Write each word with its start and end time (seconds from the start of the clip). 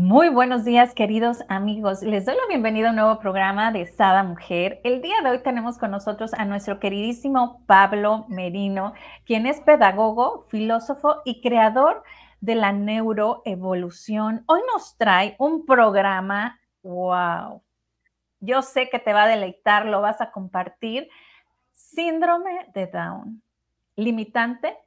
Muy 0.00 0.28
buenos 0.28 0.64
días, 0.64 0.94
queridos 0.94 1.38
amigos. 1.48 2.02
Les 2.02 2.24
doy 2.24 2.36
la 2.36 2.46
bienvenida 2.46 2.86
a 2.86 2.90
un 2.90 2.96
nuevo 2.98 3.18
programa 3.18 3.72
de 3.72 3.84
Sada 3.84 4.22
Mujer. 4.22 4.80
El 4.84 5.02
día 5.02 5.16
de 5.24 5.30
hoy 5.30 5.42
tenemos 5.42 5.76
con 5.76 5.90
nosotros 5.90 6.32
a 6.34 6.44
nuestro 6.44 6.78
queridísimo 6.78 7.64
Pablo 7.66 8.24
Merino, 8.28 8.94
quien 9.24 9.44
es 9.44 9.60
pedagogo, 9.60 10.44
filósofo 10.50 11.16
y 11.24 11.40
creador 11.40 12.04
de 12.40 12.54
la 12.54 12.70
neuroevolución. 12.70 14.44
Hoy 14.46 14.60
nos 14.72 14.96
trae 14.96 15.34
un 15.40 15.66
programa, 15.66 16.60
wow, 16.84 17.60
yo 18.38 18.62
sé 18.62 18.88
que 18.90 19.00
te 19.00 19.12
va 19.12 19.24
a 19.24 19.28
deleitar, 19.28 19.84
lo 19.84 20.00
vas 20.00 20.20
a 20.20 20.30
compartir. 20.30 21.08
Síndrome 21.72 22.68
de 22.72 22.86
Down, 22.86 23.42
limitante 23.96 24.78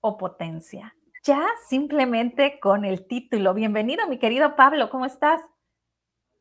o 0.00 0.16
potencia 0.16 0.95
ya 1.26 1.48
simplemente 1.68 2.58
con 2.60 2.84
el 2.84 3.06
título. 3.06 3.52
Bienvenido, 3.52 4.06
mi 4.08 4.18
querido 4.18 4.54
Pablo, 4.54 4.88
¿cómo 4.90 5.06
estás? 5.06 5.42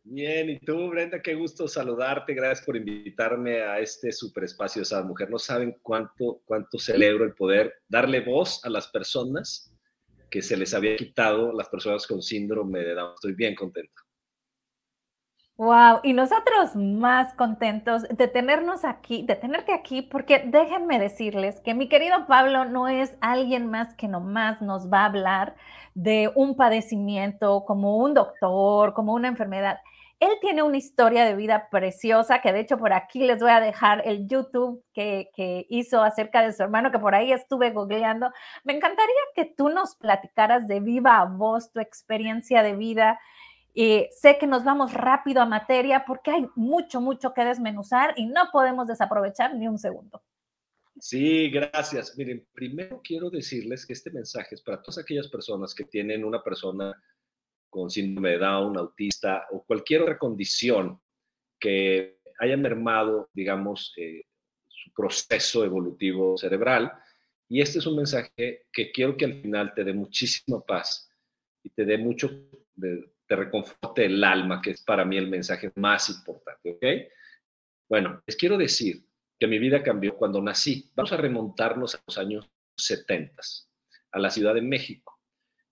Bien, 0.03 0.51
y 0.51 0.59
tú, 0.59 0.89
Brenda, 0.89 1.19
qué 1.19 1.33
gusto 1.33 1.67
saludarte. 1.67 2.35
Gracias 2.35 2.63
por 2.63 2.77
invitarme 2.77 3.63
a 3.63 3.79
este 3.79 4.11
super 4.11 4.43
espacio 4.43 4.81
de 4.81 4.83
esa 4.83 5.01
mujer. 5.01 5.31
No 5.31 5.39
saben 5.39 5.75
cuánto, 5.81 6.41
cuánto 6.45 6.77
celebro 6.77 7.25
el 7.25 7.33
poder 7.33 7.73
darle 7.87 8.19
voz 8.19 8.63
a 8.63 8.69
las 8.69 8.87
personas 8.89 9.73
que 10.29 10.43
se 10.43 10.55
les 10.55 10.75
había 10.75 10.95
quitado, 10.95 11.51
las 11.51 11.69
personas 11.69 12.05
con 12.05 12.21
síndrome 12.21 12.81
de 12.81 12.93
Down. 12.93 13.15
Estoy 13.15 13.33
bien 13.33 13.55
contento. 13.55 14.04
Wow, 15.57 16.01
y 16.03 16.11
nosotros 16.11 16.75
más 16.75 17.33
contentos 17.35 18.03
de 18.09 18.27
tenernos 18.27 18.83
aquí, 18.83 19.23
de 19.25 19.37
tenerte 19.37 19.73
aquí, 19.73 20.01
porque 20.01 20.43
déjenme 20.45 20.99
decirles 20.99 21.61
que 21.61 21.73
mi 21.73 21.87
querido 21.87 22.27
Pablo 22.27 22.65
no 22.65 22.89
es 22.89 23.17
alguien 23.21 23.71
más 23.71 23.93
que 23.95 24.09
nomás 24.09 24.61
nos 24.61 24.91
va 24.91 25.03
a 25.03 25.05
hablar 25.05 25.55
de 25.93 26.29
un 26.35 26.57
padecimiento 26.57 27.63
como 27.63 27.95
un 27.95 28.13
doctor, 28.13 28.93
como 28.93 29.13
una 29.13 29.29
enfermedad. 29.29 29.79
Él 30.19 30.31
tiene 30.41 30.61
una 30.61 30.75
historia 30.75 31.23
de 31.23 31.35
vida 31.35 31.69
preciosa, 31.69 32.41
que 32.41 32.51
de 32.51 32.59
hecho 32.59 32.77
por 32.77 32.91
aquí 32.91 33.19
les 33.19 33.39
voy 33.39 33.51
a 33.51 33.61
dejar 33.61 34.01
el 34.05 34.27
YouTube 34.27 34.83
que, 34.93 35.29
que 35.33 35.65
hizo 35.69 36.03
acerca 36.03 36.41
de 36.41 36.51
su 36.51 36.63
hermano, 36.63 36.91
que 36.91 36.99
por 36.99 37.15
ahí 37.15 37.31
estuve 37.31 37.71
googleando. 37.71 38.29
Me 38.65 38.73
encantaría 38.73 39.07
que 39.35 39.45
tú 39.45 39.69
nos 39.69 39.95
platicaras 39.95 40.67
de 40.67 40.81
viva 40.81 41.23
voz 41.23 41.71
tu 41.71 41.79
experiencia 41.79 42.61
de 42.61 42.75
vida 42.75 43.19
y 43.77 44.07
sé 44.11 44.37
que 44.39 44.47
nos 44.47 44.63
vamos 44.63 44.93
rápido 44.93 45.41
a 45.41 45.45
materia 45.45 46.05
porque 46.07 46.31
hay 46.31 46.47
mucho, 46.55 47.01
mucho 47.01 47.33
que 47.33 47.43
desmenuzar 47.43 48.13
y 48.15 48.25
no 48.25 48.49
podemos 48.53 48.87
desaprovechar 48.87 49.53
ni 49.53 49.67
un 49.67 49.77
segundo. 49.77 50.23
Sí, 50.97 51.49
gracias. 51.49 52.17
Miren, 52.17 52.47
primero 52.53 53.01
quiero 53.03 53.29
decirles 53.29 53.85
que 53.85 53.91
este 53.91 54.11
mensaje 54.11 54.55
es 54.55 54.61
para 54.61 54.81
todas 54.81 54.99
aquellas 54.99 55.27
personas 55.27 55.75
que 55.75 55.83
tienen 55.83 56.23
una 56.23 56.41
persona 56.41 56.95
con 57.69 57.89
síndrome 57.89 58.29
de 58.31 58.37
Down, 58.37 58.77
autista 58.77 59.45
o 59.51 59.65
cualquier 59.65 60.03
otra 60.03 60.17
condición 60.17 61.01
que 61.59 62.21
haya 62.39 62.55
mermado, 62.55 63.29
digamos, 63.33 63.93
eh, 63.97 64.23
su 64.69 64.93
proceso 64.93 65.65
evolutivo 65.65 66.37
cerebral. 66.37 66.93
Y 67.49 67.59
este 67.59 67.79
es 67.79 67.85
un 67.85 67.97
mensaje 67.97 68.67
que 68.71 68.93
quiero 68.93 69.17
que 69.17 69.25
al 69.25 69.41
final 69.41 69.73
te 69.73 69.83
dé 69.83 69.91
muchísima 69.91 70.61
paz 70.61 71.11
y 71.61 71.69
te 71.71 71.83
dé 71.83 71.97
mucho 71.97 72.31
de, 72.73 73.14
te 73.27 73.35
reconforte 73.35 74.05
el 74.05 74.23
alma, 74.23 74.61
que 74.61 74.71
es 74.71 74.83
para 74.83 75.05
mí 75.05 75.17
el 75.17 75.29
mensaje 75.29 75.71
más 75.75 76.09
importante, 76.09 76.71
¿ok? 76.71 76.85
Bueno, 77.89 78.21
les 78.25 78.35
quiero 78.35 78.57
decir 78.57 79.05
que 79.39 79.47
mi 79.47 79.59
vida 79.59 79.83
cambió 79.83 80.15
cuando 80.15 80.41
nací. 80.41 80.91
Vamos 80.95 81.11
a 81.11 81.17
remontarnos 81.17 81.95
a 81.95 82.01
los 82.05 82.17
años 82.17 82.49
70, 82.77 83.41
a 84.11 84.19
la 84.19 84.29
Ciudad 84.29 84.53
de 84.53 84.61
México. 84.61 85.19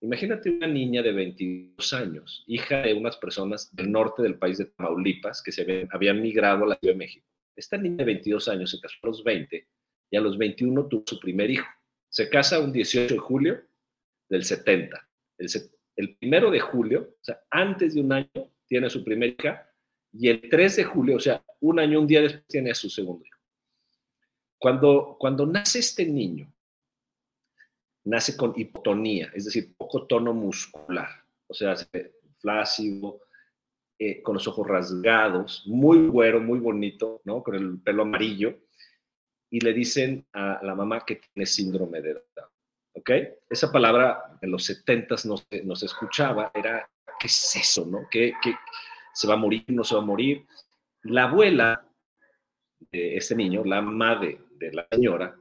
Imagínate 0.02 0.50
una 0.50 0.68
niña 0.68 1.02
de 1.02 1.14
22 1.14 1.94
años, 1.94 2.44
hija 2.48 2.82
de 2.82 2.94
unas 2.94 3.16
personas 3.18 3.74
del 3.74 3.90
norte 3.90 4.22
del 4.22 4.38
país 4.38 4.58
de 4.58 4.66
Tamaulipas 4.66 5.42
que 5.42 5.54
se 5.54 5.88
habían, 5.90 6.22
migrado 6.22 6.66
a 6.66 6.68
la 6.68 6.76
Ciudad 6.76 6.94
de 6.94 6.98
México. 6.98 7.26
Esta 7.56 7.78
niña 7.78 7.98
de 7.98 8.06
22 8.06 8.50
años 8.50 8.72
se 8.72 8.82
casó 8.82 8.98
a 9.04 9.08
los 9.08 9.24
20 9.24 9.66
y 10.12 10.18
a 10.18 10.22
los 10.22 10.38
21 10.38 10.88
tuvo 10.88 11.04
su 11.08 11.20
primer 11.20 11.50
hijo. 11.52 11.68
Se 12.10 12.30
casa 12.30 12.60
un 12.60 12.74
18 12.74 13.14
de 13.14 13.20
julio 13.20 13.62
del 14.28 14.44
70. 14.44 15.08
El, 15.38 15.50
el 15.96 16.16
primero 16.18 16.50
de 16.52 16.60
julio, 16.60 17.16
o 17.20 17.24
sea, 17.24 17.42
antes 17.50 17.94
de 17.94 18.02
un 18.02 18.12
año, 18.12 18.52
tiene 18.68 18.90
su 18.90 19.04
primera 19.04 19.34
hija, 19.34 19.70
y 20.12 20.30
el 20.30 20.50
3 20.50 20.76
de 20.78 20.84
julio, 20.84 21.18
o 21.18 21.20
sea, 21.20 21.44
un 21.62 21.80
año, 21.80 22.00
un 22.00 22.08
día 22.08 22.22
después, 22.22 22.46
tiene 22.48 22.72
a 22.72 22.76
su 22.76 22.90
segundo 22.90 23.26
hijo. 23.26 23.40
Cuando, 24.60 25.18
cuando 25.20 25.46
nace 25.46 25.80
este 25.80 26.06
niño, 26.06 26.52
nace 28.06 28.38
con 28.38 28.54
hipotonía, 28.56 29.32
es 29.34 29.46
decir, 29.46 29.76
poco 29.76 30.06
tono 30.06 30.34
muscular, 30.34 31.10
o 31.48 31.54
sea, 31.54 31.76
flácido, 32.40 33.22
eh, 34.00 34.22
con 34.22 34.36
los 34.36 34.48
ojos 34.48 34.68
rasgados, 34.68 35.64
muy 35.66 36.08
güero, 36.08 36.40
muy 36.40 36.60
bonito, 36.60 37.22
¿no? 37.26 37.44
Con 37.44 37.56
el 37.56 37.80
pelo 37.80 38.04
amarillo, 38.04 38.60
y 39.50 39.60
le 39.60 39.74
dicen 39.74 40.26
a 40.34 40.60
la 40.64 40.76
mamá 40.76 41.06
que 41.06 41.18
tiene 41.18 41.46
síndrome 41.46 42.02
de 42.02 42.14
Down. 42.14 42.53
¿Ok? 42.94 43.12
Esa 43.50 43.72
palabra 43.72 44.38
en 44.42 44.52
los 44.52 44.64
70 44.66 45.16
no, 45.26 45.76
se 45.76 45.86
escuchaba, 45.86 46.52
era, 46.54 46.88
¿qué 47.20 47.28
es 47.28 47.56
eso, 47.56 47.86
no? 47.86 48.08
¿Qué, 48.10 48.34
se 49.14 49.28
va 49.28 49.34
a 49.34 49.38
morir, 49.38 49.66
no 49.68 49.84
se 49.84 49.96
va 49.96 50.02
a 50.02 50.06
morir? 50.06 50.46
La 51.04 51.24
abuela 51.24 51.86
de 52.92 53.18
este 53.18 53.36
niño, 53.36 53.64
la 53.66 53.82
madre 53.82 54.40
de 54.58 54.72
la 54.72 54.88
señora, 54.90 55.36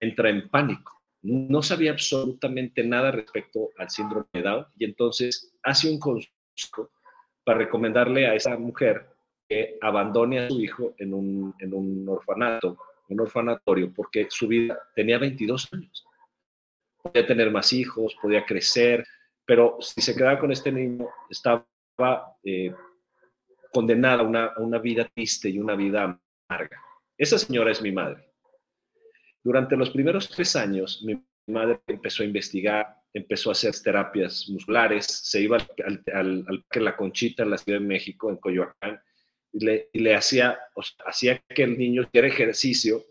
entra 0.00 0.30
en 0.30 0.48
pánico. 0.48 1.02
No 1.22 1.62
sabía 1.62 1.92
absolutamente 1.92 2.84
nada 2.84 3.10
respecto 3.10 3.70
al 3.78 3.88
síndrome 3.88 4.26
de 4.32 4.42
Down 4.42 4.66
y 4.76 4.84
entonces 4.84 5.54
hace 5.62 5.90
un 5.90 5.98
consejo 5.98 6.90
para 7.44 7.58
recomendarle 7.58 8.26
a 8.26 8.34
esa 8.34 8.56
mujer 8.58 9.06
que 9.48 9.78
abandone 9.80 10.40
a 10.40 10.48
su 10.48 10.60
hijo 10.60 10.94
en 10.98 11.14
un, 11.14 11.54
en 11.58 11.72
un 11.72 12.06
orfanato, 12.08 12.78
un 13.08 13.20
orfanatorio, 13.20 13.92
porque 13.94 14.26
su 14.28 14.48
vida 14.48 14.78
tenía 14.94 15.18
22 15.18 15.72
años 15.72 16.04
podía 17.04 17.26
tener 17.26 17.50
más 17.50 17.72
hijos, 17.72 18.16
podía 18.20 18.44
crecer, 18.44 19.06
pero 19.44 19.76
si 19.80 20.00
se 20.00 20.14
quedaba 20.14 20.38
con 20.38 20.50
este 20.50 20.72
niño, 20.72 21.06
estaba 21.28 21.66
eh, 22.42 22.74
condenada 23.72 24.22
a 24.22 24.26
una, 24.26 24.44
a 24.46 24.60
una 24.60 24.78
vida 24.78 25.06
triste 25.14 25.50
y 25.50 25.58
una 25.58 25.76
vida 25.76 26.18
amarga. 26.48 26.80
Esa 27.18 27.38
señora 27.38 27.70
es 27.70 27.82
mi 27.82 27.92
madre. 27.92 28.32
Durante 29.42 29.76
los 29.76 29.90
primeros 29.90 30.28
tres 30.30 30.56
años, 30.56 31.02
mi 31.04 31.22
madre 31.46 31.80
empezó 31.86 32.22
a 32.22 32.26
investigar, 32.26 32.96
empezó 33.12 33.50
a 33.50 33.52
hacer 33.52 33.74
terapias 33.82 34.48
musculares, 34.48 35.04
se 35.04 35.42
iba 35.42 35.58
al, 35.58 36.02
al, 36.14 36.46
al 36.48 36.84
La 36.84 36.96
Conchita 36.96 37.42
en 37.42 37.50
la 37.50 37.58
Ciudad 37.58 37.80
de 37.80 37.86
México, 37.86 38.30
en 38.30 38.38
Coyoacán, 38.38 39.00
y 39.52 39.64
le, 39.64 39.90
y 39.92 40.00
le 40.00 40.14
hacía, 40.14 40.58
hacía 41.06 41.40
que 41.48 41.62
el 41.62 41.78
niño 41.78 42.02
hiciera 42.02 42.26
ejercicio 42.26 43.04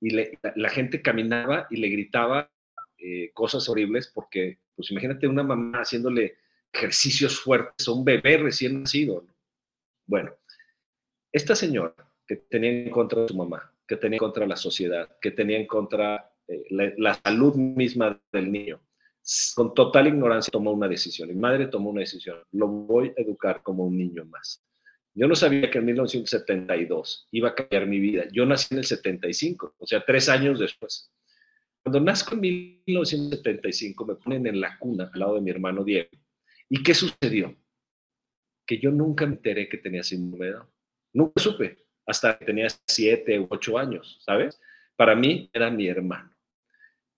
y 0.00 0.10
le, 0.10 0.38
la 0.56 0.68
gente 0.68 1.00
caminaba 1.00 1.66
y 1.70 1.76
le 1.76 1.88
gritaba 1.88 2.50
eh, 2.98 3.30
cosas 3.32 3.68
horribles 3.68 4.10
porque, 4.12 4.58
pues 4.74 4.90
imagínate 4.90 5.26
una 5.26 5.42
mamá 5.42 5.78
haciéndole 5.78 6.36
ejercicios 6.72 7.40
fuertes 7.40 7.86
a 7.88 7.92
un 7.92 8.04
bebé 8.04 8.38
recién 8.38 8.82
nacido. 8.82 9.24
Bueno, 10.06 10.34
esta 11.32 11.54
señora 11.54 11.94
que 12.26 12.36
tenía 12.36 12.70
en 12.70 12.90
contra 12.90 13.22
de 13.22 13.28
su 13.28 13.36
mamá, 13.36 13.72
que 13.86 13.96
tenía 13.96 14.16
en 14.16 14.20
contra 14.20 14.46
la 14.46 14.56
sociedad, 14.56 15.08
que 15.20 15.30
tenía 15.30 15.58
en 15.58 15.66
contra 15.66 16.30
eh, 16.46 16.94
la, 16.96 17.14
salud 17.14 17.54
misma 17.54 18.20
del 18.32 18.52
niño, 18.52 18.80
con 19.54 19.74
total 19.74 20.08
ignorancia 20.08 20.50
tomó 20.50 20.72
una 20.72 20.88
decisión. 20.88 21.28
Mi 21.28 21.34
madre 21.34 21.66
tomó 21.66 21.90
una 21.90 22.00
decisión. 22.00 22.38
Lo 22.52 22.66
voy 22.66 23.12
a 23.16 23.20
educar 23.20 23.62
como 23.62 23.84
un 23.84 23.96
niño 23.96 24.24
más. 24.24 24.62
Yo 25.14 25.26
no 25.26 25.34
sabía 25.34 25.70
que 25.70 25.78
en 25.78 25.86
1972 25.86 27.28
iba 27.32 27.50
a 27.50 27.54
cambiar 27.54 27.86
mi 27.86 27.98
vida. 27.98 28.24
Yo 28.32 28.46
nací 28.46 28.72
en 28.72 28.78
el 28.78 28.84
75, 28.84 29.74
o 29.78 29.86
sea, 29.86 30.04
tres 30.04 30.28
años 30.28 30.60
después. 30.60 31.10
Cuando 31.82 32.00
nazco 32.00 32.34
en 32.34 32.40
1975, 32.40 34.04
me 34.04 34.14
ponen 34.16 34.46
en 34.46 34.60
la 34.60 34.78
cuna 34.78 35.10
al 35.12 35.20
lado 35.20 35.34
de 35.36 35.40
mi 35.40 35.50
hermano 35.50 35.84
Diego. 35.84 36.10
¿Y 36.68 36.82
qué 36.82 36.94
sucedió? 36.94 37.56
Que 38.66 38.78
yo 38.78 38.90
nunca 38.90 39.26
me 39.26 39.36
enteré 39.36 39.68
que 39.68 39.78
tenía 39.78 40.02
síndrome 40.02 40.46
de 40.46 40.52
Down. 40.52 40.68
Nunca 41.14 41.40
supe, 41.40 41.86
hasta 42.06 42.38
que 42.38 42.44
tenía 42.44 42.68
siete 42.86 43.40
u 43.40 43.46
ocho 43.48 43.78
años, 43.78 44.18
¿sabes? 44.20 44.60
Para 44.96 45.14
mí 45.14 45.48
era 45.52 45.70
mi 45.70 45.88
hermano. 45.88 46.36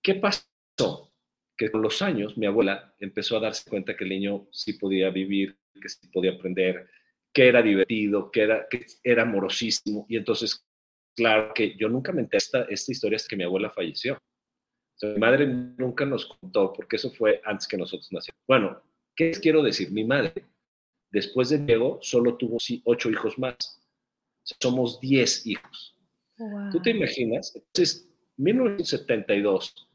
¿Qué 0.02 0.14
pasó? 0.14 1.12
Que 1.56 1.70
con 1.70 1.82
los 1.82 2.00
años 2.00 2.38
mi 2.38 2.46
abuela 2.46 2.94
empezó 2.98 3.36
a 3.36 3.40
darse 3.40 3.68
cuenta 3.68 3.96
que 3.96 4.04
el 4.04 4.10
niño 4.10 4.46
sí 4.52 4.74
podía 4.74 5.10
vivir, 5.10 5.58
que 5.80 5.88
sí 5.88 6.06
podía 6.12 6.32
aprender, 6.32 6.88
que 7.32 7.48
era 7.48 7.60
divertido, 7.60 8.30
que 8.30 8.42
era, 8.42 8.66
que 8.70 8.86
era 9.02 9.22
amorosísimo. 9.22 10.06
Y 10.08 10.16
entonces, 10.16 10.64
claro 11.16 11.52
que 11.54 11.76
yo 11.76 11.88
nunca 11.88 12.12
me 12.12 12.20
enteré 12.20 12.38
esta, 12.38 12.62
esta 12.62 12.92
historia 12.92 13.16
hasta 13.16 13.28
que 13.28 13.36
mi 13.36 13.44
abuela 13.44 13.70
falleció 13.70 14.20
mi 15.02 15.18
madre 15.18 15.46
nunca 15.46 16.04
nos 16.04 16.26
contó, 16.26 16.72
porque 16.72 16.96
eso 16.96 17.10
fue 17.10 17.40
antes 17.44 17.66
que 17.66 17.76
nosotros 17.76 18.10
nacimos. 18.12 18.38
Bueno, 18.46 18.82
¿qué 19.14 19.26
les 19.26 19.38
quiero 19.38 19.62
decir? 19.62 19.90
Mi 19.90 20.04
madre, 20.04 20.32
después 21.10 21.48
de 21.50 21.58
Diego, 21.58 21.98
solo 22.02 22.36
tuvo 22.36 22.58
ocho 22.84 23.10
hijos 23.10 23.38
más. 23.38 23.56
Somos 24.60 25.00
diez 25.00 25.46
hijos. 25.46 25.96
¿Tú 26.72 26.80
te 26.80 26.90
imaginas? 26.90 27.54
Entonces, 27.54 28.08
1972, 28.38 29.88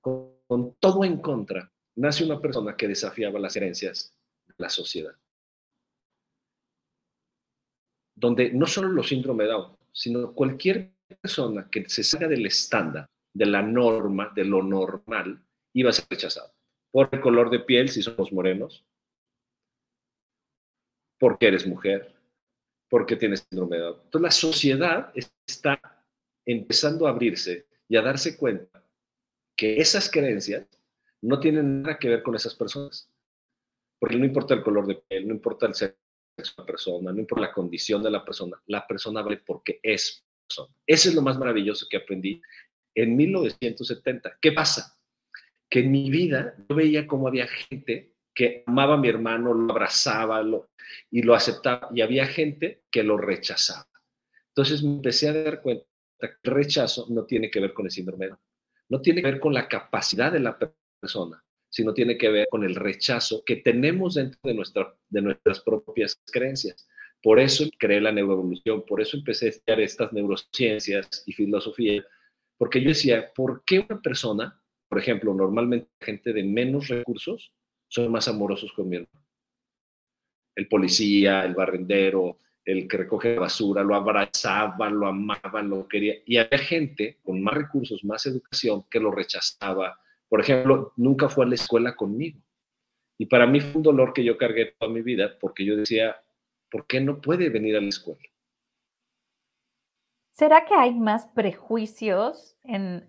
con, 0.00 0.32
con 0.46 0.74
todo 0.76 1.04
en 1.04 1.18
contra, 1.18 1.70
nace 1.96 2.24
una 2.24 2.40
persona 2.40 2.76
que 2.76 2.88
desafiaba 2.88 3.38
las 3.38 3.54
herencias 3.56 4.16
la 4.58 4.68
sociedad. 4.68 5.14
Donde 8.14 8.52
no 8.52 8.66
solo 8.66 8.88
los 8.88 9.08
síndrome 9.08 9.44
de 9.44 9.50
Down, 9.50 9.76
sino 9.92 10.32
cualquier 10.32 10.94
persona 11.20 11.68
que 11.70 11.88
se 11.88 12.02
salga 12.02 12.28
del 12.28 12.46
estándar, 12.46 13.06
de 13.34 13.46
la 13.46 13.62
norma, 13.62 14.32
de 14.34 14.44
lo 14.44 14.62
normal, 14.62 15.42
iba 15.72 15.90
a 15.90 15.92
ser 15.92 16.06
rechazado. 16.10 16.52
Por 16.90 17.08
el 17.12 17.20
color 17.20 17.50
de 17.50 17.60
piel, 17.60 17.88
si 17.88 18.02
somos 18.02 18.32
morenos, 18.32 18.84
porque 21.18 21.46
eres 21.46 21.66
mujer, 21.66 22.14
porque 22.90 23.16
tienes 23.16 23.46
síndrome 23.48 23.78
de. 23.78 23.88
Entonces 23.88 24.20
la 24.20 24.30
sociedad 24.30 25.12
está 25.46 25.80
empezando 26.44 27.06
a 27.06 27.10
abrirse 27.10 27.66
y 27.88 27.96
a 27.96 28.02
darse 28.02 28.36
cuenta 28.36 28.84
que 29.56 29.76
esas 29.76 30.10
creencias 30.10 30.66
no 31.22 31.38
tienen 31.38 31.82
nada 31.82 31.98
que 31.98 32.08
ver 32.08 32.22
con 32.22 32.34
esas 32.34 32.54
personas. 32.54 33.08
Porque 33.98 34.16
no 34.16 34.24
importa 34.24 34.54
el 34.54 34.62
color 34.62 34.86
de 34.86 34.96
piel, 34.96 35.28
no 35.28 35.34
importa 35.34 35.66
el 35.66 35.74
sexo 35.74 35.96
de 36.36 36.44
la 36.58 36.66
persona, 36.66 37.12
no 37.12 37.20
importa 37.20 37.46
la 37.46 37.52
condición 37.52 38.02
de 38.02 38.10
la 38.10 38.24
persona, 38.24 38.60
la 38.66 38.86
persona 38.86 39.22
vale 39.22 39.36
porque 39.38 39.78
es 39.82 40.24
persona. 40.46 40.74
Eso 40.86 41.08
es 41.08 41.14
lo 41.14 41.22
más 41.22 41.38
maravilloso 41.38 41.86
que 41.88 41.98
aprendí 41.98 42.42
en 42.94 43.16
1970. 43.16 44.38
¿Qué 44.40 44.52
pasa? 44.52 44.98
Que 45.68 45.80
en 45.80 45.90
mi 45.90 46.10
vida 46.10 46.54
yo 46.68 46.76
veía 46.76 47.06
cómo 47.06 47.28
había 47.28 47.46
gente 47.46 48.12
que 48.34 48.64
amaba 48.66 48.94
a 48.94 48.98
mi 48.98 49.08
hermano, 49.08 49.52
lo 49.52 49.70
abrazaba 49.70 50.42
y 51.10 51.22
lo 51.22 51.34
aceptaba, 51.34 51.88
y 51.94 52.00
había 52.00 52.26
gente 52.26 52.82
que 52.90 53.02
lo 53.02 53.18
rechazaba. 53.18 53.88
Entonces 54.48 54.82
me 54.82 54.94
empecé 54.94 55.28
a 55.28 55.42
dar 55.42 55.62
cuenta 55.62 55.86
que 56.20 56.28
el 56.44 56.54
rechazo 56.54 57.06
no 57.10 57.24
tiene 57.24 57.50
que 57.50 57.60
ver 57.60 57.72
con 57.72 57.86
el 57.86 57.90
síndrome, 57.92 58.30
no 58.88 59.00
tiene 59.00 59.22
que 59.22 59.30
ver 59.30 59.40
con 59.40 59.54
la 59.54 59.68
capacidad 59.68 60.32
de 60.32 60.40
la 60.40 60.58
persona, 61.00 61.42
sino 61.70 61.94
tiene 61.94 62.18
que 62.18 62.28
ver 62.28 62.46
con 62.50 62.64
el 62.64 62.74
rechazo 62.74 63.42
que 63.44 63.56
tenemos 63.56 64.14
dentro 64.14 64.38
de, 64.44 64.54
nuestra, 64.54 64.94
de 65.08 65.22
nuestras 65.22 65.60
propias 65.60 66.20
creencias. 66.30 66.86
Por 67.22 67.38
eso 67.38 67.64
creé 67.78 68.00
la 68.00 68.12
neuroevolución, 68.12 68.84
por 68.84 69.00
eso 69.00 69.16
empecé 69.16 69.46
a 69.46 69.48
estudiar 69.50 69.80
estas 69.80 70.12
neurociencias 70.12 71.22
y 71.24 71.32
filosofía, 71.32 72.04
porque 72.62 72.80
yo 72.80 72.90
decía, 72.90 73.32
¿por 73.34 73.64
qué 73.64 73.80
una 73.80 74.00
persona, 74.00 74.62
por 74.88 75.00
ejemplo, 75.00 75.34
normalmente 75.34 75.90
gente 76.00 76.32
de 76.32 76.44
menos 76.44 76.86
recursos, 76.86 77.52
son 77.88 78.12
más 78.12 78.28
amorosos 78.28 78.72
con 78.72 78.88
mi 78.88 78.98
hermano? 78.98 79.26
El 80.54 80.68
policía, 80.68 81.44
el 81.44 81.56
barrendero, 81.56 82.38
el 82.64 82.86
que 82.86 82.98
recoge 82.98 83.36
basura, 83.36 83.82
lo 83.82 83.96
abrazaba, 83.96 84.88
lo 84.90 85.08
amaba, 85.08 85.60
lo 85.60 85.88
quería. 85.88 86.14
Y 86.24 86.36
había 86.36 86.56
gente 86.56 87.18
con 87.24 87.42
más 87.42 87.54
recursos, 87.54 88.04
más 88.04 88.26
educación, 88.26 88.84
que 88.88 89.00
lo 89.00 89.10
rechazaba, 89.10 89.98
por 90.28 90.40
ejemplo, 90.40 90.92
nunca 90.96 91.28
fue 91.28 91.44
a 91.44 91.48
la 91.48 91.56
escuela 91.56 91.96
conmigo. 91.96 92.38
Y 93.18 93.26
para 93.26 93.44
mí 93.44 93.58
fue 93.58 93.78
un 93.78 93.82
dolor 93.82 94.12
que 94.12 94.22
yo 94.22 94.38
cargué 94.38 94.76
toda 94.78 94.88
mi 94.88 95.02
vida 95.02 95.36
porque 95.40 95.64
yo 95.64 95.74
decía, 95.74 96.14
¿por 96.70 96.86
qué 96.86 97.00
no 97.00 97.20
puede 97.20 97.48
venir 97.48 97.76
a 97.76 97.80
la 97.80 97.88
escuela? 97.88 98.22
¿Será 100.32 100.64
que 100.64 100.74
hay 100.74 100.94
más 100.94 101.26
prejuicios 101.26 102.56
en, 102.64 103.06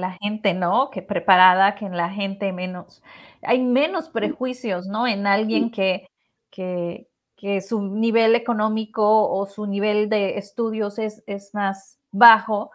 la 0.00 0.16
gente, 0.22 0.54
¿no? 0.54 0.90
Que 0.90 1.02
preparada 1.02 1.74
que 1.74 1.84
en 1.84 1.96
la 1.96 2.08
gente 2.08 2.50
menos. 2.52 3.02
Hay 3.42 3.62
menos 3.62 4.08
prejuicios, 4.08 4.86
¿no? 4.86 5.06
En 5.06 5.26
alguien 5.26 5.70
que, 5.70 6.08
que, 6.50 7.08
su 7.60 7.82
nivel 7.82 8.34
económico 8.34 9.28
o 9.28 9.46
su 9.46 9.66
nivel 9.66 10.08
de 10.08 10.38
estudios 10.38 10.98
es, 10.98 11.22
es 11.26 11.52
más 11.54 11.98
bajo 12.10 12.70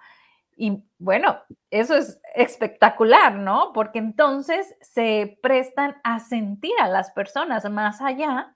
y 0.58 0.84
bueno, 0.98 1.38
eso 1.70 1.96
es 1.96 2.20
espectacular, 2.36 3.36
¿no? 3.36 3.72
Porque 3.74 4.00
entonces 4.00 4.76
se 4.82 5.38
prestan 5.42 5.96
a 6.04 6.20
sentir 6.20 6.74
a 6.82 6.88
las 6.88 7.12
personas 7.12 7.70
más 7.70 8.02
allá 8.02 8.56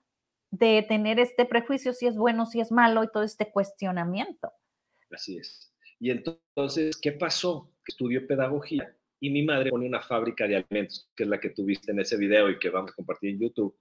de 0.50 0.84
tener 0.86 1.20
este 1.20 1.46
prejuicio 1.46 1.92
si 1.92 2.06
es 2.06 2.16
bueno, 2.16 2.44
si 2.46 2.60
es 2.60 2.72
malo 2.72 3.04
y 3.04 3.10
todo 3.10 3.22
este 3.22 3.50
cuestionamiento. 3.50 4.52
Así 5.12 5.38
es. 5.38 5.72
Y 6.00 6.10
entonces, 6.10 6.96
¿qué 6.96 7.12
pasó? 7.12 7.70
Estudió 7.86 8.26
pedagogía 8.26 8.96
y 9.20 9.30
mi 9.30 9.44
madre 9.44 9.70
pone 9.70 9.86
una 9.86 10.02
fábrica 10.02 10.48
de 10.48 10.56
alimentos, 10.56 11.08
que 11.14 11.22
es 11.22 11.28
la 11.28 11.38
que 11.38 11.50
tuviste 11.50 11.92
en 11.92 12.00
ese 12.00 12.16
video 12.16 12.50
y 12.50 12.58
que 12.58 12.70
vamos 12.70 12.90
a 12.90 12.94
compartir 12.94 13.30
en 13.30 13.40
YouTube. 13.40 13.78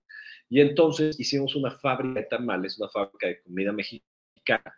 Y 0.49 0.61
entonces 0.61 1.19
hicimos 1.19 1.55
una 1.55 1.71
fábrica 1.71 2.19
de 2.19 2.27
tamales, 2.27 2.77
una 2.77 2.89
fábrica 2.89 3.27
de 3.27 3.41
comida 3.41 3.71
mexicana 3.71 4.75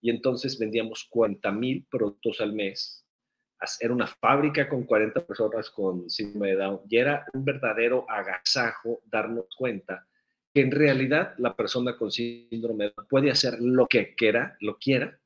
y 0.00 0.10
entonces 0.10 0.58
vendíamos 0.58 1.04
40 1.10 1.50
mil 1.52 1.86
productos 1.90 2.40
al 2.40 2.52
mes. 2.52 3.04
Era 3.80 3.92
una 3.92 4.06
fábrica 4.06 4.68
con 4.68 4.84
40 4.84 5.26
personas 5.26 5.70
con 5.70 6.08
síndrome 6.08 6.48
de 6.48 6.56
Down 6.56 6.80
y 6.88 6.96
era 6.98 7.26
un 7.32 7.44
verdadero 7.44 8.08
agasajo 8.08 9.00
darnos 9.06 9.46
cuenta 9.56 10.06
que 10.54 10.60
en 10.60 10.70
realidad 10.70 11.34
la 11.38 11.56
persona 11.56 11.96
con 11.96 12.10
síndrome 12.10 12.84
de 12.84 12.92
Down 12.96 13.06
puede 13.08 13.30
hacer 13.30 13.58
lo 13.60 13.86
que 13.86 14.14
quiera, 14.14 14.56
lo 14.60 14.78
quiera, 14.78 15.18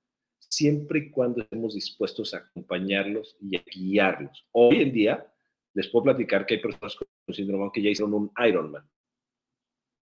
siempre 0.50 0.98
y 0.98 1.10
cuando 1.10 1.42
estemos 1.42 1.74
dispuestos 1.74 2.34
a 2.34 2.38
acompañarlos 2.38 3.36
y 3.40 3.56
a 3.56 3.62
guiarlos. 3.64 4.46
Hoy 4.52 4.82
en 4.82 4.92
día 4.92 5.26
les 5.74 5.88
puedo 5.88 6.04
platicar 6.04 6.44
que 6.44 6.54
hay 6.54 6.60
personas 6.60 6.96
con 6.96 7.34
síndrome 7.34 7.70
que 7.72 7.80
ya 7.82 7.90
hicieron 7.90 8.12
un 8.14 8.32
Ironman. 8.46 8.88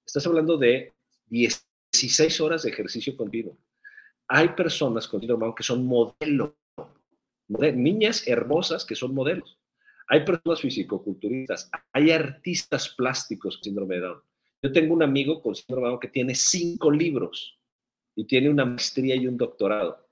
Estás 0.07 0.27
hablando 0.27 0.57
de 0.59 0.93
16 1.27 2.41
horas 2.41 2.63
de 2.63 2.71
ejercicio 2.71 3.17
continuo 3.17 3.59
hay 4.29 4.49
personas 4.51 5.07
con 5.07 5.21
síndrome 5.21 5.53
que 5.57 5.63
son 5.63 5.87
modelos, 5.87 6.53
niñas 7.49 8.27
hermosas 8.27 8.85
que 8.85 8.95
son 8.95 9.15
modelos. 9.15 9.59
Hay 10.09 10.25
personas 10.25 10.61
fisicoculturistas, 10.61 11.71
hay 11.93 12.11
artistas 12.11 12.91
plásticos 12.91 13.57
con 13.57 13.65
síndrome 13.65 13.97
de 13.97 14.01
Down. 14.03 14.23
Yo 14.63 14.73
tengo 14.73 14.95
un 14.95 15.03
amigo 15.03 15.43
con 15.43 15.55
síndrome 15.55 15.87
de 15.87 15.91
Down 15.91 16.01
que 16.01 16.09
tiene 16.09 16.35
cinco 16.35 16.91
libros 16.91 17.59
y 18.15 18.25
tiene 18.25 18.49
una 18.49 18.65
maestría 18.65 19.15
y 19.15 19.27
un 19.27 19.37
doctorado. 19.37 20.04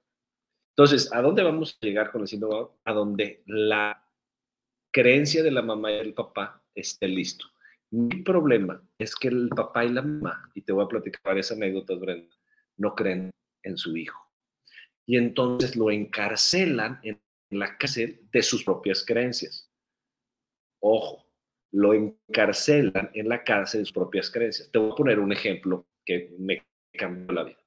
Entonces, 0.77 1.13
¿a 1.13 1.21
dónde 1.21 1.43
vamos 1.43 1.79
a 1.81 1.87
llegar 1.87 2.11
con 2.11 2.23
el 2.23 2.29
síndrome? 2.29 2.71
A 2.85 2.93
donde 2.93 3.43
la 3.47 4.09
creencia 4.91 5.43
de 5.43 5.51
la 5.51 5.63
mamá 5.63 5.93
y 5.93 5.97
el 5.97 6.15
papá 6.15 6.63
esté 6.75 7.09
listo. 7.09 7.47
Mi 7.91 8.23
problema 8.23 8.83
es 8.99 9.15
que 9.15 9.29
el 9.29 9.51
papá 9.51 9.85
y 9.85 9.91
la 9.91 10.01
mamá, 10.01 10.51
y 10.55 10.63
te 10.63 10.73
voy 10.73 10.85
a 10.85 10.89
platicar 10.89 11.21
varias 11.23 11.53
anécdotas, 11.53 12.01
Brenda, 12.01 12.35
no 12.79 12.95
creen 12.95 13.31
en 13.63 13.77
su 13.77 13.95
hijo. 13.97 14.31
Y 15.07 15.19
entonces 15.19 15.77
lo 15.77 15.91
encarcelan 15.91 17.01
en 17.03 17.21
la 17.51 17.77
cárcel 17.77 18.21
de 18.33 18.43
sus 18.43 18.65
propias 18.65 19.05
creencias. 19.05 19.71
Ojo, 20.81 21.27
lo 21.73 21.93
encarcelan 21.93 23.11
en 23.13 23.29
la 23.29 23.45
cárcel 23.45 23.81
de 23.81 23.85
sus 23.87 23.93
propias 23.93 24.31
creencias. 24.31 24.71
Te 24.71 24.79
voy 24.79 24.93
a 24.93 24.95
poner 24.95 25.19
un 25.19 25.33
ejemplo 25.33 25.87
que 26.05 26.35
me 26.39 26.63
cambió 26.93 27.35
la 27.35 27.45
vida. 27.45 27.62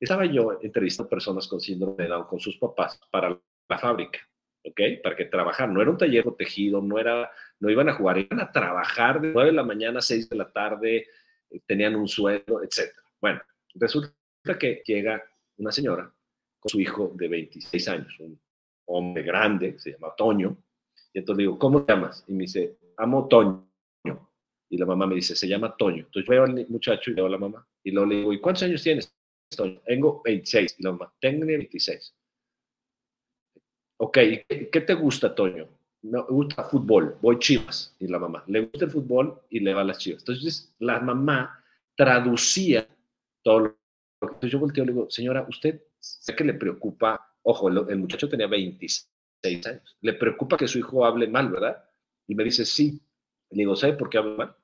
Estaba 0.00 0.24
yo 0.26 0.58
entrevistando 0.62 1.08
personas 1.08 1.48
con 1.48 1.60
síndrome 1.60 2.04
de 2.04 2.08
Down 2.08 2.26
con 2.26 2.38
sus 2.38 2.56
papás 2.56 3.00
para 3.10 3.30
la 3.30 3.78
fábrica, 3.78 4.20
¿ok? 4.64 4.80
Para 5.02 5.16
que 5.16 5.24
trabajaran. 5.24 5.74
No 5.74 5.82
era 5.82 5.90
un 5.90 5.98
taller 5.98 6.22
protegido, 6.22 6.80
no, 6.80 6.98
era, 6.98 7.30
no 7.58 7.68
iban 7.68 7.88
a 7.88 7.94
jugar, 7.94 8.18
iban 8.18 8.40
a 8.40 8.52
trabajar 8.52 9.20
de 9.20 9.32
9 9.32 9.50
de 9.50 9.56
la 9.56 9.64
mañana 9.64 9.98
a 9.98 10.02
6 10.02 10.28
de 10.28 10.36
la 10.36 10.50
tarde, 10.50 11.06
eh, 11.50 11.60
tenían 11.66 11.96
un 11.96 12.06
sueldo, 12.06 12.62
etc. 12.62 12.92
Bueno, 13.20 13.40
resulta 13.74 14.12
que 14.58 14.82
llega 14.86 15.22
una 15.56 15.72
señora 15.72 16.12
con 16.60 16.70
su 16.70 16.80
hijo 16.80 17.12
de 17.14 17.28
26 17.28 17.88
años, 17.88 18.20
un 18.20 18.40
hombre 18.86 19.22
grande, 19.22 19.78
se 19.78 19.92
llama 19.92 20.14
Toño, 20.16 20.56
y 21.12 21.18
entonces 21.18 21.38
digo, 21.38 21.58
¿cómo 21.58 21.84
te 21.84 21.92
llamas? 21.92 22.24
Y 22.28 22.32
me 22.32 22.42
dice, 22.42 22.78
amo 22.96 23.26
Toño. 23.28 23.64
Y 24.70 24.76
la 24.76 24.84
mamá 24.84 25.06
me 25.06 25.14
dice, 25.14 25.34
se 25.34 25.48
llama 25.48 25.74
Toño. 25.76 26.04
Entonces 26.04 26.28
veo 26.28 26.44
al 26.44 26.66
muchacho 26.68 27.10
y 27.10 27.14
veo 27.14 27.26
a 27.26 27.30
la 27.30 27.38
mamá, 27.38 27.66
y 27.82 27.90
luego 27.90 28.08
le 28.08 28.16
digo, 28.16 28.32
¿y 28.32 28.40
cuántos 28.40 28.62
años 28.64 28.82
tienes? 28.82 29.12
Tengo 29.50 30.22
26. 30.24 30.76
Y 30.78 30.82
la 30.82 30.92
mamá, 30.92 31.12
tengo 31.20 31.46
26. 31.46 32.14
Ok, 33.98 34.18
¿qué 34.48 34.80
te 34.80 34.94
gusta, 34.94 35.34
Toño? 35.34 35.68
Me 36.02 36.20
gusta 36.22 36.64
fútbol, 36.64 37.16
voy 37.20 37.38
chivas. 37.38 37.94
Y 37.98 38.06
la 38.06 38.18
mamá, 38.18 38.44
le 38.46 38.60
gusta 38.60 38.84
el 38.84 38.90
fútbol 38.90 39.40
y 39.50 39.60
le 39.60 39.74
va 39.74 39.80
a 39.80 39.84
las 39.84 39.98
chivas. 39.98 40.22
Entonces 40.22 40.72
la 40.78 41.00
mamá 41.00 41.64
traducía 41.96 42.86
todo 43.42 43.60
lo 43.60 43.78
entonces 44.20 44.50
yo 44.50 44.58
volteo 44.58 44.84
y 44.84 44.86
le 44.88 44.92
digo, 44.92 45.10
señora, 45.10 45.46
usted 45.48 45.80
sé 46.00 46.34
que 46.34 46.44
le 46.44 46.54
preocupa, 46.54 47.34
ojo, 47.42 47.68
el, 47.68 47.98
muchacho 47.98 48.28
tenía 48.28 48.46
26 48.46 49.08
años, 49.66 49.96
le 50.00 50.14
preocupa 50.14 50.56
que 50.56 50.68
su 50.68 50.78
hijo 50.78 51.04
hable 51.04 51.28
mal, 51.28 51.50
¿verdad? 51.50 51.84
Y 52.26 52.34
me 52.34 52.44
dice, 52.44 52.64
sí. 52.64 53.00
Le 53.50 53.58
digo, 53.58 53.76
¿sabe 53.76 53.94
por 53.94 54.10
qué 54.10 54.18
habla 54.18 54.36
mal? 54.36 54.56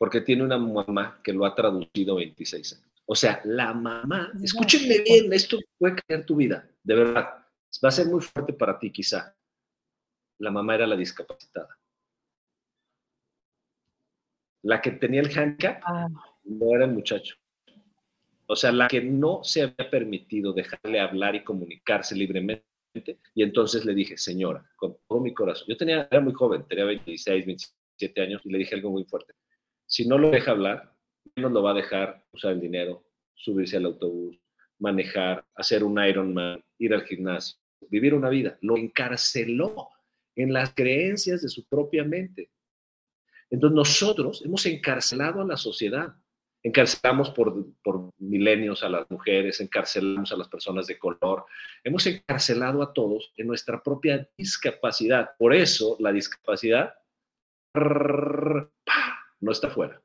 Porque 0.00 0.22
tiene 0.22 0.42
una 0.42 0.56
mamá 0.56 1.20
que 1.22 1.30
lo 1.30 1.44
ha 1.44 1.54
traducido 1.54 2.14
26 2.14 2.72
años. 2.72 2.90
O 3.04 3.14
sea, 3.14 3.42
la 3.44 3.74
mamá, 3.74 4.32
escúchenme 4.42 5.00
bien, 5.00 5.30
esto 5.30 5.58
puede 5.76 5.96
cambiar 5.96 6.24
tu 6.24 6.36
vida, 6.36 6.70
de 6.82 6.94
verdad. 6.94 7.44
Va 7.84 7.88
a 7.88 7.90
ser 7.90 8.06
muy 8.06 8.22
fuerte 8.22 8.54
para 8.54 8.78
ti 8.78 8.90
quizá. 8.90 9.36
La 10.38 10.50
mamá 10.50 10.76
era 10.76 10.86
la 10.86 10.96
discapacitada. 10.96 11.78
La 14.62 14.80
que 14.80 14.92
tenía 14.92 15.20
el 15.20 15.38
handicap 15.38 15.82
ah. 15.84 16.08
no 16.44 16.74
era 16.74 16.86
el 16.86 16.92
muchacho. 16.92 17.36
O 18.46 18.56
sea, 18.56 18.72
la 18.72 18.88
que 18.88 19.02
no 19.02 19.44
se 19.44 19.64
había 19.64 19.90
permitido 19.90 20.54
dejarle 20.54 20.98
hablar 20.98 21.34
y 21.34 21.44
comunicarse 21.44 22.16
libremente. 22.16 22.64
Y 23.34 23.42
entonces 23.42 23.84
le 23.84 23.92
dije, 23.92 24.16
señora, 24.16 24.66
con 24.76 24.96
todo 25.06 25.20
mi 25.20 25.34
corazón, 25.34 25.68
yo 25.68 25.76
tenía, 25.76 26.08
era 26.10 26.22
muy 26.22 26.32
joven, 26.32 26.64
tenía 26.66 26.86
26, 26.86 27.44
27 27.44 28.22
años, 28.22 28.40
y 28.44 28.50
le 28.50 28.58
dije 28.58 28.76
algo 28.76 28.92
muy 28.92 29.04
fuerte. 29.04 29.34
Si 29.90 30.06
no 30.06 30.18
lo 30.18 30.30
deja 30.30 30.52
hablar, 30.52 30.94
menos 31.34 31.50
lo 31.50 31.64
va 31.64 31.72
a 31.72 31.74
dejar 31.74 32.24
usar 32.32 32.52
el 32.52 32.60
dinero, 32.60 33.02
subirse 33.34 33.76
al 33.76 33.86
autobús, 33.86 34.38
manejar, 34.78 35.44
hacer 35.56 35.82
un 35.82 36.00
Ironman, 36.00 36.62
ir 36.78 36.94
al 36.94 37.02
gimnasio, 37.02 37.58
vivir 37.88 38.14
una 38.14 38.28
vida. 38.28 38.56
Lo 38.60 38.76
encarceló 38.76 39.88
en 40.36 40.52
las 40.52 40.72
creencias 40.74 41.42
de 41.42 41.48
su 41.48 41.66
propia 41.66 42.04
mente. 42.04 42.50
Entonces 43.50 43.74
nosotros 43.74 44.42
hemos 44.44 44.64
encarcelado 44.66 45.40
a 45.40 45.44
la 45.44 45.56
sociedad. 45.56 46.14
Encarcelamos 46.62 47.30
por, 47.30 47.74
por 47.82 48.10
milenios 48.18 48.84
a 48.84 48.88
las 48.88 49.10
mujeres, 49.10 49.60
encarcelamos 49.60 50.30
a 50.30 50.36
las 50.36 50.46
personas 50.46 50.86
de 50.86 51.00
color, 51.00 51.46
hemos 51.82 52.06
encarcelado 52.06 52.80
a 52.82 52.92
todos 52.92 53.32
en 53.36 53.48
nuestra 53.48 53.82
propia 53.82 54.28
discapacidad. 54.38 55.30
Por 55.36 55.52
eso 55.52 55.96
la 55.98 56.12
discapacidad 56.12 56.94
no 59.40 59.52
está 59.52 59.70
fuera. 59.70 60.02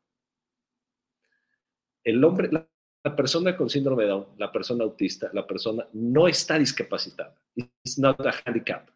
El 2.04 2.24
hombre, 2.24 2.50
la, 2.52 3.16
persona 3.16 3.56
con 3.56 3.70
síndrome 3.70 4.04
de 4.04 4.10
Down, 4.10 4.28
la 4.38 4.52
persona 4.52 4.84
autista, 4.84 5.30
la 5.34 5.46
persona 5.46 5.88
no 5.94 6.28
está 6.28 6.58
discapacitada. 6.58 7.40
It's 7.56 8.00
not 8.00 8.20
a 8.26 8.34
handicap. 8.46 8.90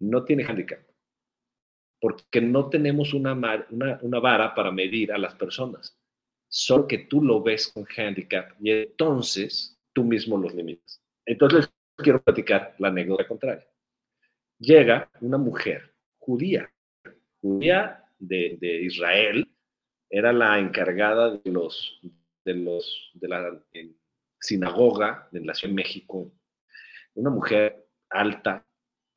No 0.00 0.24
tiene 0.24 0.44
handicap. 0.44 0.80
Porque 2.00 2.40
no 2.40 2.68
tenemos 2.68 3.12
una, 3.14 3.32
una, 3.32 3.98
una 4.02 4.20
vara 4.20 4.54
para 4.54 4.70
medir 4.70 5.12
a 5.12 5.18
las 5.18 5.34
personas. 5.34 5.98
Solo 6.48 6.86
que 6.86 6.98
tú 6.98 7.22
lo 7.22 7.42
ves 7.42 7.68
con 7.68 7.86
handicap 7.96 8.54
y 8.60 8.70
entonces 8.70 9.78
tú 9.92 10.04
mismo 10.04 10.38
los 10.38 10.54
limitas. 10.54 11.02
Entonces 11.26 11.70
quiero 11.96 12.22
platicar 12.22 12.74
la 12.78 12.88
anécdota 12.88 13.26
contraria. 13.26 13.66
Llega 14.58 15.10
una 15.20 15.38
mujer 15.38 15.94
judía 16.18 16.70
judía 17.40 18.04
de, 18.18 18.82
Israel, 18.82 19.48
era 20.10 20.32
la 20.32 20.58
encargada 20.58 21.36
de 21.36 21.50
los 21.50 22.00
de 22.44 22.54
los 22.54 23.10
de 23.14 23.28
la 23.28 23.60
sinagoga 24.40 25.28
de 25.32 25.44
la 25.44 25.54
Ciudad 25.54 25.70
de 25.70 25.82
México, 25.82 26.32
una 27.14 27.30
mujer 27.30 27.86
alta, 28.08 28.64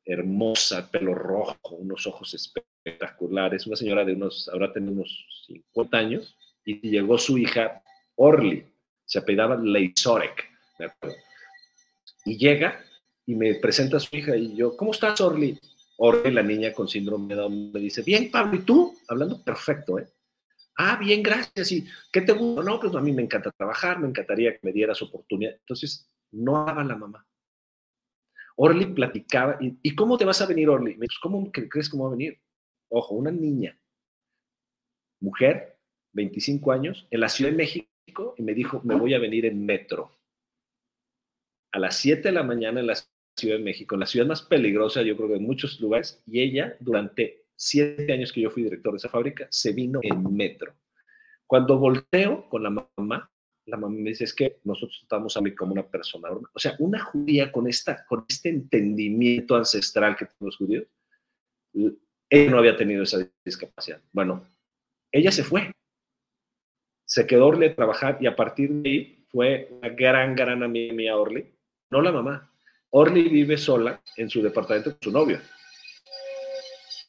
hermosa, 0.04 0.90
pelo 0.90 1.14
rojo, 1.14 1.76
unos 1.76 2.06
ojos 2.06 2.34
espectaculares, 2.34 3.66
una 3.66 3.76
señora 3.76 4.04
de 4.04 4.14
unos, 4.14 4.50
ahora 4.52 4.72
tiene 4.72 4.90
unos 4.90 5.44
50 5.46 5.96
años, 5.96 6.36
y 6.64 6.90
llegó 6.90 7.16
su 7.18 7.38
hija 7.38 7.82
Orly, 8.16 8.66
se 9.04 9.18
apellidaba 9.18 9.56
Leisorek, 9.56 10.48
Y 12.24 12.36
llega 12.36 12.84
y 13.26 13.34
me 13.34 13.54
presenta 13.54 13.96
a 13.96 14.00
su 14.00 14.14
hija 14.16 14.36
y 14.36 14.56
yo, 14.56 14.76
¿cómo 14.76 14.90
estás, 14.90 15.20
Orly? 15.20 15.58
Orly, 15.98 16.30
la 16.30 16.42
niña 16.42 16.72
con 16.72 16.88
síndrome 16.88 17.28
de 17.28 17.40
Down, 17.40 17.72
me 17.72 17.80
dice, 17.80 18.02
bien, 18.02 18.30
Pablo, 18.30 18.56
¿y 18.56 18.62
tú? 18.62 18.96
Hablando 19.08 19.42
perfecto, 19.42 19.98
¿eh? 19.98 20.08
Ah, 20.76 20.96
bien, 20.96 21.22
gracias. 21.22 21.70
¿Y 21.72 21.86
qué 22.10 22.22
te 22.22 22.32
gusta? 22.32 22.62
No, 22.62 22.80
pues 22.80 22.94
a 22.94 23.00
mí 23.00 23.12
me 23.12 23.22
encanta 23.22 23.50
trabajar, 23.50 24.00
me 24.00 24.08
encantaría 24.08 24.52
que 24.52 24.60
me 24.62 24.72
dieras 24.72 25.02
oportunidad. 25.02 25.54
Entonces, 25.54 26.10
no 26.30 26.56
hablaba 26.56 26.84
la 26.84 26.96
mamá. 26.96 27.26
Orly 28.56 28.86
platicaba, 28.86 29.58
¿y, 29.60 29.94
cómo 29.94 30.18
te 30.18 30.24
vas 30.24 30.40
a 30.42 30.46
venir, 30.46 30.68
Orly? 30.68 30.96
Me 30.96 31.06
dijo, 31.08 31.20
¿cómo 31.22 31.50
crees 31.50 31.90
que 31.90 31.96
va 31.96 32.08
a 32.08 32.10
venir? 32.10 32.40
Ojo, 32.90 33.14
una 33.14 33.30
niña, 33.30 33.78
mujer, 35.20 35.78
25 36.12 36.72
años, 36.72 37.06
en 37.10 37.20
la 37.20 37.28
Ciudad 37.28 37.50
de 37.50 37.56
México, 37.56 38.34
y 38.36 38.42
me 38.42 38.52
dijo, 38.52 38.80
me 38.84 38.94
voy 38.94 39.14
a 39.14 39.18
venir 39.18 39.46
en 39.46 39.64
metro. 39.64 40.18
A 41.72 41.78
las 41.78 41.96
7 41.96 42.28
de 42.28 42.32
la 42.32 42.42
mañana 42.42 42.80
en 42.80 42.88
la 42.88 42.94
Ciudad 43.36 43.56
de 43.56 43.64
México, 43.64 43.96
la 43.96 44.06
ciudad 44.06 44.26
más 44.26 44.42
peligrosa, 44.42 45.02
yo 45.02 45.16
creo 45.16 45.28
que 45.30 45.36
en 45.36 45.44
muchos 45.44 45.80
lugares, 45.80 46.22
y 46.26 46.40
ella, 46.40 46.76
durante 46.80 47.46
siete 47.56 48.12
años 48.12 48.32
que 48.32 48.40
yo 48.40 48.50
fui 48.50 48.62
director 48.62 48.92
de 48.92 48.98
esa 48.98 49.08
fábrica, 49.08 49.46
se 49.50 49.72
vino 49.72 50.00
en 50.02 50.34
metro. 50.34 50.74
Cuando 51.46 51.78
volteo 51.78 52.48
con 52.48 52.62
la 52.62 52.70
mamá, 52.70 53.30
la 53.66 53.76
mamá 53.76 53.94
me 53.94 54.10
dice, 54.10 54.24
es 54.24 54.34
que 54.34 54.60
nosotros 54.64 54.98
estamos 55.02 55.36
a 55.36 55.40
mí 55.40 55.54
como 55.54 55.72
una 55.72 55.86
persona 55.86 56.28
O 56.30 56.58
sea, 56.58 56.74
una 56.78 56.98
judía 56.98 57.52
con, 57.52 57.68
esta, 57.68 58.04
con 58.06 58.24
este 58.28 58.48
entendimiento 58.48 59.54
ancestral 59.54 60.16
que 60.16 60.26
tienen 60.26 60.46
los 60.46 60.56
judíos, 60.56 60.86
ella 62.28 62.50
no 62.50 62.58
había 62.58 62.76
tenido 62.76 63.02
esa 63.02 63.18
discapacidad. 63.44 64.00
Bueno, 64.12 64.46
ella 65.10 65.30
se 65.30 65.44
fue. 65.44 65.72
Se 67.04 67.26
quedó 67.26 67.46
Orly 67.46 67.66
a 67.66 67.74
trabajar 67.74 68.18
y 68.20 68.26
a 68.26 68.34
partir 68.34 68.70
de 68.70 68.88
ahí 68.88 69.26
fue 69.30 69.68
una 69.70 69.90
gran, 69.90 70.34
gran 70.34 70.62
amiga 70.62 70.94
mía 70.94 71.16
Orly, 71.16 71.54
no 71.90 72.00
la 72.00 72.12
mamá, 72.12 72.51
Orly 72.92 73.28
vive 73.28 73.56
sola 73.56 74.00
en 74.16 74.28
su 74.28 74.42
departamento 74.42 74.90
con 74.90 74.98
su 75.00 75.10
novio. 75.10 75.40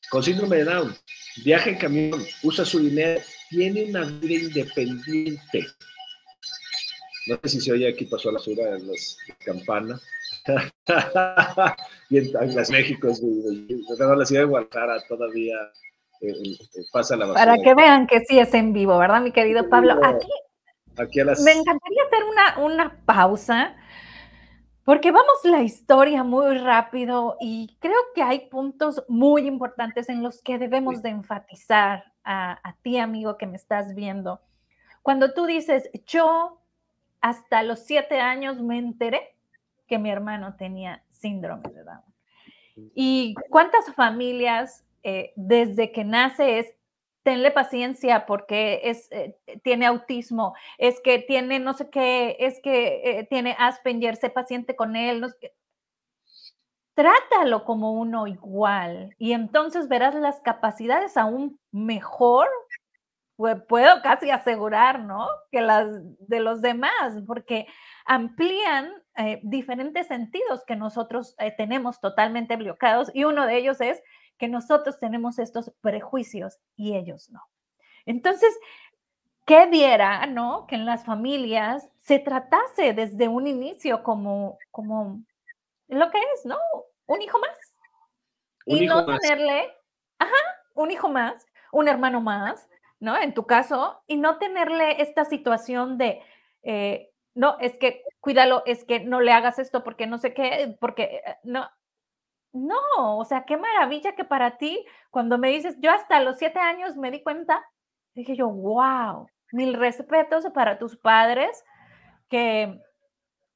Con 0.09 0.23
síndrome 0.23 0.57
de 0.57 0.63
Down, 0.65 0.95
viaja 1.43 1.69
en 1.69 1.77
camión, 1.77 2.25
usa 2.43 2.63
su 2.63 2.79
dinero, 2.79 3.19
tiene 3.49 3.85
una 3.85 4.05
vida 4.05 4.45
independiente. 4.45 5.67
No 7.27 7.39
sé 7.43 7.49
si 7.49 7.61
se 7.61 7.71
oye 7.71 7.89
aquí, 7.89 8.05
pasó 8.05 8.29
a 8.29 8.33
la 8.33 8.37
basura 8.39 8.71
de 8.71 8.79
las 8.79 9.17
campanas. 9.39 10.01
y 12.09 12.17
en, 12.17 12.55
las 12.55 12.69
México, 12.69 13.09
en 13.09 14.19
la 14.19 14.25
ciudad 14.25 14.41
de 14.41 14.47
Guadalajara 14.47 15.01
todavía 15.07 15.55
eh, 16.21 16.31
eh, 16.31 16.57
pasa 16.91 17.17
la 17.17 17.25
basura. 17.25 17.45
Para 17.45 17.61
que 17.61 17.73
vean 17.73 18.07
que 18.07 18.21
sí 18.25 18.39
es 18.39 18.53
en 18.53 18.71
vivo, 18.71 18.97
¿verdad, 18.97 19.21
mi 19.21 19.31
querido 19.31 19.67
Pablo? 19.69 19.93
Aquí, 20.03 20.31
aquí 20.97 21.19
me 21.43 21.51
encantaría 21.51 22.03
hacer 22.07 22.23
una, 22.29 22.59
una 22.59 23.05
pausa 23.05 23.75
porque 24.85 25.11
vamos 25.11 25.39
la 25.45 25.61
historia 25.61 26.23
muy 26.23 26.57
rápido 26.57 27.37
y 27.39 27.77
creo 27.79 27.99
que 28.13 28.21
hay 28.21 28.47
puntos 28.49 29.03
muy 29.07 29.47
importantes 29.47 30.09
en 30.09 30.21
los 30.21 30.41
que 30.41 30.57
debemos 30.57 31.01
de 31.01 31.09
enfatizar 31.09 32.11
a, 32.25 32.75
ti, 32.81 32.97
amigo, 32.97 33.37
que 33.37 33.47
me 33.47 33.57
estás 33.57 33.95
viendo. 33.95 34.41
Cuando 35.01 35.33
tú 35.33 35.45
dices, 35.45 35.89
yo 36.05 36.61
hasta 37.21 37.63
los 37.63 37.79
siete 37.79 38.19
años 38.19 38.61
me 38.61 38.77
enteré 38.77 39.35
que 39.87 39.97
mi 39.97 40.09
hermano 40.09 40.55
tenía 40.55 41.03
síndrome 41.09 41.69
de 41.69 41.83
Down. 41.83 42.03
¿Y 42.95 43.35
cuántas 43.49 43.93
familias 43.93 44.85
eh, 45.03 45.31
desde 45.35 45.91
que 45.91 46.03
nace 46.03 46.59
es 46.59 46.73
tenle 47.23 47.51
paciencia 47.51 48.25
porque 48.25 48.81
es, 48.83 49.07
eh, 49.11 49.37
tiene 49.63 49.85
autismo, 49.85 50.53
es 50.77 51.01
que 51.01 51.19
tiene 51.19 51.59
no 51.59 51.73
sé 51.73 51.89
qué, 51.89 52.35
es 52.39 52.59
que 52.61 53.19
eh, 53.19 53.27
tiene 53.29 53.55
Asperger, 53.57 54.15
sé 54.17 54.29
paciente 54.29 54.75
con 54.75 54.95
él. 54.95 55.25
Trátalo 56.95 57.63
como 57.65 57.93
uno 57.93 58.27
igual 58.27 59.15
y 59.17 59.31
entonces 59.33 59.87
verás 59.87 60.13
las 60.13 60.39
capacidades 60.41 61.17
aún 61.17 61.59
mejor, 61.71 62.47
puedo 63.67 64.01
casi 64.03 64.29
asegurar, 64.29 64.99
¿no? 64.99 65.27
Que 65.51 65.61
las 65.61 65.87
de 66.19 66.39
los 66.39 66.61
demás, 66.61 67.15
porque 67.25 67.65
amplían 68.05 68.91
eh, 69.17 69.39
diferentes 69.43 70.07
sentidos 70.07 70.63
que 70.67 70.75
nosotros 70.75 71.35
tenemos 71.57 71.99
totalmente 71.99 72.57
bloqueados 72.57 73.09
y 73.13 73.23
uno 73.23 73.47
de 73.47 73.57
ellos 73.57 73.81
es 73.81 74.03
que 74.37 74.47
nosotros 74.47 74.99
tenemos 74.99 75.39
estos 75.39 75.71
prejuicios 75.81 76.59
y 76.75 76.95
ellos 76.95 77.29
no. 77.29 77.41
Entonces, 78.05 78.57
¿qué 79.45 79.67
diera, 79.67 80.25
no? 80.25 80.67
Que 80.67 80.75
en 80.75 80.85
las 80.85 81.05
familias 81.05 81.89
se 81.99 82.19
tratase 82.19 82.93
desde 82.93 83.27
un 83.27 83.47
inicio 83.47 84.03
como, 84.03 84.57
como 84.71 85.21
lo 85.87 86.09
que 86.11 86.19
es, 86.35 86.45
¿no? 86.45 86.57
Un 87.05 87.21
hijo 87.21 87.39
más. 87.39 87.57
y 88.65 88.85
no 88.85 89.05
tenerle, 89.05 89.73
ajá, 90.19 90.31
un 90.73 90.91
hijo 90.91 91.09
más, 91.09 91.45
un 91.71 91.87
hermano 91.87 92.21
más, 92.21 92.69
¿no? 92.99 93.17
En 93.17 93.33
tu 93.33 93.45
caso, 93.45 94.01
y 94.07 94.17
no 94.17 94.37
tenerle 94.37 95.01
esta 95.01 95.25
situación 95.25 95.97
de, 95.97 96.21
eh, 96.63 97.11
no, 97.35 97.57
es 97.59 97.77
que 97.77 98.03
cuídalo, 98.21 98.63
es 98.65 98.85
que 98.85 99.01
no 99.01 99.19
le 99.19 99.33
hagas 99.33 99.59
esto 99.59 99.83
porque 99.83 100.07
no 100.07 100.17
sé 100.17 100.33
qué, 100.33 100.77
porque 100.79 101.21
eh, 101.25 101.37
no, 101.43 101.69
no, 102.53 103.17
o 103.17 103.25
sea, 103.25 103.45
qué 103.45 103.57
maravilla 103.57 104.15
que 104.15 104.24
para 104.24 104.57
ti, 104.57 104.86
cuando 105.10 105.38
me 105.38 105.50
dices, 105.50 105.75
yo 105.79 105.91
hasta 105.91 106.22
los 106.22 106.38
siete 106.38 106.60
años 106.60 106.95
me 106.95 107.12
di 107.12 107.22
cuenta, 107.22 107.65
dije 108.13 108.36
yo, 108.36 108.48
wow, 108.50 109.27
mil 109.51 109.74
respetos 109.74 110.45
para 110.53 110.77
tus 110.77 110.95
padres 110.95 111.63
que 112.29 112.79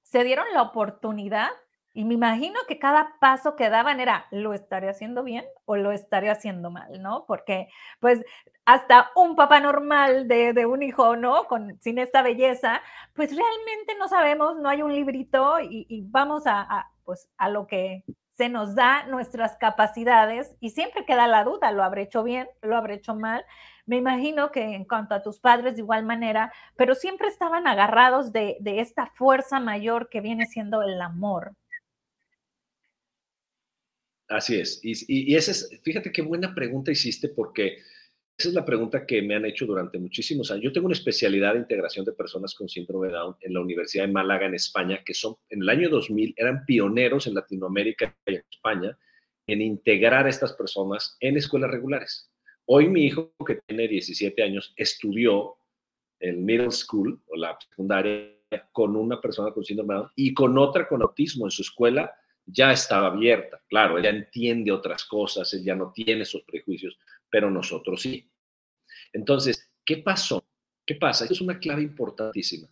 se 0.03 0.23
dieron 0.23 0.47
la 0.53 0.63
oportunidad 0.63 1.49
y 1.93 2.05
me 2.05 2.15
imagino 2.15 2.59
que 2.67 2.79
cada 2.79 3.15
paso 3.19 3.55
que 3.55 3.69
daban 3.69 3.99
era, 3.99 4.27
¿lo 4.31 4.53
estaré 4.53 4.89
haciendo 4.89 5.23
bien 5.23 5.45
o 5.65 5.75
lo 5.77 5.91
estaré 5.91 6.29
haciendo 6.29 6.69
mal? 6.69 7.01
¿No? 7.01 7.25
Porque 7.27 7.69
pues 7.99 8.23
hasta 8.65 9.11
un 9.15 9.35
papá 9.35 9.59
normal 9.59 10.27
de, 10.27 10.65
un 10.65 10.83
hijo, 10.83 11.15
¿no? 11.15 11.45
Con, 11.45 11.79
sin 11.81 11.99
esta 11.99 12.21
belleza, 12.21 12.81
pues 13.13 13.29
realmente 13.35 13.95
no 13.97 14.07
sabemos, 14.07 14.57
no 14.57 14.69
hay 14.69 14.81
un 14.81 14.93
librito 14.93 15.59
y, 15.59 16.03
vamos 16.09 16.45
a, 16.47 16.61
a, 16.61 16.91
pues, 17.03 17.29
a 17.37 17.49
lo 17.49 17.65
que 17.65 18.03
se 18.37 18.49
nos 18.49 18.75
da 18.75 19.07
nuestras 19.07 19.57
capacidades 19.57 20.55
y 20.59 20.69
siempre 20.69 21.05
queda 21.05 21.27
la 21.27 21.43
duda, 21.43 21.71
¿lo 21.71 21.83
habré 21.83 22.03
hecho 22.03 22.23
bien? 22.23 22.47
¿Lo 22.61 22.77
habré 22.77 22.95
hecho 22.95 23.15
mal? 23.15 23.43
Me 23.87 23.97
imagino 23.97 24.51
que 24.51 24.61
en 24.61 24.85
cuanto 24.85 25.15
a 25.15 25.23
tus 25.23 25.39
padres 25.39 25.75
de 25.75 25.81
igual 25.81 26.05
manera, 26.05 26.53
pero 26.75 26.93
siempre 26.93 27.29
estaban 27.29 27.65
agarrados 27.65 28.31
de, 28.31 28.57
esta 28.63 29.07
fuerza 29.15 29.59
mayor 29.59 30.09
que 30.09 30.21
viene 30.21 30.45
siendo 30.45 30.83
el 30.83 31.01
amor. 31.01 31.55
Así 34.27 34.59
es. 34.59 34.81
Y, 34.83 34.93
y, 35.07 35.35
esa 35.35 35.51
es, 35.51 35.69
fíjate 35.83 36.11
qué 36.11 36.21
buena 36.21 36.53
pregunta 36.53 36.91
hiciste 36.91 37.29
porque 37.29 37.77
esa 38.37 38.49
es 38.49 38.55
la 38.55 38.65
pregunta 38.65 39.05
que 39.07 39.23
me 39.23 39.35
han 39.35 39.45
hecho 39.45 39.65
durante 39.65 39.97
muchísimos 39.97 40.51
años. 40.51 40.65
Yo 40.65 40.71
tengo 40.71 40.85
una 40.85 40.95
especialidad 40.95 41.53
de 41.53 41.59
integración 41.59 42.05
de 42.05 42.11
personas 42.11 42.53
con 42.53 42.69
síndrome 42.69 43.07
de 43.07 43.13
Down 43.13 43.35
en 43.41 43.53
la 43.53 43.61
Universidad 43.61 44.05
de 44.05 44.11
Málaga, 44.11 44.45
en 44.45 44.53
España, 44.53 45.01
que 45.03 45.15
son 45.15 45.37
en 45.49 45.63
el 45.63 45.69
año 45.69 45.89
2000 45.89 46.35
eran 46.37 46.63
pioneros 46.63 47.25
en 47.25 47.33
Latinoamérica 47.33 48.15
y 48.27 48.35
en 48.35 48.43
España 48.47 48.97
en 49.47 49.61
integrar 49.61 50.27
a 50.27 50.29
estas 50.29 50.53
personas 50.53 51.17
en 51.19 51.37
escuelas 51.37 51.71
regulares. 51.71 52.29
Hoy 52.65 52.87
mi 52.87 53.05
hijo, 53.05 53.33
que 53.43 53.59
tiene 53.65 53.87
17 53.87 54.43
años, 54.43 54.71
estudió 54.75 55.55
el 56.19 56.37
middle 56.37 56.71
school 56.71 57.19
o 57.25 57.37
la 57.37 57.57
secundaria 57.59 58.35
con 58.71 58.95
una 58.95 59.19
persona 59.19 59.51
con 59.51 59.65
síndrome 59.65 59.95
de 59.95 59.99
Down 59.99 60.11
y 60.15 60.33
con 60.35 60.57
otra 60.59 60.87
con 60.87 61.01
autismo 61.01 61.47
en 61.47 61.51
su 61.51 61.63
escuela 61.63 62.13
ya 62.45 62.71
estaba 62.71 63.07
abierta. 63.07 63.61
Claro, 63.67 63.97
ella 63.97 64.09
entiende 64.09 64.71
otras 64.71 65.05
cosas, 65.05 65.53
él 65.53 65.63
ya 65.63 65.75
no 65.75 65.91
tiene 65.91 66.21
esos 66.21 66.43
prejuicios, 66.43 66.97
pero 67.29 67.49
nosotros 67.49 68.01
sí. 68.01 68.31
Entonces, 69.13 69.71
¿qué 69.85 69.97
pasó? 69.97 70.45
¿Qué 70.85 70.95
pasa? 70.95 71.25
Esto 71.25 71.33
es 71.33 71.41
una 71.41 71.59
clave 71.59 71.81
importantísima. 71.81 72.69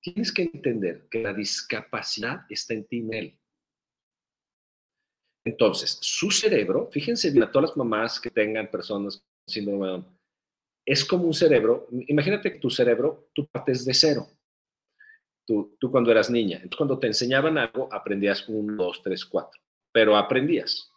Tienes 0.00 0.32
que 0.32 0.42
entender 0.42 1.08
que 1.10 1.22
la 1.22 1.32
discapacidad 1.32 2.40
está 2.48 2.74
en 2.74 2.86
ti, 2.86 2.98
en 2.98 3.14
él. 3.14 3.38
Entonces, 5.44 5.98
su 6.00 6.30
cerebro, 6.30 6.88
fíjense 6.92 7.30
bien 7.30 7.44
a 7.44 7.50
todas 7.50 7.70
las 7.70 7.76
mamás 7.76 8.20
que 8.20 8.30
tengan 8.30 8.70
personas 8.70 9.18
con 9.18 9.24
síndrome 9.46 9.86
de 9.86 9.92
Down, 9.92 10.18
es 10.84 11.04
como 11.04 11.24
un 11.24 11.34
cerebro, 11.34 11.86
imagínate 11.90 12.52
que 12.52 12.58
tu 12.58 12.70
cerebro, 12.70 13.28
tú 13.34 13.46
partes 13.46 13.84
de 13.84 13.94
cero. 13.94 14.26
Tú, 15.46 15.76
tú 15.78 15.90
cuando 15.90 16.10
eras 16.10 16.30
niña, 16.30 16.62
cuando 16.76 16.98
te 16.98 17.06
enseñaban 17.06 17.56
algo, 17.56 17.88
aprendías 17.92 18.48
un, 18.48 18.76
dos, 18.76 19.02
tres, 19.02 19.24
cuatro, 19.24 19.60
pero 19.92 20.16
aprendías. 20.16 20.90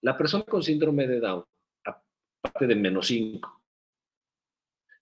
La 0.00 0.16
persona 0.16 0.44
con 0.44 0.62
síndrome 0.62 1.06
de 1.06 1.20
Down 1.20 1.44
parte 2.42 2.66
de 2.66 2.74
menos 2.74 3.06
5. 3.06 3.62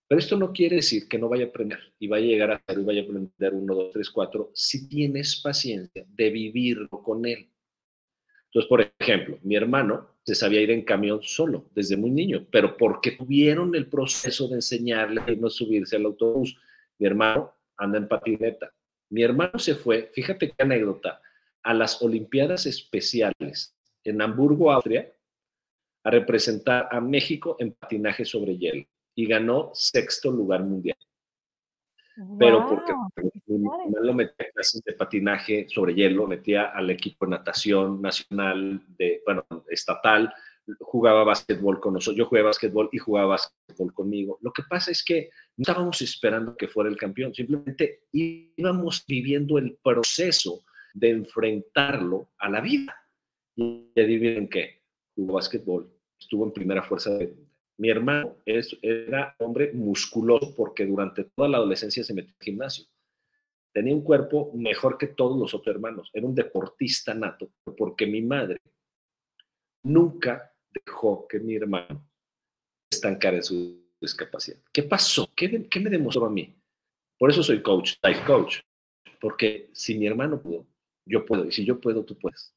Pero 0.06 0.18
esto 0.18 0.37
no 0.37 0.52
quiere 0.52 0.76
decir 0.76 1.09
que 1.09 1.18
no 1.18 1.28
vaya 1.28 1.44
a 1.44 1.49
aprender 1.49 1.78
y 1.99 2.09
vaya 2.09 2.25
a 2.25 2.28
llegar 2.28 2.50
a 2.50 2.62
ser 2.66 2.78
y 2.78 2.85
vaya 2.85 3.00
a 3.00 3.04
aprender 3.04 3.54
1, 3.54 3.75
2, 3.75 3.92
3, 3.92 4.11
4 4.11 4.50
si 4.52 4.88
tienes 4.88 5.40
paciencia 5.40 6.04
de 6.09 6.30
vivirlo 6.30 6.88
con 6.88 7.25
él. 7.26 7.49
Entonces, 8.47 8.68
por 8.68 8.92
ejemplo, 8.99 9.38
mi 9.42 9.54
hermano 9.54 10.16
se 10.25 10.35
sabía 10.35 10.61
ir 10.61 10.73
en 10.73 10.82
camión 10.82 11.20
solo 11.23 11.70
desde 11.75 11.97
muy 11.97 12.11
niño, 12.11 12.44
pero 12.50 12.76
porque 12.76 13.12
tuvieron 13.12 13.75
el 13.76 13.87
proceso 13.87 14.49
de 14.49 14.56
enseñarle 14.56 15.20
a 15.20 15.30
no 15.37 15.49
subirse 15.49 15.94
al 15.94 16.06
autobús. 16.06 16.56
Mi 16.99 17.06
hermano 17.06 17.54
anda 17.76 17.99
en 17.99 18.09
patineta. 18.09 18.73
Mi 19.11 19.23
hermano 19.23 19.59
se 19.61 19.76
fue, 19.76 20.11
fíjate 20.12 20.49
qué 20.50 20.62
anécdota, 20.62 21.20
a 21.62 21.73
las 21.73 22.02
Olimpiadas 22.02 22.66
Especiales 22.66 23.76
en 24.02 24.20
Hamburgo, 24.20 24.73
Austria, 24.73 25.12
a 26.04 26.11
representar 26.11 26.88
a 26.90 27.00
México 27.00 27.57
en 27.59 27.73
patinaje 27.73 28.25
sobre 28.25 28.57
hielo 28.57 28.85
y 29.14 29.26
ganó 29.26 29.71
sexto 29.75 30.30
lugar 30.30 30.62
mundial. 30.62 30.97
Pero 32.38 32.66
porque 32.66 32.92
lo 34.02 34.12
metía 34.12 34.47
a 34.47 34.52
clases 34.52 34.83
de 34.85 34.92
patinaje 34.92 35.66
sobre 35.69 35.95
hielo, 35.95 36.26
metía 36.26 36.66
al 36.66 36.90
equipo 36.90 37.25
de 37.25 37.30
natación 37.30 38.02
nacional, 38.02 38.83
de, 38.99 39.23
bueno, 39.25 39.47
estatal, 39.69 40.33
jugaba 40.80 41.25
básquetbol 41.25 41.80
con 41.80 41.95
nosotros, 41.95 42.19
yo 42.19 42.26
jugué 42.26 42.42
básquetbol 42.42 42.88
y 42.92 42.99
jugaba 42.99 43.28
básquetbol 43.28 43.95
conmigo. 43.95 44.38
Lo 44.42 44.52
que 44.52 44.62
pasa 44.69 44.90
es 44.90 45.02
que 45.02 45.30
no 45.57 45.62
estábamos 45.62 46.00
esperando 46.02 46.57
que 46.57 46.69
fuera 46.69 46.90
el 46.90 46.97
campeón, 46.97 47.35
simplemente 47.35 48.02
íbamos 48.12 49.04
viviendo 49.07 49.59
el 49.59 49.78
proceso 49.83 50.62
de 50.92 51.11
enfrentarlo 51.11 52.28
a 52.38 52.49
la 52.49 52.61
vida. 52.61 52.97
Y 53.57 53.90
adivinen 53.97 54.49
qué, 54.49 54.79
básquetbol, 55.26 55.90
estuvo 56.18 56.44
en 56.44 56.52
primera 56.52 56.82
fuerza. 56.82 57.10
De... 57.16 57.34
Mi 57.78 57.88
hermano 57.88 58.36
es, 58.44 58.76
era 58.82 59.34
hombre 59.38 59.72
musculoso 59.72 60.54
porque 60.54 60.86
durante 60.86 61.24
toda 61.24 61.48
la 61.48 61.56
adolescencia 61.58 62.04
se 62.04 62.14
metió 62.14 62.34
al 62.38 62.44
gimnasio. 62.44 62.85
Tenía 63.72 63.94
un 63.94 64.02
cuerpo 64.02 64.50
mejor 64.54 64.98
que 64.98 65.09
todos 65.09 65.38
los 65.38 65.54
otros 65.54 65.74
hermanos. 65.74 66.11
Era 66.12 66.26
un 66.26 66.35
deportista 66.35 67.14
nato 67.14 67.50
porque 67.76 68.06
mi 68.06 68.20
madre 68.20 68.61
nunca 69.85 70.52
dejó 70.85 71.26
que 71.28 71.38
mi 71.38 71.54
hermano 71.54 72.06
estancara 72.90 73.37
en 73.37 73.44
su 73.44 73.80
discapacidad. 74.00 74.59
¿Qué 74.72 74.83
pasó? 74.83 75.30
¿Qué, 75.37 75.68
¿Qué, 75.68 75.80
me 75.80 75.90
demostró 75.90 76.26
a 76.26 76.30
mí? 76.30 76.56
Por 77.18 77.30
eso 77.30 77.42
soy 77.42 77.62
coach, 77.62 77.94
life 78.02 78.24
coach. 78.26 78.59
Porque 79.20 79.70
si 79.72 79.98
mi 79.98 80.06
hermano 80.06 80.40
pudo, 80.40 80.66
yo 81.06 81.24
puedo. 81.24 81.44
Y 81.44 81.52
si 81.52 81.64
yo 81.64 81.80
puedo, 81.80 82.04
tú 82.04 82.18
puedes. 82.18 82.54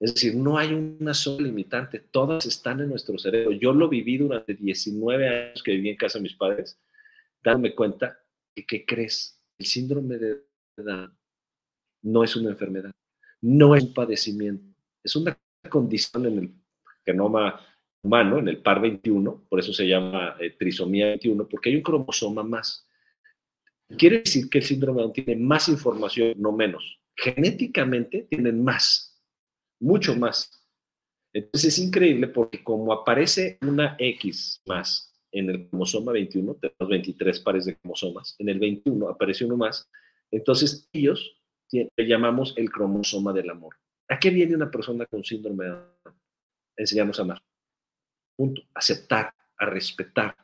Es 0.00 0.14
decir, 0.14 0.34
no 0.34 0.58
hay 0.58 0.72
una 0.72 1.14
sola 1.14 1.46
limitante, 1.46 1.98
todas 1.98 2.46
están 2.46 2.80
en 2.80 2.88
nuestro 2.88 3.16
cerebro. 3.16 3.52
Yo 3.52 3.72
lo 3.72 3.88
viví 3.88 4.18
durante 4.18 4.54
19 4.54 5.28
años 5.28 5.62
que 5.62 5.72
viví 5.72 5.90
en 5.90 5.96
casa 5.96 6.18
de 6.18 6.22
mis 6.22 6.34
padres, 6.34 6.80
dándome 7.42 7.74
cuenta 7.74 8.18
que, 8.54 8.66
¿qué 8.66 8.84
crees? 8.84 9.40
El 9.58 9.66
síndrome 9.66 10.18
de 10.18 10.42
Down 10.76 11.16
no 12.02 12.22
es 12.22 12.36
una 12.36 12.50
enfermedad, 12.50 12.92
no 13.40 13.74
es 13.74 13.84
un 13.84 13.94
padecimiento, 13.94 14.64
es 15.02 15.16
una 15.16 15.38
condición 15.68 16.26
en 16.26 16.38
el 16.38 16.54
genoma 17.04 17.60
humano, 18.02 18.38
en 18.38 18.48
el 18.48 18.58
par 18.58 18.80
21, 18.80 19.46
por 19.48 19.58
eso 19.58 19.72
se 19.72 19.88
llama 19.88 20.36
eh, 20.38 20.50
trisomía 20.50 21.06
21, 21.06 21.48
porque 21.48 21.70
hay 21.70 21.76
un 21.76 21.82
cromosoma 21.82 22.42
más. 22.42 22.86
Quiere 23.96 24.18
decir 24.18 24.50
que 24.50 24.58
el 24.58 24.64
síndrome 24.64 24.98
de 24.98 25.02
Down 25.02 25.12
tiene 25.12 25.36
más 25.36 25.68
información, 25.68 26.34
no 26.36 26.52
menos. 26.52 27.00
Genéticamente 27.16 28.26
tienen 28.28 28.62
más 28.62 29.03
mucho 29.84 30.16
más. 30.16 30.50
Entonces 31.32 31.74
es 31.74 31.78
increíble 31.78 32.28
porque 32.28 32.64
como 32.64 32.92
aparece 32.92 33.58
una 33.62 33.96
X 33.98 34.62
más 34.66 35.12
en 35.30 35.50
el 35.50 35.68
cromosoma 35.68 36.12
21, 36.12 36.54
tenemos 36.54 36.88
23 36.88 37.40
pares 37.40 37.64
de 37.66 37.76
cromosomas, 37.76 38.34
en 38.38 38.48
el 38.48 38.58
21 38.58 39.08
aparece 39.08 39.44
uno 39.44 39.56
más, 39.56 39.90
entonces 40.30 40.88
ellos 40.92 41.36
le 41.72 42.06
llamamos 42.06 42.54
el 42.56 42.70
cromosoma 42.70 43.32
del 43.32 43.50
amor. 43.50 43.76
¿A 44.08 44.18
qué 44.18 44.30
viene 44.30 44.54
una 44.54 44.70
persona 44.70 45.06
con 45.06 45.24
síndrome 45.24 45.64
de 45.64 45.70
Down? 45.70 46.20
Enseñamos 46.76 47.18
a 47.18 47.22
amar. 47.22 47.42
Punto. 48.36 48.62
Aceptar, 48.74 49.34
a 49.56 49.66
respetar, 49.66 50.36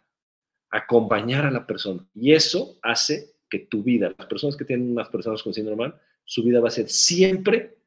acompañar 0.71 1.47
a 1.47 1.51
la 1.51 1.67
persona. 1.67 2.05
Y 2.15 2.33
eso 2.33 2.79
hace 2.83 3.37
que 3.49 3.61
tu 3.61 3.83
vida, 3.83 4.13
las 4.19 4.27
personas 4.27 4.57
que 4.57 4.65
tienen 4.65 4.91
unas 4.91 5.09
personas 5.09 5.43
con 5.43 5.55
síndrome 5.55 5.85
de 5.85 5.91
Down, 5.91 6.01
su 6.25 6.43
vida 6.43 6.61
va 6.61 6.69
a 6.69 6.73
ser 6.73 6.89
siempre 6.89 7.80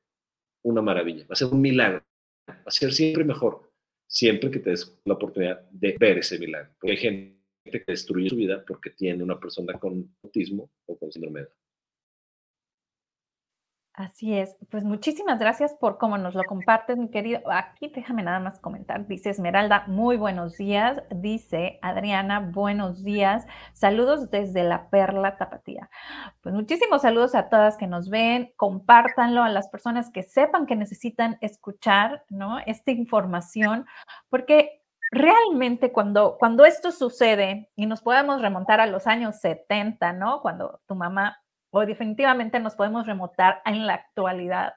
una 0.64 0.82
maravilla, 0.82 1.24
va 1.24 1.34
a 1.34 1.36
ser 1.36 1.48
un 1.48 1.62
milagro, 1.62 2.04
va 2.50 2.56
a 2.66 2.72
ser 2.72 2.94
siempre 2.94 3.24
mejor, 3.24 3.72
siempre 4.08 4.52
que 4.52 4.60
te 4.60 4.72
des 4.72 4.96
la 5.06 5.14
oportunidad 5.14 5.70
de 5.72 5.96
ver 6.00 6.20
ese 6.20 6.40
milagro. 6.40 6.72
Porque 6.80 6.92
hay 6.92 6.98
gente 6.98 7.44
que 7.66 7.84
destruye 7.88 8.30
su 8.30 8.36
vida 8.36 8.64
porque 8.66 8.90
tiene 8.92 9.24
una 9.24 9.40
persona 9.40 9.80
con 9.80 10.16
autismo 10.24 10.70
o 10.86 10.98
con 10.98 11.12
síndrome 11.12 11.42
de 11.42 11.48
Así 13.96 14.36
es. 14.36 14.58
Pues 14.72 14.84
muchísimas 14.84 15.38
gracias 15.38 15.76
por 15.76 16.00
cómo 16.00 16.18
nos 16.18 16.34
lo 16.34 16.44
compartes, 16.46 16.98
mi 16.98 17.12
querido. 17.12 17.42
Aquí 17.52 17.92
déjame 17.94 18.24
nada 18.24 18.40
más 18.40 18.58
comentar. 18.60 19.06
Dice 19.06 19.30
Esmeralda, 19.30 19.84
muy 19.86 20.18
buenos 20.18 20.58
días. 20.58 21.04
Dice 21.12 21.78
Adriana, 21.84 22.40
buenos 22.40 23.04
días. 23.04 23.46
Saludos 23.74 24.32
desde 24.32 24.64
la 24.64 24.90
Perla 24.90 25.38
Tapatía. 25.38 25.92
Pues 26.42 26.56
muchísimos 26.56 27.04
saludos 27.04 27.36
a 27.36 27.50
todas 27.50 27.78
que 27.78 27.86
nos 27.86 28.10
ven. 28.10 28.52
Compártanlo 28.58 29.44
a 29.44 29.50
las 29.50 29.70
personas 29.70 30.10
que 30.10 30.24
sepan 30.24 30.66
que 30.66 30.76
necesitan 30.76 31.38
escuchar, 31.40 32.24
¿no? 32.30 32.58
Esta 32.66 32.90
información, 32.90 33.86
porque 34.30 34.82
realmente 35.12 35.92
cuando, 35.92 36.38
cuando 36.40 36.66
esto 36.66 36.92
sucede 36.92 37.70
y 37.76 37.86
nos 37.86 38.02
podemos 38.02 38.42
remontar 38.42 38.80
a 38.82 38.88
los 38.88 39.06
años 39.06 39.40
70, 39.40 40.14
¿no? 40.14 40.42
Cuando 40.42 40.82
tu 40.88 40.96
mamá 40.96 41.43
o 41.76 41.86
definitivamente 41.88 42.60
nos 42.60 42.76
podemos 42.76 43.08
remontar 43.08 43.64
en 43.66 43.88
la 43.88 43.96
actualidad. 43.96 44.76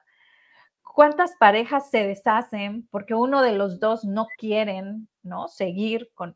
¿Cuántas 0.81 1.35
parejas 1.35 1.91
se 1.91 2.07
deshacen 2.07 2.87
porque 2.89 3.13
uno 3.13 3.43
de 3.43 3.51
los 3.51 3.79
dos 3.79 4.03
no 4.03 4.27
quieren 4.39 5.07
¿no? 5.21 5.47
seguir 5.47 6.09
con, 6.15 6.35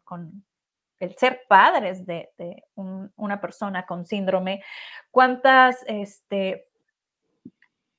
el 0.99 1.15
ser 1.15 1.41
padres 1.49 2.05
de, 2.05 2.29
una 2.75 3.41
persona 3.41 3.87
con 3.87 4.05
síndrome? 4.05 4.61
¿Cuántas 5.09 5.83
este, 5.87 6.67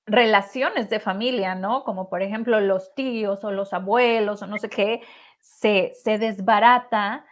relaciones 0.06 0.88
de 0.88 1.00
familia, 1.00 1.56
¿no? 1.56 1.82
Como 1.82 2.08
por 2.08 2.22
ejemplo 2.22 2.60
los 2.60 2.94
tíos 2.94 3.42
o 3.42 3.50
los 3.50 3.72
abuelos 3.72 4.40
o 4.42 4.46
no 4.46 4.56
sé 4.58 4.68
qué, 4.68 5.00
se, 5.40 5.90
se 6.00 6.18
desbarata 6.18 7.24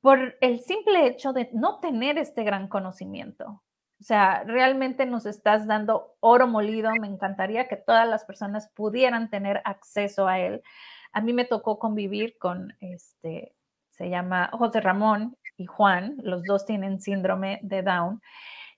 por 0.00 0.36
el 0.40 0.60
simple 0.60 1.08
hecho 1.08 1.32
de 1.32 1.50
no 1.52 1.80
tener 1.80 2.16
este 2.16 2.44
gran 2.44 2.68
conocimiento. 2.68 3.64
O 4.00 4.04
sea, 4.04 4.44
realmente 4.44 5.06
nos 5.06 5.26
estás 5.26 5.66
dando 5.66 6.16
oro 6.20 6.46
molido. 6.46 6.90
Me 7.00 7.06
encantaría 7.06 7.68
que 7.68 7.76
todas 7.76 8.06
las 8.08 8.24
personas 8.24 8.68
pudieran 8.68 9.30
tener 9.30 9.62
acceso 9.64 10.28
a 10.28 10.38
él. 10.38 10.62
A 11.12 11.20
mí 11.20 11.32
me 11.32 11.44
tocó 11.44 11.78
convivir 11.78 12.36
con, 12.38 12.74
este, 12.80 13.54
se 13.90 14.10
llama 14.10 14.50
José 14.52 14.80
Ramón 14.80 15.36
y 15.56 15.66
Juan. 15.66 16.16
Los 16.22 16.42
dos 16.44 16.66
tienen 16.66 17.00
síndrome 17.00 17.58
de 17.62 17.82
Down, 17.82 18.20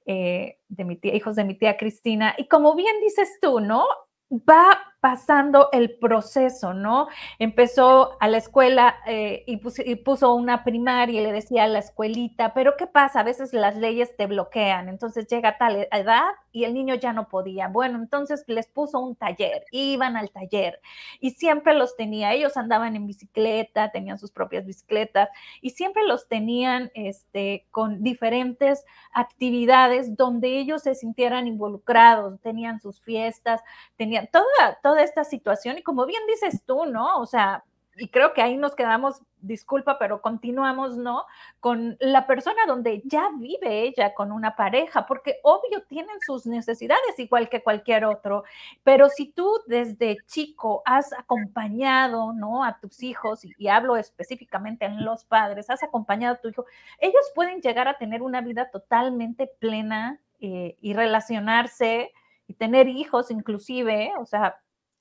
eh, 0.06 0.58
de 0.68 0.98
hijos 1.02 1.34
de 1.34 1.44
mi 1.44 1.54
tía 1.54 1.76
Cristina. 1.76 2.34
Y 2.38 2.46
como 2.46 2.74
bien 2.76 3.00
dices 3.00 3.38
tú, 3.42 3.58
¿no? 3.60 3.86
Va 4.30 4.87
pasando 5.00 5.68
el 5.72 5.96
proceso, 5.98 6.74
¿no? 6.74 7.08
Empezó 7.38 8.16
a 8.20 8.26
la 8.26 8.38
escuela 8.38 8.96
eh, 9.06 9.44
y, 9.46 9.56
puso, 9.96 10.34
una 10.34 10.64
primaria 10.64 11.20
y 11.20 11.24
le 11.24 11.32
decía 11.32 11.64
a 11.64 11.68
la 11.68 11.78
escuelita, 11.78 12.52
pero 12.52 12.76
¿qué 12.76 12.86
pasa? 12.86 13.20
A 13.20 13.24
veces 13.24 13.52
las 13.52 13.76
leyes 13.76 14.16
te 14.16 14.26
bloquean, 14.26 14.88
entonces 14.88 15.26
llega 15.28 15.56
tal 15.56 15.86
edad 15.92 16.24
y 16.50 16.64
el 16.64 16.74
niño 16.74 16.96
ya 16.96 17.12
no 17.12 17.28
podía. 17.28 17.68
Bueno, 17.68 17.98
entonces 17.98 18.42
les 18.48 18.66
puso 18.66 18.98
un 18.98 19.14
taller, 19.14 19.64
iban 19.70 20.16
al 20.16 20.30
taller 20.30 20.80
y 21.20 21.30
siempre 21.30 21.74
los 21.74 21.96
tenía, 21.96 22.32
ellos 22.32 22.56
andaban 22.56 22.96
en 22.96 23.06
bicicleta, 23.06 23.92
tenían 23.92 24.18
sus 24.18 24.32
propias 24.32 24.66
bicicletas 24.66 25.28
y 25.60 25.70
siempre 25.70 26.04
los 26.06 26.26
tenían 26.26 26.90
este, 26.94 27.66
con 27.70 28.02
diferentes 28.02 28.84
actividades 29.12 30.16
donde 30.16 30.58
ellos 30.58 30.82
se 30.82 30.96
sintieran 30.96 31.46
involucrados, 31.46 32.40
tenían 32.40 32.80
sus 32.80 33.00
fiestas, 33.00 33.62
tenían 33.96 34.28
toda 34.32 34.78
toda 34.88 35.02
esta 35.02 35.22
situación 35.22 35.76
y 35.76 35.82
como 35.82 36.06
bien 36.06 36.22
dices 36.26 36.62
tú, 36.64 36.86
¿no? 36.86 37.18
O 37.18 37.26
sea, 37.26 37.62
y 37.98 38.08
creo 38.08 38.32
que 38.32 38.40
ahí 38.40 38.56
nos 38.56 38.74
quedamos, 38.74 39.20
disculpa, 39.42 39.98
pero 39.98 40.22
continuamos, 40.22 40.96
¿no? 40.96 41.26
Con 41.60 41.98
la 42.00 42.26
persona 42.26 42.64
donde 42.66 43.02
ya 43.04 43.28
vive 43.38 43.82
ella 43.82 44.14
con 44.14 44.32
una 44.32 44.56
pareja, 44.56 45.04
porque 45.04 45.40
obvio 45.42 45.82
tienen 45.82 46.18
sus 46.24 46.46
necesidades 46.46 47.18
igual 47.18 47.50
que 47.50 47.62
cualquier 47.62 48.06
otro, 48.06 48.44
pero 48.82 49.10
si 49.10 49.26
tú 49.30 49.60
desde 49.66 50.16
chico 50.26 50.80
has 50.86 51.12
acompañado, 51.12 52.32
¿no? 52.32 52.64
A 52.64 52.78
tus 52.80 53.02
hijos, 53.02 53.44
y, 53.44 53.68
hablo 53.68 53.98
específicamente 53.98 54.86
en 54.86 55.04
los 55.04 55.26
padres, 55.26 55.68
has 55.68 55.82
acompañado 55.82 56.36
a 56.36 56.40
tu 56.40 56.48
hijo, 56.48 56.64
ellos 56.98 57.30
pueden 57.34 57.60
llegar 57.60 57.88
a 57.88 57.98
tener 57.98 58.22
una 58.22 58.40
vida 58.40 58.70
totalmente 58.70 59.50
plena 59.58 60.18
eh, 60.40 60.78
y 60.80 60.94
relacionarse 60.94 62.14
y 62.46 62.54
tener 62.54 62.88
hijos 62.88 63.30
inclusive, 63.30 64.12
o 64.18 64.24
sea, 64.24 64.58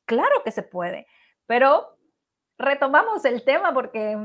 Claro 0.08 0.42
que 0.44 0.52
se 0.52 0.64
puede, 0.64 1.06
pero 1.46 2.00
retomamos 2.58 3.24
el 3.26 3.44
tema 3.44 3.74
porque... 3.74 4.18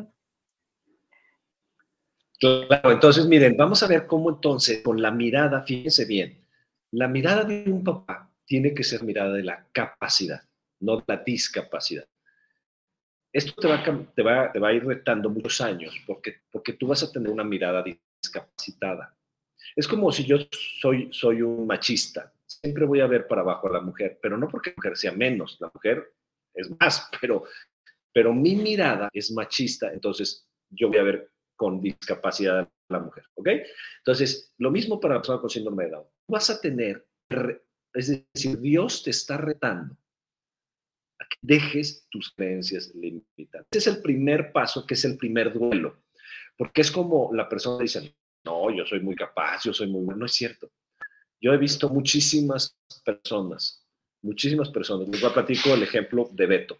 Claro, 2.39 2.91
entonces 2.91 3.27
miren, 3.27 3.57
vamos 3.57 3.83
a 3.83 3.89
ver 3.89 4.07
cómo 4.07 4.31
entonces 4.31 4.81
con 4.83 5.03
la 5.03 5.11
mirada, 5.11 5.63
fíjense 5.63 6.05
bien, 6.05 6.41
la 6.93 7.09
mirada 7.09 7.45
de 7.45 7.65
un 7.67 7.83
papá 7.83 8.31
tiene 8.45 8.73
que 8.73 8.85
ser 8.85 9.03
mirada 9.03 9.33
de 9.33 9.43
la 9.43 9.67
capacidad, 9.73 10.43
no 10.81 10.99
de 10.99 11.05
la 11.07 11.17
discapacidad. 11.17 12.07
Esto 13.33 13.53
te 13.61 13.67
va, 13.67 13.83
te 13.83 14.23
va, 14.23 14.53
te 14.53 14.59
va 14.61 14.69
a 14.69 14.73
ir 14.73 14.85
retando 14.85 15.31
muchos 15.31 15.61
años 15.61 15.95
porque, 16.07 16.43
porque 16.51 16.75
tú 16.75 16.87
vas 16.87 17.03
a 17.03 17.11
tener 17.11 17.31
una 17.31 17.45
mirada 17.45 17.83
discapacitada. 17.83 19.17
Es 19.75 19.89
como 19.89 20.13
si 20.13 20.25
yo 20.25 20.37
soy, 20.81 21.09
soy 21.13 21.43
un 21.43 21.67
machista 21.67 22.33
siempre 22.63 22.85
voy 22.85 23.01
a 23.01 23.07
ver 23.07 23.27
para 23.27 23.41
abajo 23.43 23.67
a 23.67 23.73
la 23.73 23.81
mujer, 23.81 24.19
pero 24.23 24.39
no 24.39 24.49
porque 24.49 24.71
la 24.71 24.77
mujer 24.77 24.97
sea 24.97 25.13
menos, 25.13 25.57
la 25.61 25.71
mujer 25.75 26.15
es 26.55 26.71
más, 26.79 27.09
pero, 27.21 27.45
pero 28.13 28.33
mi 28.33 28.55
mirada 28.55 29.09
es 29.13 29.33
machista, 29.33 29.93
entonces 29.93 30.49
yo 30.71 30.89
voy 30.89 30.99
a 30.99 31.03
ver 31.03 31.31
con 31.57 31.81
discapacidad 31.81 32.61
a 32.61 32.71
la 32.89 33.01
mujer, 33.01 33.25
¿ok? 33.35 33.49
Entonces, 33.99 34.55
lo 34.59 34.71
mismo 34.71 35.01
para 35.01 35.15
la 35.15 35.21
persona 35.21 35.41
con 35.41 35.51
síndrome 35.51 35.85
de 35.85 35.91
Down. 35.91 36.07
Vas 36.29 36.51
a 36.51 36.61
tener, 36.61 37.07
es 37.93 38.27
decir, 38.35 38.59
Dios 38.59 39.03
te 39.03 39.11
está 39.11 39.37
retando 39.37 39.97
a 41.19 41.25
que 41.29 41.39
dejes 41.41 42.07
tus 42.11 42.33
creencias 42.33 42.93
limitadas. 42.95 43.67
Ese 43.71 43.91
es 43.91 43.97
el 43.97 44.03
primer 44.03 44.53
paso, 44.53 44.87
que 44.87 44.95
es 44.95 45.05
el 45.05 45.17
primer 45.17 45.53
duelo, 45.53 46.03
porque 46.57 46.81
es 46.81 46.91
como 46.91 47.33
la 47.33 47.49
persona 47.49 47.83
dice, 47.83 48.17
no, 48.45 48.75
yo 48.75 48.85
soy 48.87 49.01
muy 49.01 49.15
capaz, 49.15 49.65
yo 49.65 49.73
soy 49.73 49.89
muy 49.89 50.05
bueno, 50.05 50.21
no 50.21 50.27
es 50.27 50.33
cierto. 50.33 50.71
Yo 51.43 51.53
he 51.53 51.59
visto 51.59 51.89
muchísimas 51.89 52.79
personas, 53.05 53.85
muchísimas 54.23 54.71
personas. 54.71 55.09
Les 55.09 55.21
voy 55.21 55.29
a 55.29 55.35
platicar 55.35 55.77
el 55.77 55.83
ejemplo 55.83 56.31
de 56.33 56.47
Beto. 56.47 56.79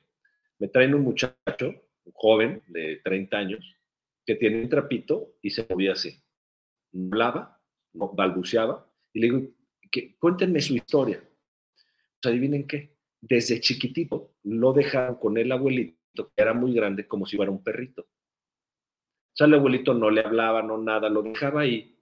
Me 0.61 0.69
traen 0.69 0.95
un 0.95 1.03
muchacho, 1.03 1.67
un 2.05 2.13
joven 2.15 2.63
de 2.69 3.01
30 3.03 3.37
años, 3.37 3.77
que 4.25 4.37
tiene 4.37 4.63
un 4.63 4.69
trapito 4.69 5.35
y 5.43 5.51
se 5.51 5.67
movía 5.69 5.95
así. 5.95 6.23
Hablaba, 6.95 7.61
balbuceaba, 7.93 8.89
y 9.13 9.21
le 9.21 9.27
digo, 9.27 9.49
que, 9.91 10.17
cuéntenme 10.17 10.61
su 10.61 10.77
historia. 10.77 11.21
Pues 11.21 12.33
adivinen 12.33 12.65
qué. 12.69 12.97
Desde 13.21 13.61
chiquitito 13.61 14.37
lo 14.45 14.73
dejaron 14.73 15.17
con 15.17 15.37
el 15.39 15.51
abuelito, 15.51 16.31
que 16.37 16.41
era 16.41 16.55
muy 16.55 16.73
grande, 16.73 17.09
como 17.09 17.27
si 17.27 17.37
fuera 17.37 17.51
un 17.51 17.65
perrito. 17.65 18.03
O 18.03 19.35
sea, 19.35 19.49
el 19.49 19.55
abuelito 19.55 19.93
no 19.93 20.09
le 20.09 20.21
hablaba, 20.21 20.63
no 20.63 20.79
nada, 20.79 21.09
lo 21.09 21.23
dejaba 21.23 21.63
ahí 21.63 21.93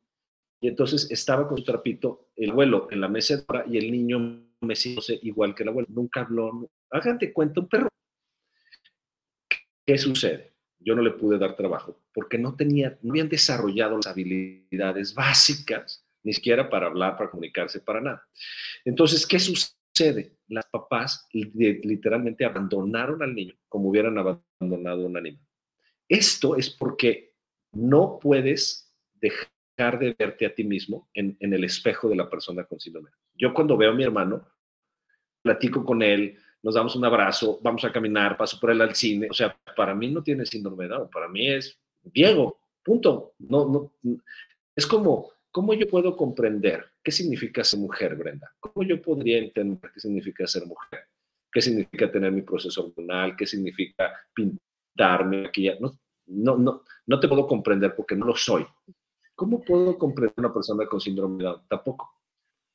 y 0.61 0.69
entonces 0.69 1.11
estaba 1.11 1.49
con 1.49 1.57
su 1.57 1.65
trapito 1.65 2.29
el 2.37 2.51
abuelo 2.51 2.89
en 2.91 3.01
la 3.01 3.09
mesa 3.09 3.45
y 3.67 3.79
el 3.79 3.91
niño 3.91 4.45
meciéndose 4.61 5.19
igual 5.23 5.55
que 5.55 5.63
el 5.63 5.71
abuelo. 5.71 5.89
Nunca 5.91 6.21
habló. 6.21 6.71
Hagan 6.91 7.19
de 7.19 7.33
cuenta 7.33 7.61
un 7.61 7.69
perro. 7.69 7.89
¿Qué 9.87 9.97
sucede? 9.97 10.53
Yo 10.79 10.95
no 10.95 11.03
le 11.03 11.13
pude 11.13 11.39
dar 11.39 11.57
trabajo 11.57 12.01
porque 12.13 12.39
no 12.39 12.55
tenía, 12.57 12.99
no 13.03 13.13
habían 13.13 13.29
desarrollado 13.29 13.97
las 13.97 14.07
habilidades 14.07 15.15
básicas, 15.15 16.07
ni 16.23 16.33
siquiera 16.33 16.69
para 16.69 16.87
hablar, 16.87 17.17
para 17.17 17.31
comunicarse, 17.31 17.81
para 17.81 18.01
nada. 18.01 18.29
Entonces, 18.85 19.27
¿qué 19.27 19.39
sucede? 19.39 20.37
Las 20.49 20.67
papás 20.67 21.27
literalmente 21.33 22.45
abandonaron 22.45 23.23
al 23.23 23.35
niño 23.35 23.55
como 23.69 23.89
hubieran 23.89 24.19
abandonado 24.19 25.03
a 25.03 25.07
un 25.07 25.17
animal. 25.17 25.47
Esto 26.09 26.57
es 26.57 26.71
porque 26.71 27.35
no 27.73 28.19
puedes 28.21 28.93
dejar 29.15 29.49
de 29.89 30.15
verte 30.19 30.45
a 30.45 30.55
ti 30.55 30.65
mismo 30.65 31.09
en, 31.15 31.37
el 31.41 31.65
espejo 31.65 32.09
de 32.09 32.17
la 32.17 32.29
persona 32.29 32.65
con 32.65 32.79
síndrome. 32.79 33.11
Yo 33.35 33.55
cuando 33.55 33.77
veo 33.77 33.91
a 33.91 33.95
mi 33.95 34.05
hermano, 34.05 34.47
platico 35.43 35.85
con 35.85 36.03
él, 36.03 36.37
nos 36.63 36.75
damos 36.75 36.95
un 36.97 37.05
abrazo, 37.07 37.59
vamos 37.63 37.85
a 37.85 37.93
caminar, 37.93 38.37
paso 38.37 38.61
por 38.61 38.71
él 38.71 38.81
al 38.83 38.95
cine. 38.95 39.29
O 39.31 39.35
sea, 39.35 39.57
para 39.75 39.95
mí 39.95 40.11
no 40.11 40.23
tiene 40.23 40.45
síndrome 40.45 40.85
de 40.85 40.91
Down, 40.91 41.11
para 41.11 41.29
mí 41.29 41.49
es 41.49 41.79
Diego, 42.03 42.61
punto. 42.85 43.33
No, 43.39 43.67
no, 44.03 44.21
es 44.77 44.87
como, 44.87 45.33
¿cómo 45.51 45.73
yo 45.73 45.89
puedo 45.89 46.15
comprender 46.15 46.85
qué 47.03 47.11
significa 47.11 47.65
ser 47.65 47.81
mujer, 47.81 48.17
Brenda? 48.17 48.53
¿Cómo 48.61 48.87
yo 48.87 49.01
podría 49.01 49.39
entender 49.39 49.91
qué 49.95 50.01
significa 50.01 50.47
ser 50.47 50.67
mujer? 50.67 51.07
¿Qué 51.51 51.63
significa 51.63 52.13
tener 52.13 52.31
mi 52.33 52.43
proceso 52.43 52.85
hormonal? 52.85 53.35
¿Qué 53.35 53.47
significa 53.47 54.13
pintarme, 54.35 55.47
aquí? 55.47 55.71
No, 55.81 55.99
no, 56.27 56.57
no, 56.59 56.83
no 57.07 57.21
te 57.21 57.29
puedo 57.29 57.47
comprender 57.47 57.95
porque 57.97 58.15
no 58.15 58.27
lo 58.27 58.37
soy. 58.37 58.67
¿Cómo 59.41 59.65
puedo 59.65 59.97
comprender 59.97 60.35
a 60.37 60.41
una 60.43 60.53
persona 60.53 60.85
con 60.85 61.01
síndrome 61.01 61.39
de 61.39 61.45
Down? 61.45 61.63
Tampoco. 61.67 62.15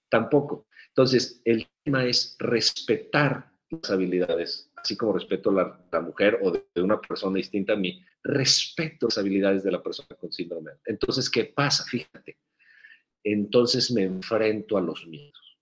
Tampoco. 0.09 0.65
Entonces, 0.87 1.39
el 1.45 1.67
tema 1.83 2.03
es 2.05 2.35
respetar 2.39 3.51
las 3.69 3.91
habilidades, 3.91 4.71
así 4.75 4.97
como 4.97 5.13
respeto 5.13 5.51
a 5.51 5.79
la, 5.91 6.01
mujer 6.01 6.39
o 6.41 6.49
de, 6.49 6.81
una 6.81 6.99
persona 6.99 7.37
distinta 7.37 7.73
a 7.73 7.75
mí, 7.75 8.03
respeto 8.23 9.05
las 9.05 9.19
habilidades 9.19 9.63
de 9.63 9.73
la 9.73 9.83
persona 9.83 10.15
con 10.19 10.31
síndrome. 10.31 10.71
de 10.71 10.71
Down. 10.71 10.81
Entonces, 10.85 11.29
¿qué 11.29 11.45
pasa? 11.45 11.83
Fíjate. 11.83 12.39
Entonces 13.23 13.91
me 13.91 14.01
enfrento 14.01 14.75
a 14.79 14.81
los 14.81 15.05
miedos. 15.05 15.59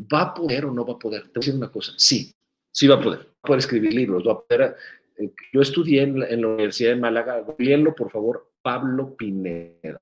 ¿Va 0.00 0.22
a 0.22 0.34
poder 0.34 0.64
o 0.64 0.72
no 0.72 0.86
va 0.86 0.94
a 0.94 0.98
poder? 0.98 1.24
Te 1.24 1.28
voy 1.28 1.32
a 1.34 1.40
decir 1.40 1.54
una 1.56 1.70
cosa. 1.70 1.92
Sí, 1.98 2.34
sí 2.72 2.86
va 2.86 2.94
a 2.94 3.02
poder. 3.02 3.18
Va 3.18 3.32
a 3.42 3.48
poder 3.48 3.58
escribir 3.58 3.92
libros. 3.92 4.24
Eh, 4.48 5.34
yo 5.52 5.60
estudié 5.60 6.04
en 6.04 6.20
la, 6.20 6.28
en 6.28 6.40
la 6.40 6.48
Universidad 6.48 6.92
de 6.92 7.00
Málaga. 7.00 7.44
Léenlo, 7.58 7.94
por 7.94 8.10
favor 8.10 8.47
Pablo 8.62 9.16
Pineda. 9.16 10.00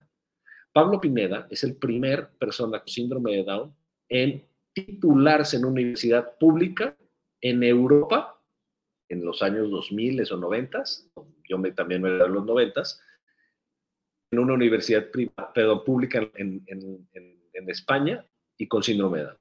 Pablo 0.73 1.01
Pineda 1.01 1.47
es 1.51 1.64
el 1.64 1.77
primer 1.77 2.31
persona 2.38 2.81
con 2.81 2.88
síndrome 2.88 3.37
de 3.37 3.45
Down 3.45 3.75
en 4.09 4.47
titularse 4.73 5.57
en 5.57 5.64
una 5.64 5.73
universidad 5.73 6.37
pública 6.38 6.97
en 7.40 7.62
Europa 7.62 8.37
en 9.09 9.25
los 9.25 9.42
años 9.42 9.71
2000 9.71 10.33
o 10.33 10.37
90, 10.37 10.83
yo 11.49 11.59
me, 11.59 11.73
también 11.73 12.03
me 12.03 12.09
era 12.09 12.25
de 12.25 12.31
los 12.31 12.45
90, 12.45 12.83
en 14.33 14.38
una 14.38 14.55
universidad 14.55 15.11
privada, 15.11 15.53
pero 15.55 15.85
pública 15.85 16.29
en, 16.35 16.64
España 17.69 18.25
y 18.57 18.69
con 18.69 18.83
síndrome 18.83 19.19
de 19.19 19.25
Down. 19.25 19.38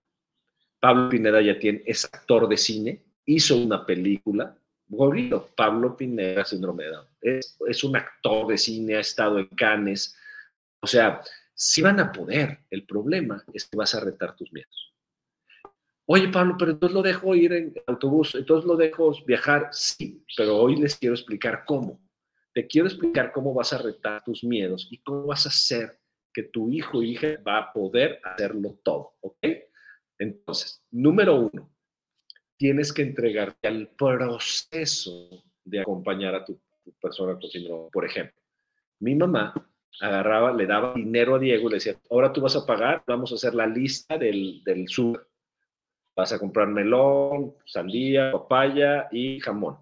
Pablo 0.80 1.10
Pineda 1.10 1.42
ya 1.42 1.60
tiene, 1.60 1.84
es 1.86 2.06
actor 2.06 2.48
de 2.48 2.58
cine, 2.58 3.04
hizo 3.26 3.58
una 3.58 3.86
película, 3.86 4.58
Pablo 5.56 5.96
Pineda, 5.96 6.46
síndrome 6.46 6.86
de 6.86 6.90
Down. 6.92 7.08
Es, 7.26 7.84
un 7.84 7.96
actor 7.96 8.48
de 8.48 8.58
cine, 8.58 8.98
ha 8.98 9.00
estado 9.00 9.40
en 9.40 9.48
Cannes. 9.48 10.16
O 10.80 10.88
sea, 10.88 11.22
si 11.56 11.82
van 11.82 12.00
a 12.00 12.12
poder. 12.12 12.60
El 12.70 12.86
problema 12.86 13.44
es 13.54 13.66
que 13.66 13.78
vas 13.78 13.96
a 13.96 14.00
retar 14.00 14.36
tus 14.36 14.52
miedos. 14.54 14.94
Oye, 16.08 16.28
Pablo, 16.28 16.56
pero 16.60 16.72
entonces 16.72 16.94
lo 16.94 17.02
dejo 17.02 17.34
ir 17.34 17.52
en 17.54 17.74
autobús, 17.88 18.36
entonces 18.36 18.68
lo 18.68 18.76
dejo 18.76 19.12
viajar. 19.26 19.70
Sí, 19.72 20.24
pero 20.38 20.58
hoy 20.58 20.76
les 20.76 20.96
quiero 20.96 21.16
explicar 21.16 21.64
cómo. 21.66 22.00
Te 22.54 22.68
quiero 22.68 22.88
explicar 22.88 23.32
cómo 23.32 23.54
vas 23.54 23.74
a 23.74 23.80
retar 23.80 24.24
tus 24.24 24.44
miedos 24.44 24.88
y 24.92 25.00
cómo 25.00 25.26
vas 25.26 25.48
a 25.48 25.50
hacer 25.50 26.00
que 26.32 26.44
tu 26.44 26.70
hijo 26.70 27.00
o 27.00 27.04
hija 27.04 27.40
va 27.48 27.58
a 27.58 27.74
poder 27.74 28.20
hacerlo 28.24 28.78
todo, 28.84 29.16
¿ok? 29.22 29.38
Entonces, 30.20 30.84
número 30.92 31.36
uno, 31.36 31.74
tienes 32.58 32.94
que 32.94 33.02
entregarte 33.02 33.68
al 33.68 33.90
proceso 33.96 35.44
de 35.64 35.80
acompañar 35.80 36.36
a 36.36 36.46
tu, 36.46 36.62
persona 36.94 37.34
con 37.34 37.50
síndrome. 37.50 37.90
Por 37.92 38.06
ejemplo, 38.06 38.40
mi 39.00 39.16
mamá 39.16 39.54
agarraba, 40.02 40.54
le 40.54 40.66
daba 40.66 40.94
dinero 40.94 41.36
a 41.36 41.40
Diego 41.40 41.68
y 41.68 41.72
le 41.72 41.76
decía, 41.76 42.00
ahora 42.10 42.32
tú 42.34 42.42
vas 42.42 42.56
a 42.56 42.66
pagar, 42.66 43.04
vamos 43.08 43.32
a 43.32 43.36
hacer 43.36 43.56
la 43.56 43.68
lista 43.68 44.18
del, 44.18 44.64
del 44.64 44.86
vas 46.16 46.32
a 46.32 46.40
comprar 46.40 46.68
melón, 46.68 47.56
sandía, 47.66 48.32
papaya 48.32 49.08
y 49.12 49.40
jamón. 49.40 49.78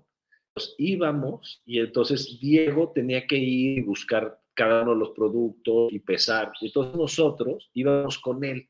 Entonces 0.49 0.75
íbamos 0.77 1.61
y 1.65 1.79
entonces 1.79 2.39
Diego 2.39 2.91
tenía 2.93 3.25
que 3.25 3.37
ir 3.37 3.79
y 3.79 3.81
buscar 3.81 4.39
cada 4.53 4.83
uno 4.83 4.93
de 4.93 4.99
los 4.99 5.11
productos 5.11 5.91
y 5.91 5.99
pesar. 5.99 6.51
Entonces 6.61 6.95
nosotros 6.95 7.69
íbamos 7.73 8.19
con 8.19 8.43
él. 8.43 8.69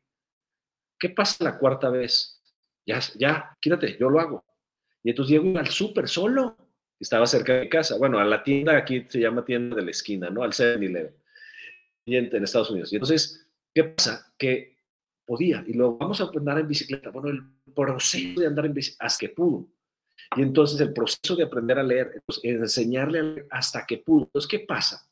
¿Qué 0.98 1.10
pasa 1.10 1.44
la 1.44 1.58
cuarta 1.58 1.90
vez? 1.90 2.42
Ya, 2.86 3.00
ya, 3.16 3.58
quítate, 3.60 3.98
yo 4.00 4.10
lo 4.10 4.20
hago. 4.20 4.46
Y 5.04 5.10
entonces 5.10 5.32
Diego 5.32 5.60
al 5.60 5.68
súper 5.68 6.08
solo. 6.08 6.58
Estaba 7.04 7.26
cerca 7.26 7.56
de 7.56 7.68
casa. 7.68 7.98
Bueno, 7.98 8.18
a 8.18 8.24
la 8.24 8.42
tienda, 8.42 8.78
aquí 8.78 9.06
se 9.10 9.20
llama 9.20 9.44
tienda 9.44 9.76
de 9.76 9.82
la 9.82 9.92
esquina, 9.92 10.30
¿no? 10.30 10.42
Al 10.42 10.54
7-Eleven. 10.54 11.14
En, 12.06 12.34
en 12.34 12.44
Estados 12.44 12.72
Unidos. 12.72 12.94
Y 12.94 12.96
entonces, 12.96 13.46
¿qué 13.74 13.84
pasa? 13.84 14.34
Que 14.38 14.78
podía. 15.26 15.66
Y 15.68 15.74
luego 15.74 15.98
vamos 15.98 16.22
a 16.22 16.30
andar 16.34 16.60
en 16.60 16.68
bicicleta. 16.68 17.10
Bueno, 17.10 17.30
el 17.30 17.74
proceso 17.74 18.40
de 18.40 18.48
andar 18.48 18.66
en 18.68 18.74
bicicleta 18.74 19.06
hasta 19.06 19.20
que 19.20 19.34
pudo. 19.34 19.68
Y 20.38 20.44
entonces 20.44 20.80
el 20.80 20.94
proceso 20.94 21.36
de 21.36 21.44
aprender 21.44 21.78
a 21.78 21.84
leer, 21.84 22.22
pues, 22.26 22.40
enseñarle 22.42 23.20
a 23.20 23.24
leer 23.24 23.48
hasta 23.50 23.86
que 23.86 23.98
pudo. 23.98 24.24
Entonces, 24.24 24.50
¿qué 24.50 24.60
pasa? 24.60 25.06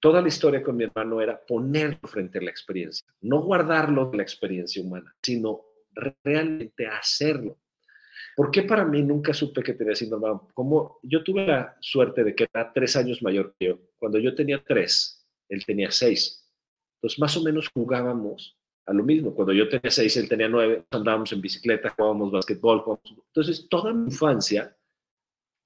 Toda 0.00 0.20
la 0.20 0.28
historia 0.28 0.64
con 0.64 0.76
mi 0.76 0.82
hermano 0.82 1.20
era 1.20 1.40
ponerlo 1.40 2.08
frente 2.08 2.38
a 2.38 2.42
la 2.42 2.50
experiencia, 2.50 3.06
no 3.20 3.42
guardarlo 3.42 4.10
de 4.10 4.16
la 4.16 4.22
experiencia 4.24 4.82
humana, 4.82 5.14
sino 5.22 5.60
realmente 5.92 6.88
hacerlo. 6.88 7.56
¿Por 8.36 8.50
qué 8.50 8.62
para 8.62 8.84
mí 8.84 9.02
nunca 9.02 9.34
supe 9.34 9.62
que 9.62 9.74
tenía 9.74 9.94
síndrome? 9.94 10.40
Como 10.54 10.98
yo 11.02 11.22
tuve 11.22 11.46
la 11.46 11.76
suerte 11.80 12.24
de 12.24 12.34
que 12.34 12.46
era 12.52 12.72
tres 12.72 12.96
años 12.96 13.22
mayor 13.22 13.54
que 13.58 13.68
yo. 13.68 13.78
Cuando 13.98 14.18
yo 14.18 14.34
tenía 14.34 14.62
tres, 14.62 15.26
él 15.48 15.64
tenía 15.64 15.90
seis. 15.90 16.48
Entonces, 16.96 17.18
más 17.18 17.36
o 17.36 17.42
menos 17.42 17.68
jugábamos 17.72 18.56
a 18.86 18.92
lo 18.92 19.02
mismo. 19.02 19.34
Cuando 19.34 19.52
yo 19.52 19.68
tenía 19.68 19.90
seis, 19.90 20.16
él 20.16 20.28
tenía 20.28 20.48
nueve, 20.48 20.84
andábamos 20.90 21.32
en 21.32 21.40
bicicleta, 21.40 21.94
jugábamos 21.96 22.32
básquetbol. 22.32 23.00
Entonces, 23.26 23.68
toda 23.68 23.92
mi 23.92 24.06
infancia 24.06 24.76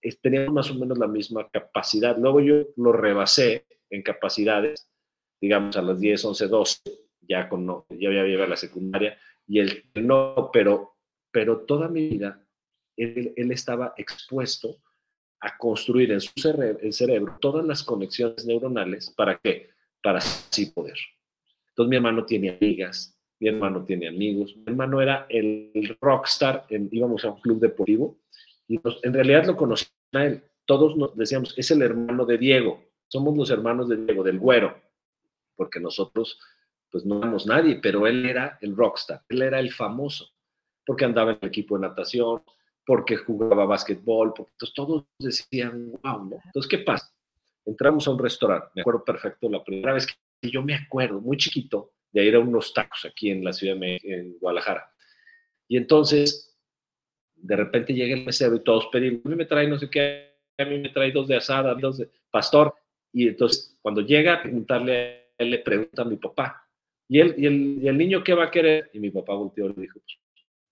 eh, 0.02 0.14
teníamos 0.20 0.52
más 0.52 0.70
o 0.70 0.74
menos 0.74 0.98
la 0.98 1.08
misma 1.08 1.48
capacidad. 1.48 2.16
Luego 2.18 2.40
yo 2.40 2.66
lo 2.76 2.92
rebasé 2.92 3.66
en 3.90 4.02
capacidades, 4.02 4.88
digamos 5.40 5.76
a 5.76 5.82
las 5.82 5.98
10, 5.98 6.24
11, 6.24 6.48
12, 6.48 6.80
ya 7.22 7.48
con 7.48 7.64
no, 7.64 7.86
ya 7.90 8.08
había 8.08 8.24
llegado 8.24 8.44
a 8.44 8.48
la 8.48 8.56
secundaria, 8.56 9.18
y 9.46 9.60
él 9.60 9.84
no, 9.94 10.50
pero, 10.52 10.96
pero 11.30 11.60
toda 11.60 11.88
mi 11.88 12.08
vida 12.08 12.43
él, 12.96 13.50
estaba 13.50 13.94
expuesto 13.96 14.76
a 15.40 15.56
construir 15.58 16.12
en 16.12 16.20
su 16.20 16.32
cerebro, 16.90 17.36
todas 17.40 17.64
las 17.64 17.82
conexiones 17.82 18.46
neuronales 18.46 19.10
para 19.16 19.38
qué? 19.38 19.70
Para 20.02 20.18
así 20.18 20.66
poder. 20.66 20.96
Entonces 21.68 21.90
mi 21.90 21.96
hermano 21.96 22.24
tiene 22.24 22.50
amigas, 22.50 23.18
mi 23.40 23.48
hermano 23.48 23.84
tiene 23.84 24.08
amigos, 24.08 24.56
mi 24.56 24.64
hermano 24.66 25.00
era 25.02 25.26
el 25.28 25.96
rockstar, 26.00 26.66
íbamos 26.70 27.24
a 27.24 27.32
un 27.32 27.40
club 27.40 27.60
deportivo 27.60 28.18
y 28.68 28.80
en 29.02 29.12
realidad 29.12 29.46
lo 29.46 29.56
conocían 29.56 29.90
a 30.12 30.26
él. 30.26 30.42
Todos 30.64 30.96
nos 30.96 31.16
decíamos, 31.16 31.52
es 31.58 31.70
el 31.70 31.82
hermano 31.82 32.24
de 32.24 32.38
Diego, 32.38 32.82
somos 33.08 33.36
los 33.36 33.50
hermanos 33.50 33.88
de 33.88 33.96
Diego, 33.96 34.22
del 34.22 34.38
güero, 34.38 34.80
porque 35.56 35.78
nosotros 35.78 36.38
pues 36.90 37.04
no 37.04 37.18
éramos 37.18 37.44
nadie, 37.44 37.80
pero 37.82 38.06
él 38.06 38.24
era 38.24 38.56
el 38.60 38.76
rockstar, 38.76 39.24
él 39.28 39.42
era 39.42 39.58
el 39.58 39.72
famoso, 39.72 40.30
porque 40.86 41.04
andaba 41.04 41.32
en 41.32 41.38
el 41.42 41.48
equipo 41.48 41.76
de 41.76 41.88
natación, 41.88 42.42
porque 42.86 43.16
jugaba 43.16 43.64
básquetbol, 43.64 44.34
porque 44.34 44.52
entonces 44.52 44.74
todos 44.74 45.04
decían, 45.18 45.92
wow, 46.02 46.24
¿no? 46.24 46.36
Entonces, 46.44 46.68
¿qué 46.68 46.78
pasa? 46.78 47.12
Entramos 47.64 48.06
a 48.06 48.10
un 48.10 48.18
restaurante, 48.18 48.68
me 48.74 48.82
acuerdo 48.82 49.04
perfecto, 49.04 49.48
la 49.48 49.64
primera 49.64 49.94
vez 49.94 50.06
que 50.06 50.50
yo 50.50 50.62
me 50.62 50.74
acuerdo, 50.74 51.20
muy 51.20 51.36
chiquito, 51.36 51.92
de 52.12 52.24
ir 52.24 52.34
a 52.36 52.40
unos 52.40 52.72
tacos 52.72 53.04
aquí 53.06 53.30
en 53.30 53.42
la 53.42 53.52
ciudad 53.52 53.76
de 53.76 53.98
en 54.02 54.38
Guadalajara. 54.38 54.88
Y 55.66 55.76
entonces, 55.78 56.56
de 57.34 57.56
repente 57.56 57.94
llega 57.94 58.14
el 58.14 58.24
mesero 58.24 58.56
y 58.56 58.62
todos 58.62 58.88
pedimos, 58.92 59.24
a 59.24 59.28
mí 59.28 59.36
me 59.36 59.46
trae 59.46 59.66
no 59.66 59.78
sé 59.78 59.88
qué, 59.90 60.34
a 60.58 60.64
mí 60.64 60.78
me 60.78 60.90
trae 60.90 61.10
dos 61.10 61.26
de 61.26 61.36
asada, 61.36 61.74
dos 61.74 61.98
de 61.98 62.10
pastor. 62.30 62.74
Y 63.12 63.28
entonces, 63.28 63.78
cuando 63.80 64.02
llega 64.02 64.34
a 64.34 64.42
preguntarle, 64.42 65.32
él 65.38 65.50
le 65.50 65.58
pregunta 65.58 66.02
a 66.02 66.04
mi 66.04 66.16
papá, 66.16 66.68
¿y, 67.08 67.18
y, 67.18 67.20
el, 67.46 67.82
y 67.82 67.88
el 67.88 67.98
niño 67.98 68.22
qué 68.22 68.34
va 68.34 68.44
a 68.44 68.50
querer? 68.50 68.90
Y 68.92 69.00
mi 69.00 69.10
papá 69.10 69.34
volteó 69.34 69.66
y 69.66 69.74
le 69.74 69.82
dijo, 69.82 70.00
pues, 70.00 70.18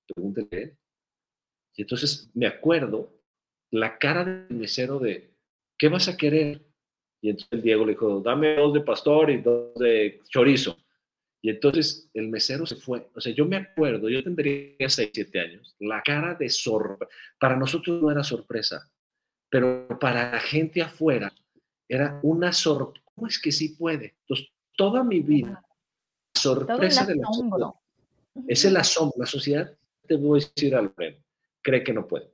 pregúntele. 0.06 0.76
Y 1.74 1.82
entonces 1.82 2.30
me 2.34 2.46
acuerdo 2.46 3.12
la 3.70 3.98
cara 3.98 4.24
del 4.24 4.56
mesero 4.56 4.98
de, 4.98 5.34
¿qué 5.78 5.88
vas 5.88 6.08
a 6.08 6.16
querer? 6.16 6.62
Y 7.22 7.30
entonces 7.30 7.52
el 7.52 7.62
Diego 7.62 7.84
le 7.84 7.92
dijo, 7.92 8.20
dame 8.20 8.56
dos 8.56 8.74
de 8.74 8.80
pastor 8.80 9.30
y 9.30 9.40
dos 9.40 9.74
de 9.76 10.20
chorizo. 10.28 10.76
Y 11.40 11.50
entonces 11.50 12.08
el 12.14 12.28
mesero 12.28 12.66
se 12.66 12.76
fue. 12.76 13.08
O 13.14 13.20
sea, 13.20 13.32
yo 13.34 13.44
me 13.46 13.56
acuerdo, 13.56 14.08
yo 14.08 14.22
tendría 14.22 14.88
6, 14.88 15.10
7 15.12 15.40
años, 15.40 15.74
la 15.80 16.00
cara 16.02 16.34
de 16.34 16.48
sorpresa. 16.48 17.12
Para 17.38 17.56
nosotros 17.56 18.00
no 18.00 18.10
era 18.10 18.22
sorpresa, 18.22 18.88
pero 19.50 19.88
para 19.98 20.32
la 20.32 20.40
gente 20.40 20.82
afuera 20.82 21.32
era 21.88 22.20
una 22.22 22.52
sorpresa. 22.52 23.04
¿Cómo 23.14 23.26
es 23.26 23.40
que 23.40 23.50
sí 23.50 23.70
puede? 23.70 24.14
Entonces, 24.20 24.48
toda 24.76 25.02
mi 25.02 25.20
vida, 25.20 25.64
sorpresa 26.34 27.04
de 27.04 27.16
la 27.16 27.26
sociedad, 27.26 27.72
es 28.46 28.64
el 28.64 28.76
asombro. 28.76 29.16
La 29.18 29.26
sociedad, 29.26 29.76
te 30.06 30.14
voy 30.14 30.40
a 30.40 30.44
decir 30.44 30.74
algo, 30.74 30.94
cree 31.62 31.82
que 31.82 31.92
no 31.92 32.06
pueden, 32.06 32.28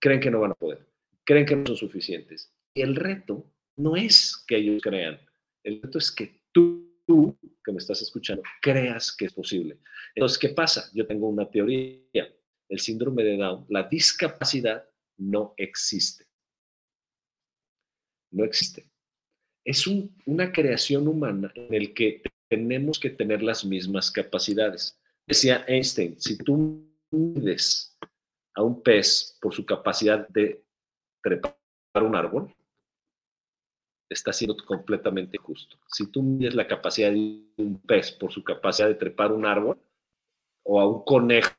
creen 0.00 0.20
que 0.20 0.30
no 0.30 0.40
van 0.40 0.52
a 0.52 0.54
poder, 0.54 0.86
creen 1.24 1.46
que 1.46 1.56
no 1.56 1.66
son 1.66 1.76
suficientes. 1.76 2.52
Y 2.74 2.82
el 2.82 2.96
reto 2.96 3.50
no 3.76 3.96
es 3.96 4.44
que 4.46 4.56
ellos 4.56 4.82
crean, 4.82 5.18
el 5.64 5.82
reto 5.82 5.98
es 5.98 6.10
que 6.10 6.42
tú, 6.52 6.90
que 7.64 7.72
me 7.72 7.78
estás 7.78 8.02
escuchando, 8.02 8.42
creas 8.62 9.14
que 9.14 9.26
es 9.26 9.32
posible. 9.32 9.78
Entonces, 10.14 10.38
¿qué 10.38 10.50
pasa? 10.50 10.90
Yo 10.94 11.06
tengo 11.06 11.28
una 11.28 11.50
teoría. 11.50 12.34
El 12.68 12.80
síndrome 12.80 13.22
de 13.24 13.36
Down, 13.36 13.66
la 13.68 13.82
discapacidad 13.84 14.88
no 15.18 15.54
existe. 15.56 16.26
No 18.30 18.44
existe. 18.44 18.90
Es 19.64 19.86
una 19.86 20.52
creación 20.52 21.06
humana 21.08 21.52
en 21.54 21.72
el 21.74 21.94
que 21.94 22.22
tenemos 22.48 22.98
que 22.98 23.10
tener 23.10 23.42
las 23.42 23.64
mismas 23.64 24.10
capacidades. 24.10 24.98
Decía 25.26 25.64
Einstein, 25.66 26.20
si 26.20 26.36
tú 26.38 26.86
mides 27.10 27.96
a 28.54 28.62
un 28.62 28.82
pez 28.82 29.36
por 29.40 29.52
su 29.52 29.66
capacidad 29.66 30.28
de 30.28 30.64
trepar 31.22 31.56
un 32.02 32.14
árbol, 32.14 32.54
está 34.08 34.32
siendo 34.32 34.56
completamente 34.64 35.38
justo. 35.38 35.76
Si 35.88 36.10
tú 36.10 36.22
mides 36.22 36.54
la 36.54 36.66
capacidad 36.66 37.10
de 37.10 37.44
un 37.56 37.80
pez 37.80 38.12
por 38.12 38.32
su 38.32 38.44
capacidad 38.44 38.88
de 38.88 38.94
trepar 38.94 39.32
un 39.32 39.44
árbol, 39.44 39.78
o 40.66 40.80
a 40.80 40.88
un 40.88 41.04
conejo, 41.04 41.50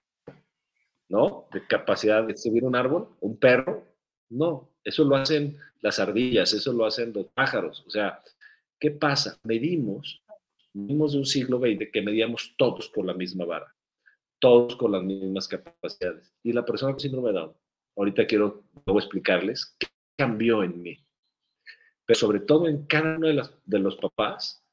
¿no? 1.10 1.48
De 1.52 1.66
capacidad 1.68 2.24
de 2.24 2.36
subir 2.36 2.64
un 2.64 2.76
árbol, 2.76 3.10
un 3.20 3.38
perro, 3.38 3.86
no. 4.30 4.70
Eso 4.84 5.04
lo 5.04 5.16
hacen 5.16 5.58
las 5.82 6.00
ardillas, 6.00 6.54
eso 6.54 6.74
lo 6.74 6.86
hacen 6.86 7.14
los 7.14 7.28
pájaros. 7.28 7.84
O 7.86 7.90
sea, 7.90 8.22
¿qué 8.80 8.92
pasa? 8.92 9.40
Medimos, 9.44 10.24
medimos 10.74 11.14
de 11.14 11.20
un 11.20 11.26
siglo 11.26 11.60
XX 11.60 11.92
que 11.92 12.02
medíamos 12.02 12.56
todos 12.58 12.90
por 12.90 13.06
la 13.06 13.14
misma 13.14 13.46
vara 13.46 13.75
todos 14.46 14.76
con 14.76 14.92
las 14.92 15.02
mismas 15.02 15.48
capacidades. 15.48 16.32
Y 16.44 16.54
la 16.54 16.64
persona 16.64 16.92
con 16.92 17.00
síndrome 17.00 17.30
de 17.30 17.40
Down, 17.40 17.54
ahorita 17.98 18.28
quiero 18.28 18.64
luego 18.86 19.00
explicarles 19.00 19.76
qué 19.80 19.88
cambió 20.16 20.62
en 20.62 20.84
mí. 20.84 21.04
Pero 22.06 22.20
sobre 22.20 22.42
todo 22.42 22.68
en 22.68 22.86
cada 22.86 23.18
uno 23.18 23.28
de, 23.28 23.42
de 23.66 23.80
los 23.80 23.96
papás, 23.96 24.64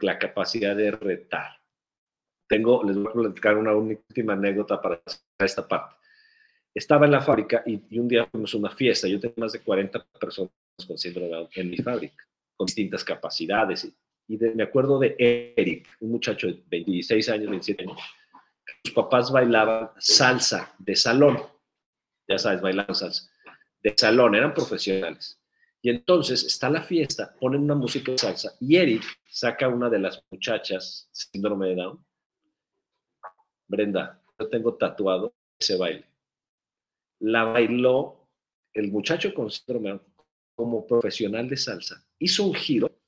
la 0.00 0.18
capacidad 0.18 0.74
de 0.74 0.90
retar. 0.90 1.60
Tengo, 2.48 2.82
les 2.82 2.96
voy 2.96 3.06
a 3.06 3.12
platicar 3.12 3.56
una 3.56 3.72
última 3.72 4.32
anécdota 4.32 4.82
para 4.82 5.00
esta 5.38 5.68
parte. 5.68 5.94
Estaba 6.74 7.06
en 7.06 7.12
la 7.12 7.20
fábrica 7.20 7.62
y, 7.64 7.96
un 7.96 8.08
día 8.08 8.26
fuimos 8.26 8.52
a 8.52 8.58
una 8.58 8.70
fiesta. 8.70 9.06
Yo 9.06 9.20
tengo 9.20 9.34
más 9.36 9.52
de 9.52 9.60
40 9.60 10.04
personas 10.18 10.50
con 10.88 10.98
síndrome 10.98 11.28
de 11.28 11.34
Down 11.34 11.48
en 11.54 11.70
mi 11.70 11.76
fábrica, 11.76 12.24
con 12.56 12.66
distintas 12.66 13.04
capacidades. 13.04 13.84
Y, 13.84 13.94
y 14.34 14.38
me 14.56 14.64
acuerdo 14.64 14.98
de 14.98 15.14
Eric, 15.56 15.86
un 16.00 16.10
muchacho 16.10 16.48
de 16.48 16.60
26 16.66 17.28
años, 17.28 17.50
27 17.50 17.84
años, 17.84 18.00
sus 18.84 18.94
papás 18.94 19.30
bailaban 19.30 19.90
salsa 19.98 20.74
de 20.78 20.96
salón. 20.96 21.38
Ya 22.28 22.38
sabes, 22.38 22.60
bailaban 22.60 22.94
salsa. 22.94 23.30
De 23.82 23.94
salón, 23.96 24.34
eran 24.34 24.54
profesionales. 24.54 25.40
Y 25.82 25.90
entonces 25.90 26.42
está 26.44 26.70
la 26.70 26.82
fiesta, 26.82 27.34
ponen 27.38 27.62
una 27.62 27.74
música 27.74 28.12
de 28.12 28.18
salsa 28.18 28.54
y 28.58 28.76
Eric 28.76 29.04
saca 29.28 29.68
una 29.68 29.90
de 29.90 29.98
las 29.98 30.24
muchachas, 30.30 31.10
síndrome 31.12 31.68
de 31.68 31.74
Down. 31.74 32.04
Brenda, 33.66 34.22
yo 34.38 34.48
tengo 34.48 34.76
tatuado 34.76 35.34
ese 35.58 35.76
baile. 35.76 36.06
La 37.20 37.44
bailó 37.44 38.30
el 38.72 38.90
muchacho 38.90 39.34
con 39.34 39.50
síndrome 39.50 39.90
de 39.90 39.96
Down 39.96 40.14
como 40.54 40.86
profesional 40.86 41.48
de 41.48 41.56
salsa. 41.56 42.02
Hizo 42.18 42.44
un 42.44 42.54
giro, 42.54 42.98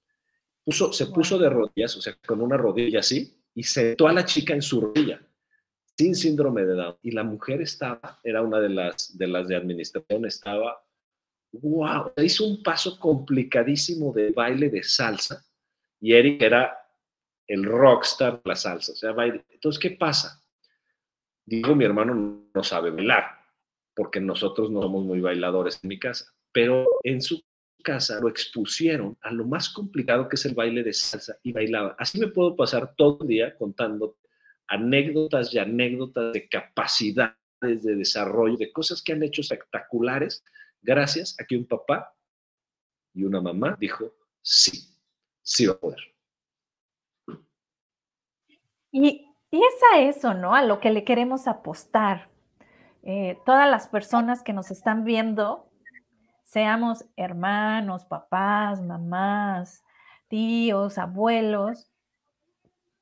puso, 0.65 0.93
se 0.93 1.07
puso 1.07 1.39
de 1.39 1.49
rodillas, 1.49 1.97
o 1.97 2.03
sea, 2.03 2.15
con 2.27 2.43
una 2.43 2.59
rodilla 2.59 3.01
así, 3.01 3.41
y 3.55 3.63
sentó 3.63 4.09
a 4.09 4.13
la 4.13 4.25
chica 4.25 4.53
en 4.53 4.61
su 4.61 4.81
rodilla 4.81 5.27
sin 5.97 6.15
síndrome 6.15 6.65
de 6.65 6.75
Down. 6.75 6.97
Y 7.03 7.11
la 7.13 7.25
mujer 7.25 7.63
estaba, 7.63 8.21
era 8.23 8.43
una 8.43 8.61
de 8.61 8.69
las 8.69 9.17
de, 9.17 9.27
las 9.27 9.49
de 9.49 9.57
administración, 9.57 10.27
estaba, 10.27 10.83
wow, 11.53 12.13
hizo 12.23 12.45
un 12.45 12.63
paso 12.63 12.99
complicadísimo 12.99 14.13
de 14.13 14.31
baile 14.31 14.69
de 14.69 14.83
salsa. 14.83 15.45
Y 16.01 16.13
Eric 16.13 16.43
era 16.43 16.77
el 17.47 17.65
rockstar 17.65 18.43
de 18.43 18.49
la 18.49 18.57
salsa, 18.57 18.93
o 18.93 18.97
sea, 18.97 19.13
baile. 19.13 19.45
Entonces, 19.51 19.81
¿qué 19.81 19.91
pasa? 19.93 20.43
Digo, 21.45 21.75
mi 21.75 21.85
hermano 21.85 22.49
no 22.53 22.63
sabe 22.63 22.91
bailar, 22.91 23.25
porque 23.95 24.21
nosotros 24.21 24.71
no 24.71 24.83
somos 24.83 25.05
muy 25.05 25.21
bailadores 25.21 25.81
en 25.83 25.89
mi 25.89 25.99
casa, 25.99 26.27
pero 26.53 26.87
en 27.05 27.23
su 27.23 27.43
casa 27.83 28.19
lo 28.21 28.29
expusieron 28.29 29.17
a 29.21 29.31
lo 29.31 29.47
más 29.47 29.71
complicado 29.71 30.29
que 30.29 30.35
es 30.35 30.45
el 30.45 30.55
baile 30.55 30.83
de 30.83 30.93
salsa 30.93 31.39
y 31.45 31.53
bailaba. 31.53 31.95
Así 31.99 32.19
me 32.19 32.27
puedo 32.27 32.57
pasar 32.57 32.95
todo 32.97 33.19
el 33.23 33.29
día 33.29 33.57
contando 33.57 34.17
anécdotas 34.69 35.53
y 35.55 35.59
anécdotas 35.59 36.33
de 36.33 36.49
capacidades 36.49 37.37
de 37.63 37.97
desarrollo, 37.97 38.57
de 38.57 38.73
cosas 38.73 39.03
que 39.03 39.13
han 39.13 39.23
hecho 39.23 39.41
espectaculares 39.41 40.45
gracias 40.83 41.37
a 41.41 41.45
que 41.45 41.57
un 41.57 41.67
papá 41.67 42.15
y 43.15 43.25
una 43.25 43.41
mamá 43.41 43.77
dijo, 43.79 44.13
sí, 44.43 44.95
sí 45.43 45.67
va 45.67 45.75
a 45.75 45.79
poder. 45.79 46.01
Y, 48.93 49.27
y 49.51 49.57
es 49.57 49.75
a 49.95 50.01
eso, 50.01 50.35
¿no? 50.35 50.55
A 50.55 50.63
lo 50.63 50.81
que 50.81 50.91
le 50.91 51.05
queremos 51.05 51.49
apostar. 51.49 52.31
Eh, 53.03 53.39
todas 53.47 53.71
las 53.71 53.89
personas 53.89 54.43
que 54.43 54.53
nos 54.53 54.71
están 54.71 55.05
viendo, 55.05 55.71
seamos 56.45 57.05
hermanos, 57.17 58.05
papás, 58.05 58.83
mamás, 58.83 59.85
tíos, 60.29 60.99
abuelos, 60.99 61.91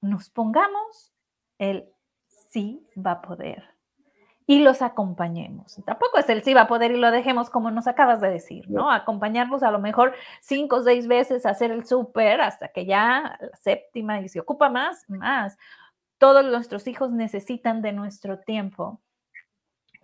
nos 0.00 0.28
pongamos 0.28 1.13
el 1.58 1.88
sí 2.50 2.86
va 2.96 3.12
a 3.12 3.22
poder 3.22 3.74
y 4.46 4.60
los 4.60 4.82
acompañemos. 4.82 5.80
Tampoco 5.86 6.18
es 6.18 6.28
el 6.28 6.42
sí 6.42 6.52
va 6.52 6.62
a 6.62 6.66
poder 6.66 6.92
y 6.92 6.96
lo 6.96 7.10
dejemos 7.10 7.48
como 7.48 7.70
nos 7.70 7.86
acabas 7.86 8.20
de 8.20 8.30
decir, 8.30 8.68
¿no? 8.70 8.90
Acompañarnos 8.90 9.62
a 9.62 9.70
lo 9.70 9.78
mejor 9.78 10.14
cinco 10.40 10.76
o 10.76 10.82
seis 10.82 11.06
veces 11.06 11.46
a 11.46 11.50
hacer 11.50 11.70
el 11.70 11.86
súper 11.86 12.40
hasta 12.40 12.68
que 12.68 12.84
ya 12.84 13.38
la 13.40 13.56
séptima 13.56 14.20
y 14.20 14.28
se 14.28 14.40
ocupa 14.40 14.68
más, 14.68 15.04
más. 15.08 15.56
Todos 16.18 16.44
nuestros 16.44 16.86
hijos 16.86 17.12
necesitan 17.12 17.82
de 17.82 17.92
nuestro 17.92 18.38
tiempo 18.38 19.00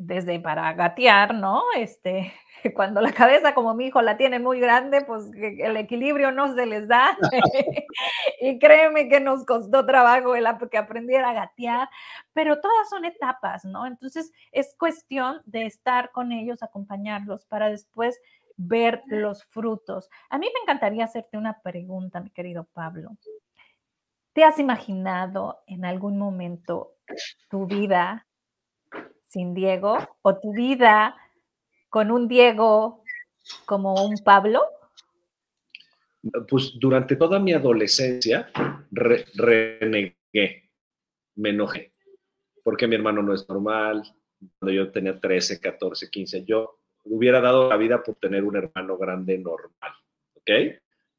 desde 0.01 0.41
para 0.41 0.73
gatear, 0.73 1.35
¿no? 1.35 1.63
Este, 1.77 2.33
cuando 2.75 3.03
la 3.03 3.13
cabeza 3.13 3.55
como 3.55 3.75
mi 3.75 3.87
hijo 3.87 4.01
la 4.01 4.17
tiene 4.17 4.39
muy 4.39 4.59
grande, 4.59 5.03
pues 5.03 5.31
el 5.35 5.77
equilibrio 5.77 6.33
no 6.33 6.55
se 6.55 6.65
les 6.65 6.89
da. 6.89 7.17
y 8.41 8.59
créeme 8.59 9.11
que 9.11 9.21
nos 9.21 9.45
costó 9.45 9.85
trabajo 9.85 10.35
el 10.35 10.47
que 10.71 10.79
aprendiera 10.79 11.31
a 11.31 11.35
gatear, 11.35 11.89
pero 12.33 12.61
todas 12.61 12.89
son 12.89 13.05
etapas, 13.05 13.67
¿no? 13.67 13.87
Entonces 13.87 14.33
es 14.53 14.75
cuestión 14.79 15.43
de 15.45 15.67
estar 15.67 16.13
con 16.13 16.33
ellos, 16.33 16.63
acompañarlos 16.63 17.45
para 17.45 17.69
después 17.69 18.19
ver 18.57 19.03
los 19.07 19.45
frutos. 19.45 20.09
A 20.31 20.39
mí 20.39 20.47
me 20.47 20.63
encantaría 20.63 21.05
hacerte 21.05 21.37
una 21.37 21.61
pregunta, 21.61 22.21
mi 22.21 22.31
querido 22.31 22.65
Pablo. 22.73 23.11
¿Te 24.33 24.45
has 24.45 24.59
imaginado 24.59 25.63
en 25.67 25.85
algún 25.85 26.17
momento 26.17 26.95
tu 27.51 27.67
vida 27.67 28.27
sin 29.31 29.55
Diego 29.55 29.97
o 30.23 30.39
tu 30.39 30.53
vida 30.53 31.17
con 31.89 32.11
un 32.11 32.27
Diego 32.27 33.05
como 33.65 33.95
un 34.05 34.17
Pablo? 34.25 34.63
Pues 36.49 36.79
durante 36.79 37.17
toda 37.17 37.39
mi 37.39 37.53
adolescencia 37.53 38.51
renegué, 38.91 40.71
me 41.37 41.51
enojé, 41.51 41.93
porque 42.63 42.89
mi 42.89 42.97
hermano 42.97 43.23
no 43.23 43.33
es 43.33 43.49
normal, 43.49 44.03
cuando 44.59 44.75
yo 44.75 44.91
tenía 44.91 45.19
13, 45.19 45.61
14, 45.61 46.11
15, 46.11 46.45
yo 46.45 46.81
hubiera 47.05 47.41
dado 47.41 47.69
la 47.69 47.77
vida 47.77 48.03
por 48.03 48.17
tener 48.17 48.45
un 48.45 48.57
hermano 48.57 48.99
grande 48.99 49.39
normal, 49.39 49.93
¿ok? 50.35 50.51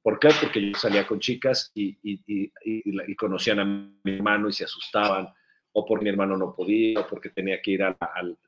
¿Por 0.03 0.19
qué? 0.19 0.29
Porque 0.39 0.69
yo 0.69 0.77
salía 0.77 1.07
con 1.07 1.19
chicas 1.19 1.71
y, 1.73 1.97
y, 2.03 2.51
y 2.65 3.15
conocían 3.15 3.59
a 3.59 3.65
mi 3.65 4.15
hermano 4.15 4.49
y 4.49 4.53
se 4.53 4.65
asustaban 4.65 5.33
o 5.73 5.85
porque 5.85 6.03
mi 6.03 6.09
hermano 6.09 6.37
no 6.37 6.53
podía, 6.53 6.99
o 6.99 7.07
porque 7.07 7.29
tenía 7.29 7.61
que 7.61 7.71
ir 7.71 7.83
al, 7.83 7.97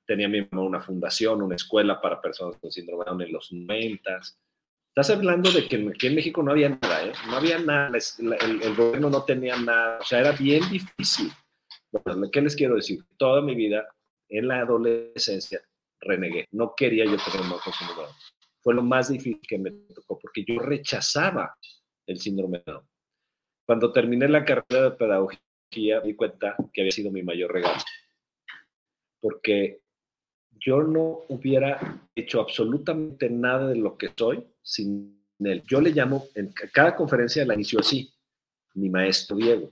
tenía 0.05 0.27
mi 0.27 0.39
hermano 0.39 0.65
una 0.65 0.81
fundación, 0.81 1.41
una 1.41 1.55
escuela 1.55 2.01
para 2.01 2.21
personas 2.21 2.57
con 2.57 2.71
síndrome 2.71 3.05
de 3.05 3.09
Down 3.09 3.21
en 3.21 3.31
los 3.31 3.51
90. 3.51 4.19
Estás 4.89 5.09
hablando 5.09 5.51
de 5.51 5.67
que 5.67 5.87
aquí 5.93 6.07
en 6.07 6.15
México 6.15 6.43
no 6.43 6.51
había 6.51 6.69
nada, 6.69 7.05
¿eh? 7.05 7.13
No 7.27 7.37
había 7.37 7.59
nada, 7.59 7.97
el, 8.19 8.75
gobierno 8.75 9.09
no 9.09 9.23
tenía 9.23 9.55
nada, 9.55 9.99
o 9.99 10.05
sea, 10.05 10.19
era 10.19 10.31
bien 10.33 10.61
difícil. 10.69 11.31
Bueno, 11.91 12.29
¿qué 12.31 12.41
les 12.41 12.55
quiero 12.55 12.75
decir? 12.75 12.99
Toda 13.17 13.41
mi 13.41 13.55
vida, 13.55 13.87
en 14.29 14.47
la 14.47 14.59
adolescencia, 14.59 15.61
renegué. 16.01 16.47
No 16.51 16.73
quería 16.75 17.05
yo 17.05 17.17
tener 17.17 17.41
un 17.41 17.49
con 17.49 17.73
síndrome 17.73 18.01
de 18.01 18.07
Down. 18.07 18.15
Fue 18.61 18.73
lo 18.73 18.83
más 18.83 19.09
difícil 19.09 19.41
que 19.47 19.57
me 19.57 19.71
tocó, 19.71 20.19
porque 20.19 20.43
yo 20.45 20.59
rechazaba 20.59 21.55
el 22.05 22.19
síndrome 22.19 22.61
de 22.65 22.73
Down. 22.73 22.87
Cuando 23.65 23.93
terminé 23.93 24.27
la 24.27 24.43
carrera 24.43 24.89
de 24.89 24.91
pedagogía, 24.91 25.39
me 25.81 26.01
di 26.01 26.15
cuenta 26.15 26.55
que 26.71 26.81
había 26.81 26.91
sido 26.91 27.11
mi 27.11 27.23
mayor 27.23 27.51
regalo. 27.51 27.79
Porque 29.19 29.81
yo 30.59 30.81
no 30.83 31.21
hubiera 31.29 32.01
hecho 32.15 32.39
absolutamente 32.39 33.29
nada 33.29 33.67
de 33.67 33.75
lo 33.75 33.97
que 33.97 34.11
soy 34.17 34.45
sin 34.61 35.21
él. 35.39 35.63
Yo 35.67 35.81
le 35.81 35.91
llamo, 35.91 36.25
en 36.35 36.51
cada 36.71 36.95
conferencia 36.95 37.45
la 37.45 37.53
inicio 37.53 37.79
así, 37.79 38.13
mi 38.75 38.89
maestro 38.89 39.37
Diego. 39.37 39.71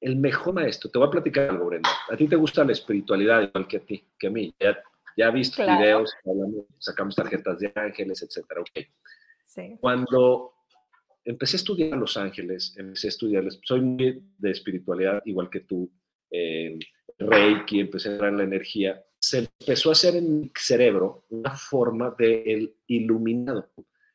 El 0.00 0.16
mejor 0.16 0.54
maestro, 0.54 0.90
te 0.90 0.98
voy 0.98 1.08
a 1.08 1.10
platicar 1.10 1.50
algo, 1.50 1.66
Brenda. 1.66 1.88
A 2.10 2.16
ti 2.16 2.28
te 2.28 2.36
gusta 2.36 2.64
la 2.64 2.72
espiritualidad 2.72 3.42
igual 3.42 3.66
que 3.66 3.78
a 3.78 3.80
ti, 3.80 4.04
que 4.18 4.26
a 4.26 4.30
mí. 4.30 4.54
Ya, 4.60 4.78
ya 5.16 5.30
visto 5.30 5.62
videos, 5.62 6.14
sacamos 6.78 7.16
tarjetas 7.16 7.58
de 7.58 7.72
ángeles, 7.74 8.22
etcétera. 8.22 8.60
Okay. 8.60 8.86
Sí. 9.44 9.78
Cuando 9.80 10.55
empecé 11.26 11.56
a 11.56 11.58
estudiar 11.58 11.92
a 11.92 11.96
Los 11.96 12.16
Ángeles, 12.16 12.74
empecé 12.78 13.08
a 13.08 13.10
estudiar, 13.10 13.44
soy 13.62 13.80
muy 13.80 14.22
de 14.38 14.50
espiritualidad, 14.50 15.20
igual 15.24 15.50
que 15.50 15.60
tú, 15.60 15.90
eh, 16.30 16.78
Reiki, 17.18 17.80
empecé 17.80 18.08
a 18.08 18.12
entrar 18.12 18.30
en 18.30 18.38
la 18.38 18.44
energía, 18.44 19.04
se 19.18 19.48
empezó 19.60 19.88
a 19.88 19.92
hacer 19.92 20.16
en 20.16 20.40
mi 20.40 20.52
cerebro 20.56 21.26
una 21.30 21.56
forma 21.56 22.14
de 22.16 22.42
el 22.46 22.74
iluminado. 22.86 23.70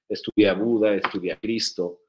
Estudié 0.08 0.50
a 0.50 0.54
Buda, 0.54 0.96
estudié 0.96 1.34
a 1.34 1.40
Cristo, 1.40 2.02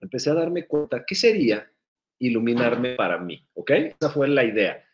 empecé 0.00 0.30
a 0.30 0.34
darme 0.34 0.66
cuenta 0.66 1.04
qué 1.06 1.14
sería 1.14 1.70
iluminarme 2.18 2.94
para 2.94 3.18
mí, 3.18 3.44
¿ok? 3.54 3.70
Esa 3.70 4.10
fue 4.10 4.28
la 4.28 4.44
idea. 4.44 4.84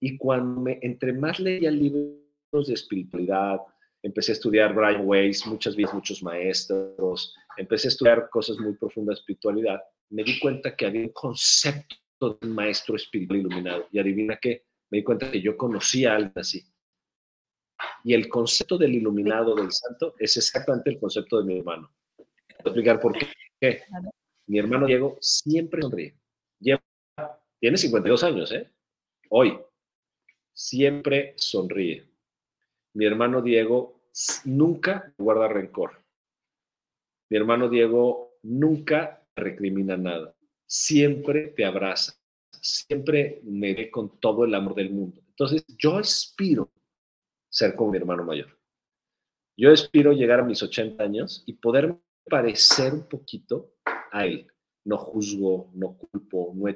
Y 0.00 0.16
cuando 0.16 0.60
me, 0.62 0.78
entre 0.82 1.12
más 1.12 1.38
leía 1.38 1.70
libros 1.70 2.66
de 2.66 2.74
espiritualidad, 2.74 3.58
empecé 4.02 4.32
a 4.32 4.34
estudiar 4.34 4.74
Brian 4.74 5.02
Weiss, 5.04 5.46
muchas 5.46 5.76
veces 5.76 5.94
muchos 5.94 6.22
maestros, 6.22 7.34
empecé 7.56 7.88
a 7.88 7.90
estudiar 7.90 8.28
cosas 8.30 8.58
muy 8.58 8.74
profundas 8.74 9.16
de 9.16 9.20
espiritualidad, 9.20 9.80
me 10.10 10.22
di 10.22 10.38
cuenta 10.38 10.76
que 10.76 10.86
había 10.86 11.02
un 11.02 11.12
concepto 11.12 11.96
de 12.20 12.46
un 12.46 12.54
maestro 12.54 12.96
espiritual 12.96 13.40
iluminado. 13.40 13.86
Y 13.90 13.98
adivina 13.98 14.38
qué, 14.40 14.64
me 14.90 14.98
di 14.98 15.04
cuenta 15.04 15.30
que 15.30 15.40
yo 15.40 15.56
conocía 15.56 16.12
a 16.12 16.16
alguien 16.16 16.32
así. 16.36 16.64
Y 18.04 18.14
el 18.14 18.28
concepto 18.28 18.78
del 18.78 18.94
iluminado 18.94 19.54
del 19.54 19.70
santo 19.72 20.14
es 20.18 20.36
exactamente 20.36 20.90
el 20.90 20.98
concepto 20.98 21.38
de 21.38 21.44
mi 21.44 21.58
hermano. 21.58 21.92
Voy 22.16 22.26
a 22.58 22.68
explicar 22.68 23.00
por 23.00 23.16
qué. 23.60 23.82
Mi 24.46 24.58
hermano 24.58 24.86
Diego 24.86 25.18
siempre 25.20 25.82
sonríe. 25.82 26.16
Lleva, 26.60 26.82
tiene 27.58 27.76
52 27.76 28.24
años, 28.24 28.52
¿eh? 28.52 28.70
Hoy. 29.30 29.58
Siempre 30.52 31.34
sonríe. 31.36 32.08
Mi 32.96 33.04
hermano 33.04 33.42
Diego 33.42 34.00
nunca 34.46 35.12
guarda 35.18 35.48
rencor. 35.48 36.02
Mi 37.28 37.36
hermano 37.36 37.68
Diego 37.68 38.38
nunca 38.42 39.22
recrimina 39.36 39.98
nada, 39.98 40.34
siempre 40.64 41.48
te 41.48 41.66
abraza, 41.66 42.14
siempre 42.58 43.42
me 43.44 43.74
ve 43.74 43.90
con 43.90 44.18
todo 44.18 44.46
el 44.46 44.54
amor 44.54 44.74
del 44.74 44.94
mundo. 44.94 45.20
Entonces, 45.28 45.66
yo 45.76 45.98
aspiro 45.98 46.72
ser 47.50 47.76
como 47.76 47.90
mi 47.90 47.98
hermano 47.98 48.24
mayor. 48.24 48.58
Yo 49.58 49.70
aspiro 49.70 50.12
llegar 50.12 50.40
a 50.40 50.44
mis 50.44 50.62
80 50.62 51.04
años 51.04 51.44
y 51.46 51.52
poder 51.52 51.98
parecer 52.24 52.94
un 52.94 53.06
poquito 53.06 53.74
a 54.10 54.24
él. 54.24 54.50
No 54.86 54.96
juzgo, 54.96 55.70
no 55.74 55.98
culpo, 55.98 56.54
no 56.54 56.66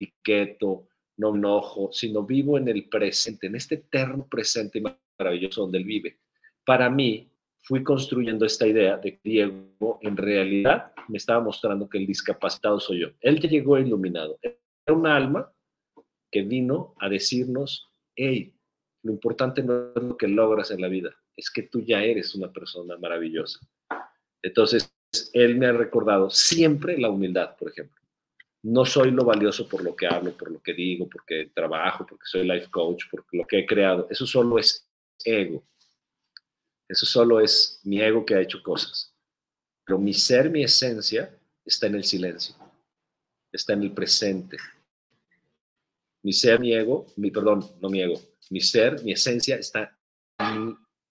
etiqueto, 0.00 0.88
no 1.18 1.36
enojo, 1.36 1.92
sino 1.92 2.24
vivo 2.24 2.58
en 2.58 2.66
el 2.66 2.88
presente, 2.88 3.46
en 3.46 3.54
este 3.54 3.76
eterno 3.76 4.26
presente 4.26 4.80
maravilloso 5.18 5.62
donde 5.62 5.78
él 5.78 5.84
vive. 5.84 6.18
Para 6.64 6.90
mí, 6.90 7.30
fui 7.66 7.82
construyendo 7.82 8.46
esta 8.46 8.66
idea 8.66 8.96
de 8.96 9.18
que 9.18 9.20
Diego 9.24 9.98
en 10.02 10.16
realidad 10.16 10.92
me 11.08 11.18
estaba 11.18 11.40
mostrando 11.40 11.88
que 11.88 11.98
el 11.98 12.06
discapacitado 12.06 12.78
soy 12.78 13.00
yo. 13.00 13.08
Él 13.20 13.40
ya 13.40 13.48
llegó 13.48 13.78
iluminado. 13.78 14.38
Era 14.40 14.56
un 14.88 15.06
alma 15.06 15.52
que 16.30 16.42
vino 16.42 16.94
a 16.98 17.08
decirnos, 17.08 17.88
hey, 18.14 18.54
lo 19.02 19.12
importante 19.12 19.62
no 19.62 19.92
es 19.94 20.02
lo 20.02 20.16
que 20.16 20.28
logras 20.28 20.70
en 20.70 20.80
la 20.80 20.88
vida, 20.88 21.14
es 21.36 21.50
que 21.50 21.62
tú 21.62 21.80
ya 21.80 22.02
eres 22.02 22.34
una 22.34 22.52
persona 22.52 22.96
maravillosa. 22.98 23.60
Entonces, 24.42 24.92
él 25.32 25.56
me 25.56 25.66
ha 25.66 25.72
recordado 25.72 26.30
siempre 26.30 26.98
la 26.98 27.10
humildad, 27.10 27.56
por 27.56 27.70
ejemplo. 27.70 28.00
No 28.62 28.84
soy 28.84 29.12
lo 29.12 29.24
valioso 29.24 29.68
por 29.68 29.82
lo 29.82 29.94
que 29.94 30.06
hablo, 30.06 30.32
por 30.32 30.50
lo 30.50 30.60
que 30.60 30.74
digo, 30.74 31.08
porque 31.08 31.50
trabajo, 31.54 32.04
porque 32.08 32.24
soy 32.26 32.46
life 32.46 32.68
coach, 32.70 33.04
por 33.10 33.24
lo 33.32 33.44
que 33.44 33.60
he 33.60 33.66
creado. 33.66 34.08
Eso 34.10 34.26
solo 34.26 34.58
es 34.58 34.88
ego 35.24 35.64
eso 36.88 37.04
solo 37.04 37.40
es 37.40 37.80
mi 37.84 38.00
ego 38.00 38.24
que 38.24 38.34
ha 38.34 38.40
hecho 38.40 38.62
cosas. 38.62 39.12
Pero 39.84 39.98
mi 39.98 40.14
ser, 40.14 40.50
mi 40.50 40.62
esencia, 40.62 41.36
está 41.64 41.86
en 41.86 41.96
el 41.96 42.04
silencio, 42.04 42.54
está 43.52 43.72
en 43.72 43.82
el 43.82 43.92
presente. 43.92 44.56
Mi 46.22 46.32
ser, 46.32 46.60
mi 46.60 46.72
ego, 46.72 47.06
mi, 47.16 47.30
perdón, 47.30 47.64
no 47.80 47.88
mi 47.88 48.02
ego, 48.02 48.20
mi 48.50 48.60
ser, 48.60 49.02
mi 49.04 49.12
esencia 49.12 49.56
está 49.56 49.96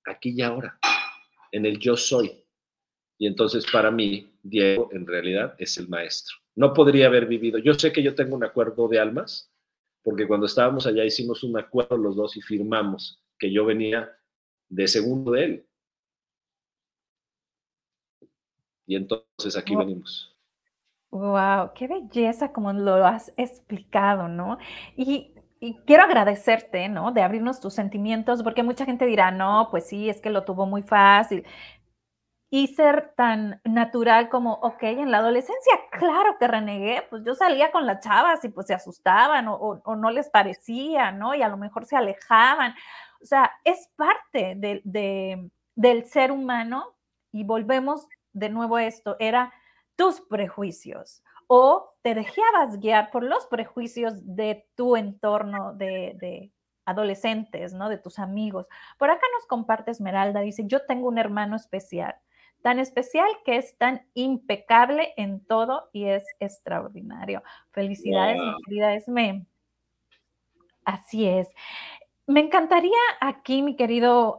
aquí 0.05 0.31
y 0.31 0.41
ahora, 0.41 0.77
en 1.51 1.65
el 1.65 1.79
yo 1.79 1.95
soy. 1.95 2.43
Y 3.17 3.27
entonces 3.27 3.65
para 3.71 3.91
mí, 3.91 4.33
Diego 4.43 4.89
en 4.91 5.07
realidad 5.07 5.55
es 5.57 5.77
el 5.77 5.87
maestro. 5.87 6.35
No 6.55 6.73
podría 6.73 7.07
haber 7.07 7.25
vivido. 7.27 7.59
Yo 7.59 7.73
sé 7.73 7.91
que 7.91 8.03
yo 8.03 8.13
tengo 8.13 8.35
un 8.35 8.43
acuerdo 8.43 8.87
de 8.87 8.99
almas, 8.99 9.51
porque 10.03 10.27
cuando 10.27 10.45
estábamos 10.45 10.85
allá 10.85 11.03
hicimos 11.03 11.43
un 11.43 11.57
acuerdo 11.57 11.97
los 11.97 12.15
dos 12.15 12.35
y 12.37 12.41
firmamos 12.41 13.24
que 13.39 13.51
yo 13.51 13.65
venía 13.65 14.09
de 14.69 14.87
segundo 14.87 15.31
de 15.31 15.43
él. 15.43 15.67
Y 18.87 18.95
entonces 18.95 19.57
aquí 19.57 19.75
venimos. 19.75 20.31
Wow, 21.11 21.71
qué 21.73 21.87
belleza 21.87 22.51
como 22.51 22.73
lo 22.73 23.05
has 23.05 23.33
explicado, 23.37 24.27
¿no? 24.27 24.57
Y, 24.95 25.33
y, 25.59 25.77
quiero 25.85 26.03
agradecerte, 26.03 26.89
¿no? 26.89 27.11
De 27.11 27.21
abrirnos 27.21 27.61
tus 27.61 27.73
sentimientos, 27.73 28.43
porque 28.43 28.63
mucha 28.63 28.85
gente 28.85 29.05
dirá, 29.05 29.31
no, 29.31 29.69
pues 29.71 29.87
sí, 29.87 30.09
es 30.09 30.19
que 30.19 30.29
lo 30.29 30.43
tuvo 30.43 30.65
muy 30.65 30.83
fácil 30.83 31.45
y 32.55 32.67
ser 32.67 33.13
tan 33.17 33.59
natural 33.65 34.29
como, 34.29 34.53
ok, 34.53 34.83
en 34.83 35.11
la 35.11 35.17
adolescencia, 35.17 35.73
claro 35.91 36.37
que 36.39 36.47
renegué, 36.47 37.05
pues 37.09 37.23
yo 37.25 37.35
salía 37.35 37.69
con 37.71 37.85
las 37.85 37.99
chavas 38.01 38.43
y 38.45 38.49
pues 38.49 38.67
se 38.67 38.73
asustaban 38.73 39.47
o, 39.49 39.81
no 39.97 40.09
les 40.09 40.29
parecía, 40.29 41.11
¿no? 41.11 41.35
Y 41.35 41.41
a 41.41 41.49
lo 41.49 41.57
mejor 41.57 41.85
se 41.85 41.97
alejaban. 41.97 42.73
O 43.25 43.27
sea, 43.27 43.51
es 43.63 43.89
parte 43.95 44.53
de, 44.55 45.49
del 45.73 46.05
ser 46.05 46.31
humano 46.31 46.95
y 47.31 47.43
volvemos 47.43 48.07
de 48.33 48.49
nuevo 48.49 48.75
a 48.75 48.85
esto, 48.85 49.15
era 49.17 49.51
tus 49.95 50.21
prejuicios 50.21 51.23
o 51.47 51.95
te 52.03 52.13
dejabas 52.13 52.79
guiar 52.79 53.09
por 53.09 53.23
los 53.23 53.47
prejuicios 53.47 54.13
de 54.35 54.67
tu 54.75 54.95
entorno 54.95 55.73
de, 55.73 56.15
de 56.19 56.51
adolescentes, 56.85 57.73
¿no? 57.73 57.89
De 57.89 57.97
tus 57.97 58.19
amigos. 58.19 58.67
Por 58.99 59.09
acá 59.09 59.25
nos 59.33 59.47
comparte 59.47 59.89
Esmeralda, 59.89 60.41
dice, 60.41 60.67
yo 60.67 60.85
tengo 60.85 61.07
un 61.07 61.17
hermano 61.17 61.55
especial 61.55 62.15
tan 62.61 62.77
especial 62.77 63.27
que 63.43 63.57
es 63.57 63.75
tan 63.79 64.07
impecable 64.13 65.15
en 65.17 65.43
todo 65.43 65.89
y 65.93 66.05
es 66.05 66.23
extraordinario. 66.39 67.41
Felicidades, 67.71 68.39
mi 68.39 68.53
querida 68.65 68.93
Esme. 68.93 69.47
Así 70.83 71.27
es. 71.27 71.49
Me 72.27 72.39
encantaría 72.39 72.97
aquí, 73.21 73.61
mi 73.61 73.75
querido 73.75 74.35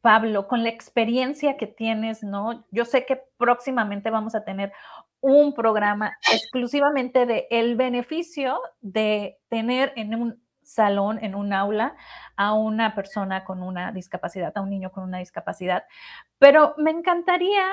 Pablo, 0.00 0.48
con 0.48 0.64
la 0.64 0.68
experiencia 0.68 1.56
que 1.56 1.68
tienes, 1.68 2.24
¿no? 2.24 2.64
Yo 2.72 2.84
sé 2.84 3.06
que 3.06 3.22
próximamente 3.36 4.10
vamos 4.10 4.34
a 4.34 4.44
tener 4.44 4.72
un 5.20 5.54
programa 5.54 6.16
exclusivamente 6.32 7.26
de 7.26 7.46
el 7.50 7.76
beneficio 7.76 8.60
de 8.80 9.38
tener 9.48 9.92
en 9.94 10.14
un 10.14 10.42
salón, 10.62 11.18
en 11.22 11.34
un 11.34 11.52
aula, 11.52 11.94
a 12.36 12.54
una 12.54 12.94
persona 12.94 13.44
con 13.44 13.62
una 13.62 13.92
discapacidad, 13.92 14.52
a 14.56 14.60
un 14.60 14.70
niño 14.70 14.90
con 14.90 15.04
una 15.04 15.18
discapacidad. 15.18 15.84
Pero 16.38 16.74
me 16.78 16.90
encantaría 16.90 17.64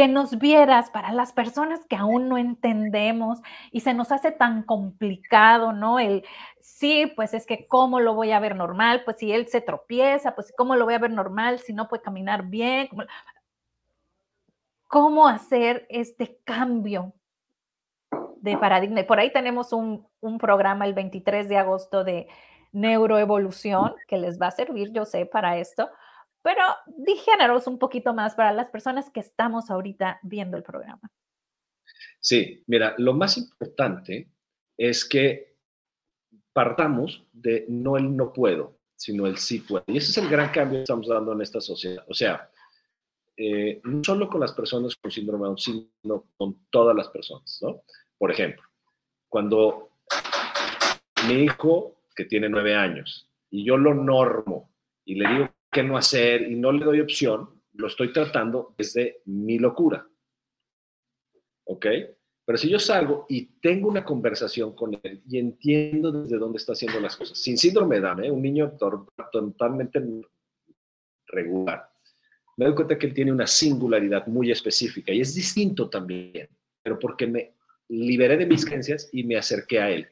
que 0.00 0.08
nos 0.08 0.38
vieras 0.38 0.88
para 0.88 1.12
las 1.12 1.34
personas 1.34 1.84
que 1.84 1.94
aún 1.94 2.30
no 2.30 2.38
entendemos 2.38 3.42
y 3.70 3.80
se 3.80 3.92
nos 3.92 4.10
hace 4.12 4.32
tan 4.32 4.62
complicado, 4.62 5.74
¿no? 5.74 5.98
El, 5.98 6.24
sí, 6.58 7.12
pues 7.14 7.34
es 7.34 7.44
que 7.44 7.66
cómo 7.68 8.00
lo 8.00 8.14
voy 8.14 8.32
a 8.32 8.40
ver 8.40 8.56
normal, 8.56 9.02
pues 9.04 9.18
si 9.18 9.30
él 9.30 9.48
se 9.48 9.60
tropieza, 9.60 10.34
pues 10.34 10.54
cómo 10.56 10.74
lo 10.74 10.86
voy 10.86 10.94
a 10.94 10.98
ver 11.00 11.10
normal 11.10 11.58
si 11.58 11.74
no 11.74 11.86
puede 11.86 12.02
caminar 12.02 12.44
bien, 12.44 12.88
cómo, 14.86 15.28
hacer 15.28 15.86
este 15.90 16.38
cambio 16.44 17.12
de 18.36 18.56
paradigma. 18.56 19.02
Por 19.02 19.20
ahí 19.20 19.30
tenemos 19.30 19.74
un, 19.74 20.08
un, 20.22 20.38
programa 20.38 20.86
el 20.86 20.94
23 20.94 21.46
de 21.46 21.58
agosto 21.58 22.04
de 22.04 22.26
neuroevolución 22.72 23.96
que 24.08 24.16
les 24.16 24.40
va 24.40 24.46
a 24.46 24.52
servir, 24.52 24.92
yo 24.92 25.04
sé, 25.04 25.26
para 25.26 25.58
esto, 25.58 25.90
pero 26.42 26.62
digéneros 26.96 27.66
un 27.66 27.78
poquito 27.78 28.14
más 28.14 28.34
para 28.34 28.52
las 28.52 28.70
personas 28.70 29.10
que 29.10 29.20
estamos 29.20 29.70
ahorita 29.70 30.20
viendo 30.22 30.56
el 30.56 30.62
programa. 30.62 31.10
Sí, 32.20 32.62
mira, 32.66 32.94
lo 32.98 33.14
más 33.14 33.36
importante 33.38 34.30
es 34.76 35.04
que 35.04 35.56
partamos 36.52 37.26
de 37.32 37.66
no 37.68 37.96
el 37.96 38.16
no 38.16 38.32
puedo, 38.32 38.78
sino 38.96 39.26
el 39.26 39.36
sí 39.38 39.60
puedo. 39.60 39.84
Y 39.86 39.96
ese 39.96 40.10
es 40.10 40.18
el 40.18 40.28
gran 40.28 40.50
cambio 40.50 40.78
que 40.78 40.82
estamos 40.82 41.08
dando 41.08 41.32
en 41.32 41.40
esta 41.40 41.60
sociedad. 41.60 42.04
O 42.08 42.14
sea, 42.14 42.50
eh, 43.36 43.80
no 43.84 44.04
solo 44.04 44.28
con 44.28 44.40
las 44.40 44.52
personas 44.52 44.94
con 44.96 45.10
síndrome 45.10 45.44
de 45.44 45.46
Down, 45.46 45.58
sino 45.58 46.26
con 46.36 46.66
todas 46.70 46.94
las 46.94 47.08
personas, 47.08 47.58
¿no? 47.62 47.82
Por 48.18 48.30
ejemplo, 48.30 48.62
cuando 49.28 49.92
mi 51.26 51.44
hijo, 51.44 52.02
que 52.14 52.26
tiene 52.26 52.48
nueve 52.48 52.74
años, 52.74 53.30
y 53.50 53.64
yo 53.64 53.76
lo 53.76 53.94
normo 53.94 54.70
y 55.04 55.14
le 55.14 55.28
digo 55.28 55.49
qué 55.70 55.82
no 55.82 55.96
hacer 55.96 56.42
y 56.50 56.56
no 56.56 56.72
le 56.72 56.84
doy 56.84 57.00
opción, 57.00 57.62
lo 57.74 57.86
estoy 57.86 58.12
tratando 58.12 58.74
desde 58.76 59.22
mi 59.26 59.58
locura. 59.58 60.06
¿Ok? 61.64 61.86
Pero 62.44 62.58
si 62.58 62.68
yo 62.68 62.80
salgo 62.80 63.26
y 63.28 63.46
tengo 63.60 63.88
una 63.88 64.04
conversación 64.04 64.74
con 64.74 64.98
él 65.02 65.22
y 65.28 65.38
entiendo 65.38 66.10
desde 66.10 66.36
dónde 66.36 66.58
está 66.58 66.72
haciendo 66.72 66.98
las 66.98 67.16
cosas, 67.16 67.38
sin 67.38 67.56
síndrome 67.56 67.96
de 67.96 68.00
Down, 68.00 68.24
¿eh? 68.24 68.30
un 68.30 68.42
niño 68.42 68.76
totalmente 69.30 70.02
regular, 71.28 71.88
me 72.56 72.66
doy 72.66 72.74
cuenta 72.74 72.98
que 72.98 73.06
él 73.06 73.14
tiene 73.14 73.30
una 73.30 73.46
singularidad 73.46 74.26
muy 74.26 74.50
específica 74.50 75.12
y 75.12 75.20
es 75.20 75.34
distinto 75.34 75.88
también, 75.88 76.48
pero 76.82 76.98
porque 76.98 77.26
me 77.26 77.54
liberé 77.88 78.36
de 78.36 78.46
mis 78.46 78.64
creencias 78.64 79.08
y 79.12 79.22
me 79.22 79.36
acerqué 79.36 79.78
a 79.78 79.90
él. 79.90 80.08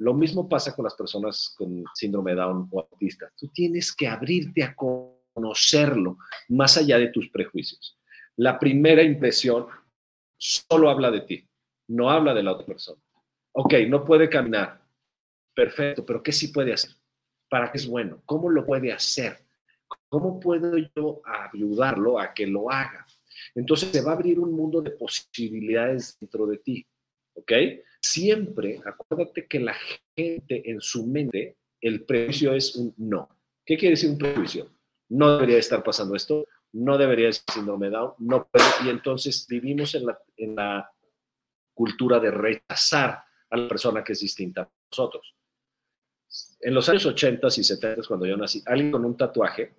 Lo 0.00 0.14
mismo 0.14 0.48
pasa 0.48 0.74
con 0.74 0.84
las 0.84 0.94
personas 0.94 1.54
con 1.58 1.84
síndrome 1.94 2.30
de 2.30 2.38
Down 2.38 2.68
o 2.70 2.80
autistas. 2.80 3.34
Tú 3.36 3.48
tienes 3.48 3.94
que 3.94 4.08
abrirte 4.08 4.64
a 4.64 4.74
conocerlo 4.74 6.16
más 6.48 6.78
allá 6.78 6.98
de 6.98 7.08
tus 7.08 7.28
prejuicios. 7.28 7.98
La 8.36 8.58
primera 8.58 9.02
impresión 9.02 9.66
solo 10.38 10.88
habla 10.88 11.10
de 11.10 11.20
ti, 11.20 11.46
no 11.88 12.08
habla 12.08 12.32
de 12.32 12.42
la 12.42 12.52
otra 12.52 12.64
persona. 12.64 12.98
Ok, 13.52 13.74
no 13.88 14.02
puede 14.02 14.30
caminar. 14.30 14.80
Perfecto, 15.54 16.06
pero 16.06 16.22
¿qué 16.22 16.32
sí 16.32 16.48
puede 16.48 16.72
hacer? 16.72 16.92
¿Para 17.50 17.70
qué 17.70 17.76
es 17.76 17.86
bueno? 17.86 18.22
¿Cómo 18.24 18.48
lo 18.48 18.64
puede 18.64 18.90
hacer? 18.94 19.44
¿Cómo 20.08 20.40
puedo 20.40 20.78
yo 20.96 21.20
ayudarlo 21.52 22.18
a 22.18 22.32
que 22.32 22.46
lo 22.46 22.70
haga? 22.70 23.06
Entonces 23.54 23.90
se 23.90 24.00
va 24.00 24.12
a 24.12 24.14
abrir 24.14 24.40
un 24.40 24.52
mundo 24.52 24.80
de 24.80 24.92
posibilidades 24.92 26.16
dentro 26.18 26.46
de 26.46 26.56
ti, 26.56 26.86
¿ok? 27.34 27.52
Siempre 28.00 28.80
acuérdate 28.84 29.46
que 29.46 29.60
la 29.60 29.74
gente 30.16 30.70
en 30.70 30.80
su 30.80 31.06
mente, 31.06 31.56
el 31.80 32.04
prejuicio 32.04 32.54
es 32.54 32.74
un 32.76 32.94
no. 32.96 33.28
¿Qué 33.64 33.76
quiere 33.76 33.94
decir 33.94 34.10
un 34.10 34.18
prejuicio? 34.18 34.70
No 35.10 35.34
debería 35.34 35.58
estar 35.58 35.82
pasando 35.82 36.14
esto, 36.14 36.46
no 36.72 36.96
debería 36.96 37.32
ser 37.32 37.44
síndrome 37.52 37.90
Down, 37.90 38.14
no 38.18 38.48
puede. 38.48 38.64
Y 38.84 38.90
entonces 38.90 39.46
vivimos 39.48 39.94
en 39.94 40.06
la, 40.06 40.18
en 40.36 40.56
la 40.56 40.90
cultura 41.74 42.18
de 42.20 42.30
rechazar 42.30 43.24
a 43.50 43.56
la 43.56 43.68
persona 43.68 44.04
que 44.04 44.12
es 44.12 44.20
distinta 44.20 44.62
a 44.62 44.70
nosotros. 44.90 45.34
En 46.60 46.74
los 46.74 46.88
años 46.88 47.06
80 47.06 47.46
y 47.48 47.64
70, 47.64 48.02
cuando 48.06 48.26
yo 48.26 48.36
nací, 48.36 48.62
alguien 48.66 48.92
con 48.92 49.04
un 49.04 49.16
tatuaje 49.16 49.74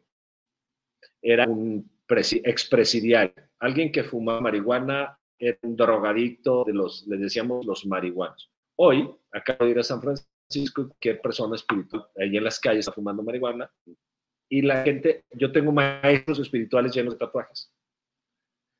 era 1.21 1.47
un 1.47 1.89
expresidiario. 2.09 3.33
Alguien 3.59 3.91
que 3.91 4.03
fumaba 4.03 4.41
marihuana 4.41 5.17
era 5.41 5.57
un 5.63 5.75
drogadicto 5.75 6.63
de 6.63 6.73
los, 6.73 7.05
les 7.07 7.19
decíamos 7.19 7.65
los 7.65 7.85
marihuanos. 7.85 8.51
Hoy, 8.77 9.09
acabo 9.31 9.65
de 9.65 9.71
ir 9.71 9.79
a 9.79 9.83
San 9.83 10.01
Francisco, 10.01 10.87
cualquier 10.87 11.19
persona 11.19 11.55
espiritual 11.55 12.07
ahí 12.17 12.37
en 12.37 12.43
las 12.43 12.59
calles 12.59 12.81
está 12.81 12.91
fumando 12.91 13.23
marihuana 13.23 13.69
y 14.49 14.61
la 14.61 14.83
gente, 14.83 15.25
yo 15.31 15.51
tengo 15.51 15.71
maestros 15.71 16.39
espirituales 16.39 16.93
llenos 16.93 17.15
de 17.15 17.19
tatuajes. 17.19 17.73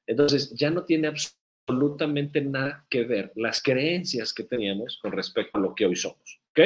Entonces, 0.06 0.54
ya 0.54 0.70
no 0.70 0.84
tiene 0.84 1.08
absolutamente 1.08 2.42
nada 2.42 2.86
que 2.90 3.06
ver 3.06 3.32
las 3.36 3.62
creencias 3.64 4.34
que 4.34 4.44
teníamos 4.44 5.00
con 5.02 5.14
respecto 5.14 5.58
a 5.58 5.62
lo 5.62 5.74
que 5.74 5.86
hoy 5.86 5.96
somos. 5.96 6.42
¿Ok? 6.50 6.60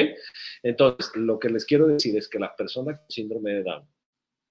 Entonces, 0.62 1.14
lo 1.14 1.38
que 1.38 1.48
les 1.48 1.64
quiero 1.64 1.86
decir 1.86 2.16
es 2.18 2.28
que 2.28 2.40
la 2.40 2.54
persona 2.54 2.96
con 2.96 3.08
síndrome 3.08 3.54
de 3.54 3.62
Down 3.62 3.88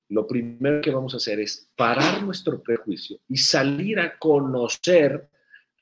lo 0.10 0.28
primero 0.28 0.82
que 0.82 0.92
vamos 0.92 1.14
a 1.14 1.18
hacer 1.18 1.40
es 1.40 1.72
parar 1.76 2.22
nuestro 2.24 2.62
prejuicio 2.62 3.20
y 3.28 3.38
salir 3.38 4.00
a 4.00 4.18
conocer 4.18 5.30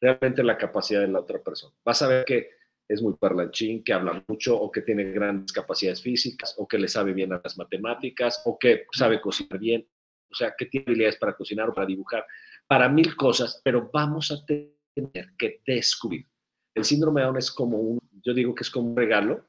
realmente 0.04 0.44
la 0.44 0.58
capacidad 0.58 1.00
de 1.00 1.08
la 1.08 1.22
otra 1.22 1.42
persona. 1.42 1.74
Vas 1.86 2.02
a 2.02 2.08
ver 2.08 2.26
que 2.26 2.50
es 2.90 3.02
muy 3.02 3.14
parlanchín, 3.14 3.84
que 3.84 3.94
habla 3.94 4.24
mucho 4.28 4.60
o 4.60 4.70
que 4.70 4.82
tiene 4.82 5.06
grandes 5.12 5.54
capacidades 5.54 6.02
físicas 6.02 6.56
o 6.58 6.68
que 6.68 6.78
le 6.78 6.90
sabe 6.90 7.14
bien 7.14 7.32
a 7.32 7.40
las 7.42 7.58
matemáticas 7.58 8.42
o 8.46 8.60
que 8.60 8.86
sabe 8.92 9.22
cocinar 9.22 9.60
bien, 9.60 9.88
o 10.30 10.36
sea, 10.36 10.54
que 10.58 10.66
tiene 10.66 10.86
habilidades 10.88 11.18
para 11.18 11.36
cocinar 11.36 11.70
o 11.70 11.74
para 11.74 11.88
dibujar, 11.88 12.26
para 12.68 12.90
mil 12.90 13.16
cosas, 13.16 13.62
pero 13.64 13.90
vamos 13.94 14.30
a 14.32 14.46
tener 14.46 15.30
que 15.38 15.62
descubrir. 15.66 16.28
El 16.76 16.84
síndrome 16.84 17.22
de 17.22 17.28
Down 17.28 17.38
es 17.38 17.52
como 17.52 17.78
un, 17.78 18.00
yo 18.26 18.34
digo 18.34 18.54
que 18.54 18.64
es 18.64 18.70
como 18.70 18.90
un 18.90 18.98
regalo 18.98 19.48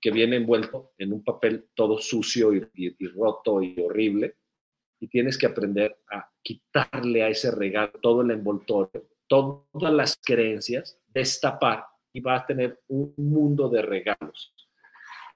que 0.00 0.10
viene 0.10 0.36
envuelto 0.36 0.92
en 0.98 1.14
un 1.14 1.24
papel 1.24 1.70
todo 1.74 1.98
sucio 1.98 2.52
y, 2.52 2.94
roto 3.14 3.62
y 3.62 3.80
horrible, 3.80 4.36
y 5.00 5.08
tienes 5.08 5.38
que 5.38 5.46
aprender 5.46 5.98
a 6.10 6.30
quitarle 6.42 7.22
a 7.22 7.28
ese 7.28 7.50
regalo 7.50 7.92
todo 8.02 8.20
el 8.20 8.30
envoltorio, 8.30 9.08
todas 9.26 9.92
las 9.92 10.18
creencias, 10.22 10.98
destapar 11.08 11.86
y 12.12 12.20
va 12.20 12.36
a 12.36 12.46
tener 12.46 12.80
un 12.88 13.12
mundo 13.16 13.68
de 13.68 13.82
regalos 13.82 14.54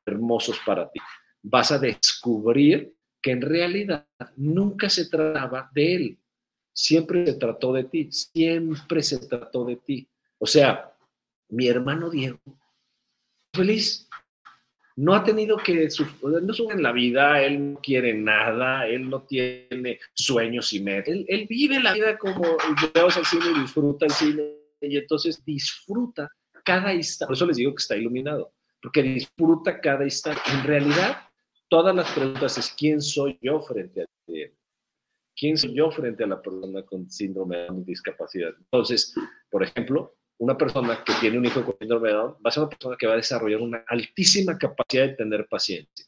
hermosos 0.04 0.58
para 0.64 0.90
ti. 0.90 1.00
Vas 1.42 1.72
a 1.72 1.78
descubrir 1.78 2.94
que 3.22 3.32
en 3.32 3.42
realidad 3.42 4.06
nunca 4.36 4.88
se 4.88 5.08
trataba 5.08 5.70
de 5.74 5.94
él, 5.94 6.18
siempre 6.72 7.26
se 7.26 7.34
trató 7.34 7.72
de 7.72 7.84
ti, 7.84 8.10
siempre 8.10 9.02
se 9.02 9.18
trató 9.26 9.64
de 9.64 9.76
ti. 9.76 10.08
O 10.38 10.46
sea, 10.46 10.94
mi 11.48 11.68
hermano 11.68 12.08
Diego, 12.08 12.40
feliz, 13.52 14.08
no 15.00 15.14
ha 15.14 15.24
tenido 15.24 15.56
que, 15.56 15.88
no 16.42 16.52
sube 16.52 16.74
en 16.74 16.82
la 16.82 16.92
vida, 16.92 17.42
él 17.42 17.72
no 17.72 17.80
quiere 17.80 18.12
nada, 18.12 18.86
él 18.86 19.08
no 19.08 19.22
tiene 19.22 19.98
sueños 20.12 20.74
y 20.74 20.80
metas, 20.80 21.14
él, 21.26 21.46
vive 21.48 21.80
la 21.80 21.94
vida 21.94 22.18
como 22.18 22.42
vamos 22.94 23.16
al 23.16 23.24
y 23.56 23.60
disfruta 23.60 24.04
el 24.04 24.12
cine 24.12 24.42
y 24.82 24.98
entonces 24.98 25.42
disfruta 25.42 26.30
cada 26.62 26.92
instante, 26.92 27.28
por 27.28 27.36
eso 27.36 27.46
les 27.46 27.56
digo 27.56 27.74
que 27.74 27.80
está 27.80 27.96
iluminado, 27.96 28.52
porque 28.82 29.02
disfruta 29.02 29.80
cada 29.80 30.04
instante. 30.04 30.42
En 30.52 30.64
realidad, 30.64 31.16
todas 31.70 31.96
las 31.96 32.10
preguntas 32.12 32.58
es 32.58 32.74
quién 32.76 33.00
soy 33.00 33.38
yo 33.40 33.58
frente 33.62 34.02
a 34.02 34.06
ti. 34.26 34.44
¿Quién 35.34 35.56
soy 35.56 35.74
yo 35.74 35.90
frente 35.90 36.24
a 36.24 36.26
la 36.26 36.42
persona 36.42 36.82
con 36.82 37.10
síndrome 37.10 37.56
de 37.56 37.84
discapacidad? 37.86 38.50
Entonces, 38.58 39.14
por 39.50 39.62
ejemplo, 39.62 40.14
una 40.40 40.56
persona 40.56 41.04
que 41.04 41.12
tiene 41.20 41.36
un 41.36 41.44
hijo 41.44 41.62
con 41.62 41.76
síndrome 41.78 42.08
de 42.08 42.14
Down 42.14 42.32
va 42.34 42.48
a 42.48 42.50
ser 42.50 42.62
una 42.62 42.70
persona 42.70 42.96
que 42.96 43.06
va 43.06 43.12
a 43.12 43.16
desarrollar 43.16 43.60
una 43.60 43.84
altísima 43.86 44.56
capacidad 44.56 45.08
de 45.08 45.14
tener 45.14 45.46
paciencia. 45.46 46.06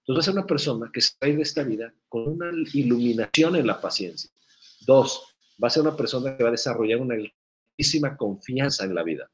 Entonces 0.00 0.16
va 0.16 0.20
a 0.20 0.22
ser 0.24 0.34
una 0.34 0.46
persona 0.46 0.90
que 0.92 1.00
se 1.00 1.14
de 1.20 1.40
esta 1.40 1.62
vida 1.62 1.94
con 2.08 2.28
una 2.28 2.50
iluminación 2.72 3.54
en 3.54 3.66
la 3.68 3.80
paciencia. 3.80 4.28
Dos, 4.84 5.36
va 5.62 5.68
a 5.68 5.70
ser 5.70 5.82
una 5.82 5.96
persona 5.96 6.36
que 6.36 6.42
va 6.42 6.48
a 6.48 6.52
desarrollar 6.52 7.00
una 7.00 7.14
altísima 7.14 8.16
confianza 8.16 8.84
en 8.84 8.94
la 8.94 9.04
vida. 9.04 9.30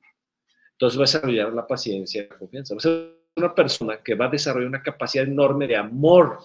Entonces 0.72 0.98
va 0.98 1.04
a 1.04 1.06
desarrollar 1.06 1.52
la 1.54 1.66
paciencia 1.66 2.22
y 2.22 2.28
la 2.28 2.38
confianza. 2.38 2.74
Va 2.74 2.78
a 2.78 2.82
ser 2.82 3.16
una 3.36 3.54
persona 3.54 4.02
que 4.02 4.14
va 4.14 4.26
a 4.26 4.30
desarrollar 4.30 4.68
una 4.68 4.82
capacidad 4.82 5.24
enorme 5.24 5.66
de 5.66 5.76
amor 5.76 6.40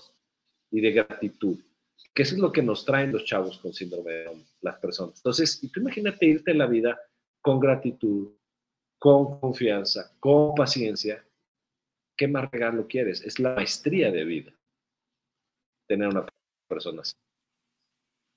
y 0.72 0.80
de 0.80 0.92
gratitud, 0.94 1.60
que 2.14 2.24
eso 2.24 2.36
es 2.36 2.42
lo 2.42 2.54
que 2.54 2.62
nos 2.62 2.86
traen 2.86 3.12
los 3.12 3.26
chavos 3.26 3.58
con 3.58 3.74
síndrome 3.74 4.12
de 4.14 4.24
Down, 4.24 4.46
las 4.62 4.80
personas. 4.80 5.18
Entonces, 5.18 5.62
y 5.62 5.68
tú 5.68 5.82
imagínate 5.82 6.26
irte 6.26 6.52
en 6.52 6.60
la 6.60 6.68
vida 6.68 6.98
con 7.46 7.60
gratitud, 7.60 8.32
con 8.98 9.40
confianza, 9.40 10.12
con 10.20 10.56
paciencia, 10.56 11.24
¿qué 12.18 12.28
más 12.28 12.50
regalo 12.50 12.88
quieres? 12.88 13.22
Es 13.22 13.38
la 13.40 13.54
maestría 13.54 14.12
de 14.12 14.26
vida 14.26 14.52
tener 15.88 16.08
una 16.08 16.26
persona 16.68 17.04
así. 17.04 17.16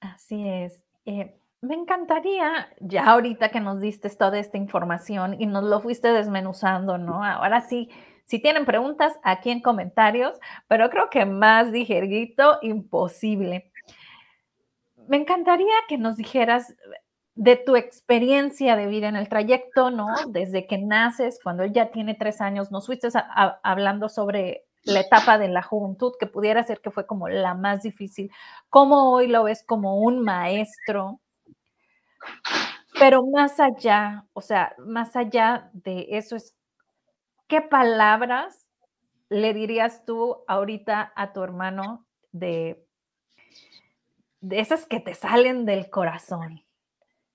Así 0.00 0.46
es. 0.46 0.84
Eh, 1.06 1.40
me 1.62 1.74
encantaría, 1.74 2.68
ya 2.80 3.06
ahorita 3.06 3.48
que 3.48 3.61
nos 3.61 3.80
diste 3.80 4.11
toda 4.11 4.38
esta 4.38 4.59
información 4.59 5.40
y 5.40 5.46
nos 5.46 5.64
lo 5.64 5.80
fuiste 5.80 6.09
desmenuzando, 6.09 6.98
¿no? 6.98 7.24
Ahora 7.24 7.62
sí, 7.62 7.88
si 8.26 8.38
tienen 8.38 8.66
preguntas, 8.66 9.18
aquí 9.22 9.48
en 9.48 9.62
comentarios, 9.62 10.38
pero 10.68 10.90
creo 10.90 11.09
que 11.09 11.24
más 11.24 11.72
digerito, 11.72 12.59
imposible. 12.61 13.72
Me 15.09 15.16
encantaría 15.16 15.74
que 15.88 15.96
nos 15.96 16.16
dijeras, 16.18 16.74
de 17.39 17.55
tu 17.55 17.76
experiencia 17.76 18.74
de 18.74 18.89
vida 18.89 19.07
en 19.07 19.14
el 19.14 19.28
trayecto, 19.28 19.93
¿no? 19.93 20.09
Desde 20.26 20.66
que 20.66 20.76
naces, 20.76 21.39
cuando 21.41 21.62
él 21.62 21.72
ya 21.72 21.93
tiene 21.93 22.16
tres 22.16 22.41
años, 22.41 22.72
nos 22.72 22.86
fuiste 22.86 23.07
hablando 23.62 24.09
sobre 24.09 24.64
la 24.82 25.01
etapa 25.01 25.39
de 25.39 25.47
la 25.47 25.62
juventud, 25.62 26.14
que 26.18 26.26
pudiera 26.26 26.64
ser 26.64 26.80
que 26.80 26.91
fue 26.91 27.07
como 27.07 27.28
la 27.28 27.55
más 27.55 27.82
difícil. 27.82 28.32
¿Cómo 28.70 29.12
hoy 29.12 29.28
lo 29.28 29.45
ves 29.45 29.62
como 29.64 30.01
un 30.01 30.18
maestro? 30.18 31.20
Pero 32.99 33.24
más 33.24 33.61
allá, 33.61 34.26
o 34.32 34.41
sea, 34.41 34.74
más 34.76 35.14
allá 35.14 35.70
de 35.74 36.09
eso 36.11 36.34
es, 36.34 36.57
¿qué 37.47 37.61
palabras 37.61 38.66
le 39.28 39.55
dirías 39.55 40.05
tú 40.05 40.43
ahorita 40.49 41.12
a 41.14 41.32
tu 41.32 41.45
hermano 41.45 42.05
de, 42.32 42.84
de 44.41 44.59
esas 44.59 44.86
que 44.86 44.99
te 44.99 45.14
salen 45.14 45.66
del 45.66 45.89
corazón? 45.89 46.64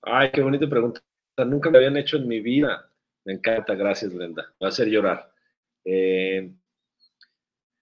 Ay, 0.06 0.30
qué 0.32 0.42
bonita 0.42 0.68
pregunta. 0.68 1.00
Nunca 1.46 1.70
me 1.70 1.78
habían 1.78 1.96
hecho 1.96 2.16
en 2.18 2.28
mi 2.28 2.40
vida. 2.40 2.90
Me 3.24 3.34
encanta, 3.34 3.74
gracias, 3.74 4.14
Brenda. 4.14 4.42
Me 4.42 4.64
va 4.64 4.66
a 4.66 4.68
hacer 4.68 4.88
llorar. 4.88 5.32
Eh, 5.84 6.52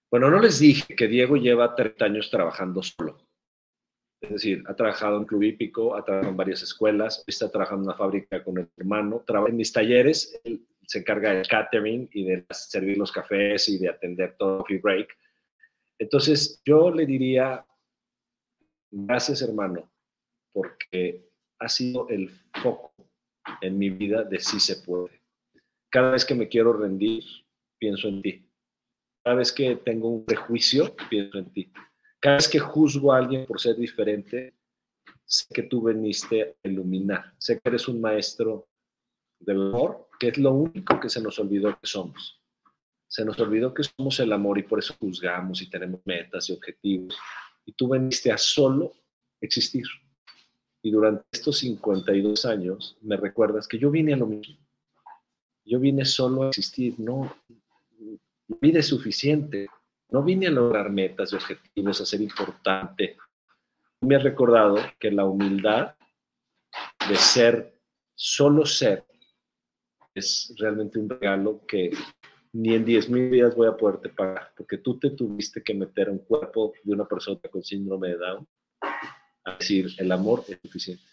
bueno, 0.09 0.29
no 0.29 0.39
les 0.39 0.59
dije 0.59 0.95
que 0.95 1.07
Diego 1.07 1.35
lleva 1.35 1.75
30 1.75 2.05
años 2.05 2.29
trabajando 2.29 2.81
solo. 2.81 3.27
Es 4.21 4.29
decir, 4.29 4.63
ha 4.67 4.75
trabajado 4.75 5.17
en 5.17 5.25
Club 5.25 5.43
Hípico, 5.43 5.95
ha 5.95 6.05
trabajado 6.05 6.31
en 6.31 6.37
varias 6.37 6.61
escuelas, 6.61 7.23
está 7.27 7.51
trabajando 7.51 7.83
en 7.83 7.87
una 7.89 7.97
fábrica 7.97 8.41
con 8.41 8.57
el 8.57 8.69
hermano, 8.77 9.23
trabaja 9.27 9.51
en 9.51 9.57
mis 9.57 9.73
talleres, 9.73 10.39
él 10.45 10.65
se 10.87 10.99
encarga 10.99 11.33
del 11.33 11.47
catering 11.47 12.09
y 12.13 12.23
de 12.25 12.45
servir 12.51 12.97
los 12.97 13.11
cafés 13.11 13.67
y 13.67 13.79
de 13.79 13.89
atender 13.89 14.35
todo 14.37 14.63
free 14.63 14.77
break. 14.77 15.09
Entonces, 15.99 16.61
yo 16.63 16.89
le 16.89 17.05
diría, 17.05 17.65
gracias 18.91 19.41
hermano, 19.41 19.91
porque 20.53 21.32
ha 21.59 21.69
sido 21.69 22.07
el 22.09 22.29
foco 22.61 22.93
en 23.61 23.77
mi 23.77 23.89
vida 23.89 24.23
de 24.23 24.39
si 24.39 24.59
se 24.59 24.77
puede. 24.77 25.21
Cada 25.89 26.11
vez 26.11 26.25
que 26.25 26.35
me 26.35 26.47
quiero 26.47 26.73
rendir, 26.73 27.23
pienso 27.77 28.07
en 28.07 28.21
ti. 28.21 28.49
Cada 29.23 29.37
vez 29.37 29.51
que 29.51 29.75
tengo 29.77 30.09
un 30.09 30.25
prejuicio, 30.25 30.95
pienso 31.09 31.37
en 31.37 31.51
ti. 31.53 31.71
Cada 32.19 32.37
vez 32.37 32.47
que 32.47 32.59
juzgo 32.59 33.13
a 33.13 33.17
alguien 33.17 33.45
por 33.45 33.59
ser 33.59 33.75
diferente, 33.75 34.53
sé 35.25 35.45
que 35.53 35.63
tú 35.63 35.81
veniste 35.81 36.55
a 36.63 36.67
iluminar. 36.67 37.33
Sé 37.37 37.59
que 37.59 37.69
eres 37.69 37.87
un 37.87 38.01
maestro 38.01 38.67
del 39.39 39.61
amor, 39.61 40.09
que 40.19 40.29
es 40.29 40.37
lo 40.37 40.51
único 40.51 40.99
que 40.99 41.09
se 41.09 41.21
nos 41.21 41.39
olvidó 41.39 41.77
que 41.79 41.87
somos. 41.87 42.41
Se 43.07 43.23
nos 43.23 43.39
olvidó 43.39 43.73
que 43.73 43.83
somos 43.83 44.19
el 44.19 44.33
amor 44.33 44.57
y 44.57 44.63
por 44.63 44.79
eso 44.79 44.95
juzgamos 44.99 45.61
y 45.61 45.69
tenemos 45.69 46.01
metas 46.05 46.49
y 46.49 46.53
objetivos. 46.53 47.17
Y 47.65 47.73
tú 47.73 47.89
veniste 47.89 48.31
a 48.31 48.37
solo 48.37 48.93
existir. 49.39 49.85
Y 50.85 50.91
durante 50.91 51.23
estos 51.31 51.59
52 51.59 52.45
años 52.45 52.97
me 53.01 53.15
recuerdas 53.15 53.67
que 53.67 53.79
yo 53.79 53.89
vine 53.89 54.13
a 54.13 54.17
lo 54.17 54.27
mismo. 54.27 54.57
Yo 55.65 55.79
vine 55.79 56.03
solo 56.03 56.43
a 56.43 56.47
existir, 56.49 56.95
no, 56.99 57.33
mi 57.97 58.57
vida 58.59 58.79
es 58.79 58.87
suficiente. 58.87 59.67
No 60.09 60.21
vine 60.21 60.47
a 60.47 60.51
lograr 60.51 60.91
metas 60.91 61.31
y 61.31 61.37
objetivos, 61.37 62.01
a 62.01 62.05
ser 62.05 62.21
importante. 62.21 63.17
Me 64.01 64.15
ha 64.15 64.19
recordado 64.19 64.75
que 64.99 65.09
la 65.09 65.25
humildad 65.25 65.95
de 67.07 67.15
ser, 67.15 67.79
solo 68.13 68.65
ser, 68.65 69.05
es 70.13 70.53
realmente 70.59 70.99
un 70.99 71.09
regalo 71.09 71.65
que 71.65 71.91
ni 72.51 72.75
en 72.75 72.85
10 72.85 73.09
mil 73.09 73.31
días 73.31 73.55
voy 73.55 73.67
a 73.67 73.75
poderte 73.75 74.09
pagar, 74.09 74.51
porque 74.55 74.77
tú 74.77 74.99
te 74.99 75.11
tuviste 75.11 75.63
que 75.63 75.73
meter 75.73 76.09
a 76.09 76.11
un 76.11 76.19
cuerpo 76.19 76.73
de 76.83 76.93
una 76.93 77.07
persona 77.07 77.39
con 77.49 77.63
síndrome 77.63 78.09
de 78.09 78.17
Down 78.17 78.47
a 79.45 79.55
decir, 79.55 79.89
el 79.97 80.11
amor 80.11 80.43
es 80.47 80.59
suficiente. 80.61 81.03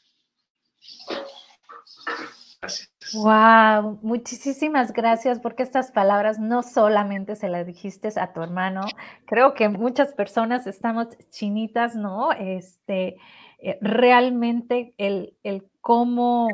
Gracias. 2.61 2.91
Wow, 3.14 3.99
muchísimas 4.03 4.93
gracias 4.93 5.41
porque 5.41 5.62
estas 5.62 5.91
palabras 5.91 6.39
no 6.39 6.62
solamente 6.62 7.35
se 7.35 7.49
las 7.49 7.66
dijiste 7.66 8.09
a 8.16 8.33
tu 8.33 8.43
hermano, 8.43 8.83
creo 9.26 9.55
que 9.55 9.68
muchas 9.68 10.12
personas 10.14 10.66
estamos 10.66 11.09
chinitas, 11.31 11.97
¿no? 11.97 12.33
Este, 12.33 13.16
eh, 13.59 13.78
realmente 13.81 14.95
el, 14.97 15.37
el, 15.43 15.68
cómo, 15.81 16.49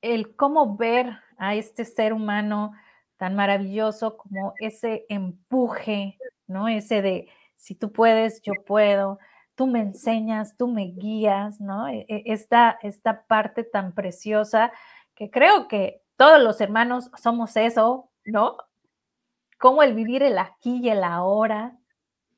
el 0.00 0.34
cómo 0.34 0.76
ver 0.76 1.18
a 1.36 1.54
este 1.54 1.84
ser 1.84 2.12
humano 2.12 2.72
tan 3.16 3.34
maravilloso 3.34 4.16
como 4.16 4.54
ese 4.60 5.04
empuje, 5.10 6.16
¿no? 6.46 6.68
Ese 6.68 7.02
de, 7.02 7.28
si 7.56 7.74
tú 7.74 7.92
puedes, 7.92 8.40
yo 8.40 8.54
puedo, 8.66 9.18
tú 9.60 9.66
me 9.66 9.80
enseñas, 9.80 10.56
tú 10.56 10.68
me 10.68 10.86
guías, 10.86 11.60
¿no? 11.60 11.86
E, 11.86 12.06
e, 12.08 12.22
esta, 12.24 12.78
esta 12.80 13.26
parte 13.26 13.62
tan 13.62 13.92
preciosa 13.92 14.72
que 15.14 15.30
creo 15.30 15.68
que 15.68 16.02
todos 16.16 16.42
los 16.42 16.62
hermanos 16.62 17.10
somos 17.22 17.58
eso, 17.58 18.08
¿no? 18.24 18.56
Como 19.58 19.82
el 19.82 19.92
vivir 19.92 20.22
el 20.22 20.38
aquí 20.38 20.80
y 20.82 20.88
el 20.88 21.04
ahora. 21.04 21.76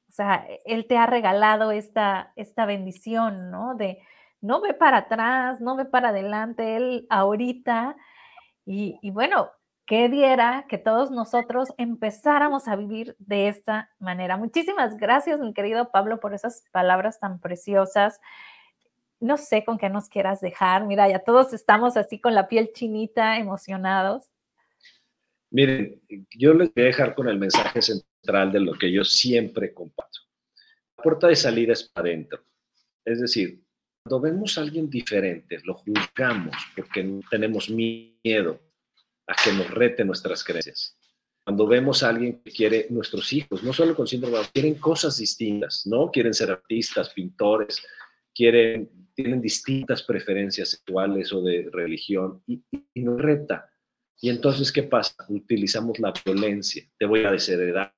O 0.08 0.12
sea, 0.12 0.44
e, 0.48 0.62
Él 0.64 0.88
te 0.88 0.98
ha 0.98 1.06
regalado 1.06 1.70
esta, 1.70 2.32
esta 2.34 2.66
bendición, 2.66 3.52
¿no? 3.52 3.76
De 3.76 4.00
no 4.40 4.60
ve 4.60 4.74
para 4.74 4.96
atrás, 4.96 5.60
no 5.60 5.76
ve 5.76 5.84
para 5.84 6.08
adelante, 6.08 6.74
Él 6.74 7.06
ahorita. 7.08 7.94
Y, 8.66 8.98
y 9.00 9.12
bueno, 9.12 9.52
que 9.92 10.08
diera 10.08 10.64
que 10.70 10.78
todos 10.78 11.10
nosotros 11.10 11.68
empezáramos 11.76 12.66
a 12.66 12.76
vivir 12.76 13.14
de 13.18 13.48
esta 13.48 13.90
manera. 13.98 14.38
Muchísimas 14.38 14.96
gracias, 14.96 15.38
mi 15.38 15.52
querido 15.52 15.90
Pablo, 15.90 16.18
por 16.18 16.32
esas 16.32 16.64
palabras 16.72 17.20
tan 17.20 17.40
preciosas. 17.40 18.18
No 19.20 19.36
sé 19.36 19.66
con 19.66 19.76
qué 19.76 19.90
nos 19.90 20.08
quieras 20.08 20.40
dejar. 20.40 20.86
Mira, 20.86 21.10
ya 21.10 21.18
todos 21.18 21.52
estamos 21.52 21.98
así 21.98 22.18
con 22.18 22.34
la 22.34 22.48
piel 22.48 22.70
chinita, 22.72 23.36
emocionados. 23.36 24.30
Miren, 25.50 26.00
yo 26.38 26.54
les 26.54 26.72
voy 26.72 26.84
a 26.84 26.86
dejar 26.86 27.14
con 27.14 27.28
el 27.28 27.38
mensaje 27.38 27.82
central 27.82 28.50
de 28.50 28.60
lo 28.60 28.72
que 28.72 28.90
yo 28.90 29.04
siempre 29.04 29.74
comparto. 29.74 30.20
La 30.96 31.02
puerta 31.02 31.26
de 31.26 31.36
salida 31.36 31.74
es 31.74 31.86
para 31.90 32.08
adentro. 32.08 32.42
Es 33.04 33.20
decir, 33.20 33.62
cuando 34.02 34.22
vemos 34.22 34.56
a 34.56 34.62
alguien 34.62 34.88
diferente, 34.88 35.58
lo 35.64 35.74
juzgamos 35.74 36.56
porque 36.74 37.20
tenemos 37.30 37.68
miedo, 37.68 38.58
a 39.26 39.34
que 39.42 39.52
nos 39.52 39.70
rete 39.70 40.04
nuestras 40.04 40.44
creencias. 40.44 40.96
Cuando 41.44 41.66
vemos 41.66 42.02
a 42.02 42.10
alguien 42.10 42.40
que 42.42 42.52
quiere, 42.52 42.86
nuestros 42.90 43.32
hijos, 43.32 43.62
no 43.62 43.72
solo 43.72 43.94
con 43.96 44.06
síndrome 44.06 44.38
quieren 44.52 44.76
cosas 44.76 45.16
distintas, 45.16 45.86
¿no? 45.86 46.10
Quieren 46.10 46.34
ser 46.34 46.50
artistas, 46.50 47.10
pintores, 47.10 47.84
quieren, 48.34 49.08
tienen 49.14 49.40
distintas 49.40 50.02
preferencias 50.02 50.70
sexuales 50.70 51.32
o 51.32 51.42
de 51.42 51.68
religión 51.72 52.42
y, 52.46 52.62
y 52.94 53.02
nos 53.02 53.20
reta. 53.20 53.68
Y 54.20 54.30
entonces, 54.30 54.70
¿qué 54.70 54.84
pasa? 54.84 55.14
Utilizamos 55.28 55.98
la 55.98 56.12
violencia. 56.24 56.88
Te 56.96 57.06
voy 57.06 57.24
a 57.24 57.32
desheredar 57.32 57.92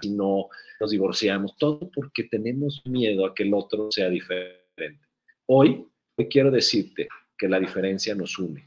si 0.00 0.10
no 0.10 0.48
nos 0.80 0.90
divorciamos, 0.90 1.56
todo 1.58 1.90
porque 1.90 2.24
tenemos 2.24 2.82
miedo 2.86 3.26
a 3.26 3.34
que 3.34 3.42
el 3.42 3.54
otro 3.54 3.90
sea 3.90 4.08
diferente. 4.08 5.06
Hoy, 5.46 5.86
quiero 6.30 6.50
decirte 6.50 7.08
que 7.36 7.48
la 7.48 7.60
diferencia 7.60 8.14
nos 8.14 8.38
une. 8.38 8.64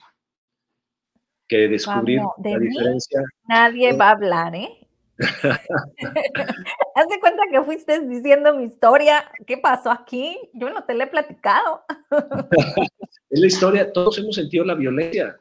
Que 1.52 1.68
descubrir 1.68 2.22
la 2.42 2.58
diferencia. 2.58 3.22
Nadie 3.46 3.92
va 3.92 4.08
a 4.08 4.12
hablar, 4.12 4.56
¿eh? 4.56 4.70
Haz 6.96 7.08
de 7.10 7.20
cuenta 7.20 7.44
que 7.52 7.62
fuiste 7.64 8.00
diciendo 8.08 8.56
mi 8.56 8.64
historia. 8.64 9.30
¿Qué 9.46 9.58
pasó 9.58 9.92
aquí? 9.92 10.38
Yo 10.54 10.70
no 10.70 10.86
te 10.86 10.94
la 10.94 11.04
he 11.04 11.08
platicado. 11.08 11.82
es 13.30 13.40
la 13.42 13.48
historia, 13.48 13.92
todos 13.92 14.18
hemos 14.20 14.36
sentido 14.36 14.64
la 14.64 14.76
violencia, 14.76 15.38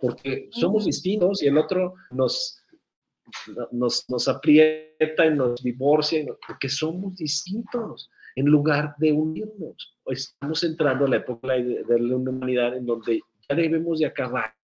porque 0.00 0.48
somos 0.52 0.84
distintos 0.84 1.42
y 1.42 1.48
el 1.48 1.58
otro 1.58 1.94
nos, 2.12 2.62
nos, 3.72 4.08
nos 4.08 4.28
aprieta 4.28 5.26
y 5.26 5.34
nos 5.34 5.60
divorcia, 5.60 6.24
porque 6.46 6.68
somos 6.68 7.16
distintos 7.16 8.08
en 8.36 8.46
lugar 8.46 8.94
de 8.98 9.12
unirnos. 9.12 9.96
Estamos 10.06 10.62
entrando 10.62 11.06
a 11.06 11.08
la 11.08 11.16
época 11.16 11.54
de, 11.54 11.84
la 11.88 12.14
humanidad 12.14 12.76
en 12.76 12.86
donde 12.86 13.22
ya 13.48 13.56
debemos 13.56 13.98
de 13.98 14.06
acabar 14.06 14.54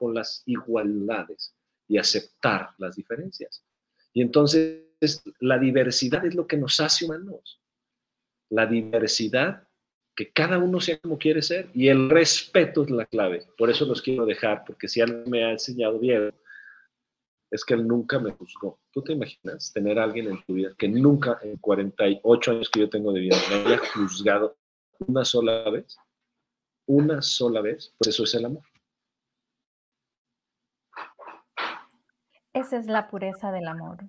con 0.00 0.14
las 0.14 0.42
igualdades 0.46 1.54
y 1.86 1.98
aceptar 1.98 2.70
las 2.78 2.96
diferencias. 2.96 3.62
Y 4.14 4.22
entonces 4.22 4.86
la 5.40 5.58
diversidad 5.58 6.24
es 6.24 6.34
lo 6.34 6.46
que 6.46 6.56
nos 6.56 6.80
hace 6.80 7.04
humanos. 7.04 7.60
La 8.48 8.66
diversidad, 8.66 9.68
que 10.16 10.32
cada 10.32 10.58
uno 10.58 10.80
sea 10.80 10.98
como 10.98 11.18
quiere 11.18 11.42
ser, 11.42 11.68
y 11.74 11.88
el 11.88 12.08
respeto 12.08 12.82
es 12.82 12.90
la 12.90 13.04
clave. 13.04 13.46
Por 13.58 13.68
eso 13.68 13.84
los 13.84 14.00
quiero 14.00 14.24
dejar, 14.24 14.64
porque 14.64 14.88
si 14.88 15.02
alguien 15.02 15.30
me 15.30 15.44
ha 15.44 15.50
enseñado 15.52 15.98
bien, 15.98 16.32
es 17.50 17.64
que 17.64 17.74
él 17.74 17.86
nunca 17.86 18.18
me 18.18 18.30
juzgó. 18.30 18.80
¿Tú 18.90 19.02
te 19.02 19.12
imaginas 19.12 19.70
tener 19.72 19.98
alguien 19.98 20.28
en 20.28 20.42
tu 20.44 20.54
vida 20.54 20.72
que 20.78 20.88
nunca 20.88 21.38
en 21.42 21.58
48 21.58 22.50
años 22.52 22.70
que 22.70 22.80
yo 22.80 22.88
tengo 22.88 23.12
de 23.12 23.20
vida 23.20 23.36
me 23.50 23.56
haya 23.56 23.78
juzgado 23.92 24.56
una 25.06 25.24
sola 25.24 25.68
vez? 25.68 25.96
Una 26.86 27.20
sola 27.20 27.60
vez. 27.60 27.92
Pues 27.98 28.08
eso 28.08 28.24
es 28.24 28.34
el 28.34 28.46
amor. 28.46 28.69
Esa 32.52 32.76
es 32.76 32.86
la 32.86 33.08
pureza 33.08 33.52
del 33.52 33.68
amor. 33.68 34.04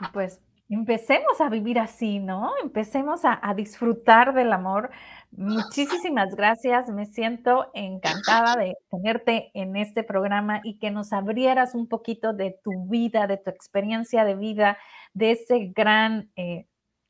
Y 0.00 0.06
pues 0.12 0.40
empecemos 0.68 1.40
a 1.40 1.48
vivir 1.48 1.78
así, 1.78 2.18
¿no? 2.20 2.52
Empecemos 2.62 3.22
a, 3.24 3.54
disfrutar 3.54 4.34
del 4.34 4.52
amor 4.52 4.90
Muchísimas 5.30 6.34
gracias, 6.34 6.88
me 6.88 7.04
siento 7.04 7.70
encantada 7.74 8.56
de 8.56 8.76
tenerte 8.90 9.50
en 9.52 9.76
este 9.76 10.02
programa 10.02 10.60
y 10.64 10.78
que 10.78 10.90
nos 10.90 11.12
abrieras 11.12 11.74
un 11.74 11.86
poquito 11.86 12.32
de 12.32 12.58
tu 12.64 12.86
vida, 12.88 13.26
de 13.26 13.36
tu 13.36 13.50
experiencia 13.50 14.24
de 14.24 14.34
vida, 14.34 14.78
de 15.12 15.32
ese 15.32 15.70
gran 15.74 16.30
eh, 16.36 16.66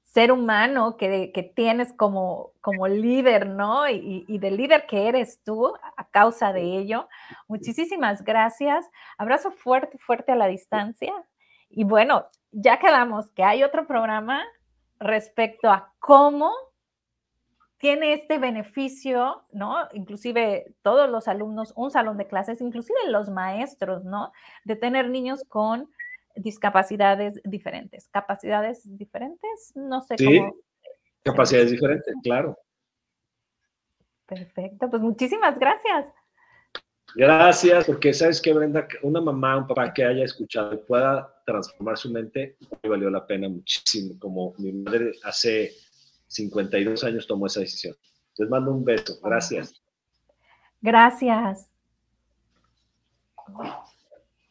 ser 0.09 0.33
humano 0.33 0.97
que, 0.97 1.53
tienes 1.55 1.93
como, 1.93 2.53
como 2.61 2.89
líder, 2.89 3.47
¿no? 3.47 3.89
Y, 3.89 4.25
y, 4.27 4.39
del 4.39 4.57
líder 4.57 4.87
que 4.87 5.07
eres 5.07 5.43
tú 5.45 5.75
a 5.97 6.09
causa 6.09 6.53
de 6.53 6.63
ello. 6.63 7.09
Muchísimas 7.47 8.25
gracias. 8.25 8.87
Abrazo 9.19 9.51
fuerte, 9.51 9.99
fuerte 9.99 10.33
a 10.33 10.37
la 10.37 10.47
distancia. 10.47 11.13
Y 11.69 11.85
bueno, 11.85 12.27
ya 12.53 12.79
quedamos 12.79 13.31
que 13.33 13.45
hay 13.45 13.63
otro 13.63 13.87
programa 13.87 14.43
respecto 14.99 15.71
a 15.71 15.93
cómo 15.99 16.53
tiene 17.77 18.15
este 18.15 18.39
beneficio, 18.39 19.45
¿no? 19.53 19.89
Inclusive 19.93 20.75
todos 20.83 21.09
los 21.09 21.29
alumnos, 21.29 21.73
un 21.77 21.91
salón 21.91 22.17
de 22.17 22.27
clases, 22.27 22.61
inclusive 22.61 22.99
los 23.09 23.29
maestros, 23.29 24.05
¿no? 24.05 24.33
De 24.65 24.75
tener 24.75 25.11
niños 25.11 25.45
con 25.49 25.89
discapacidades 26.39 27.41
diferentes. 27.45 28.09
¿Capacidades 28.11 28.83
diferentes? 28.97 29.73
No 29.75 30.01
sé 30.01 30.17
sí, 30.19 30.41
Capacidades 31.23 31.71
diferentes, 31.71 32.15
claro. 32.23 32.57
Perfecto, 34.27 34.91
pues 34.91 35.03
muchísimas 35.03 35.59
gracias. 35.59 36.07
Gracias, 37.15 37.87
porque 37.87 38.13
sabes 38.13 38.41
que 38.41 38.53
Brenda, 38.53 38.87
una 39.03 39.21
mamá, 39.21 39.57
un 39.57 39.67
papá 39.67 39.93
que 39.93 40.05
haya 40.05 40.25
escuchado 40.25 40.75
y 40.75 40.79
pueda 40.79 41.35
transformar 41.47 41.97
su 41.97 42.11
mente, 42.11 42.57
me 42.83 42.89
valió 42.91 43.09
la 43.09 43.27
pena 43.27 43.49
muchísimo, 43.49 44.19
como 44.19 44.55
mi 44.59 44.73
madre 44.73 45.13
hace 45.25 45.73
52 46.27 47.03
años 47.05 47.27
tomó 47.27 47.47
esa 47.47 47.61
decisión. 47.61 47.97
Les 48.37 48.49
mando 48.49 48.73
un 48.73 48.85
beso. 48.85 49.19
Gracias. 49.23 49.83
Gracias. 50.81 51.71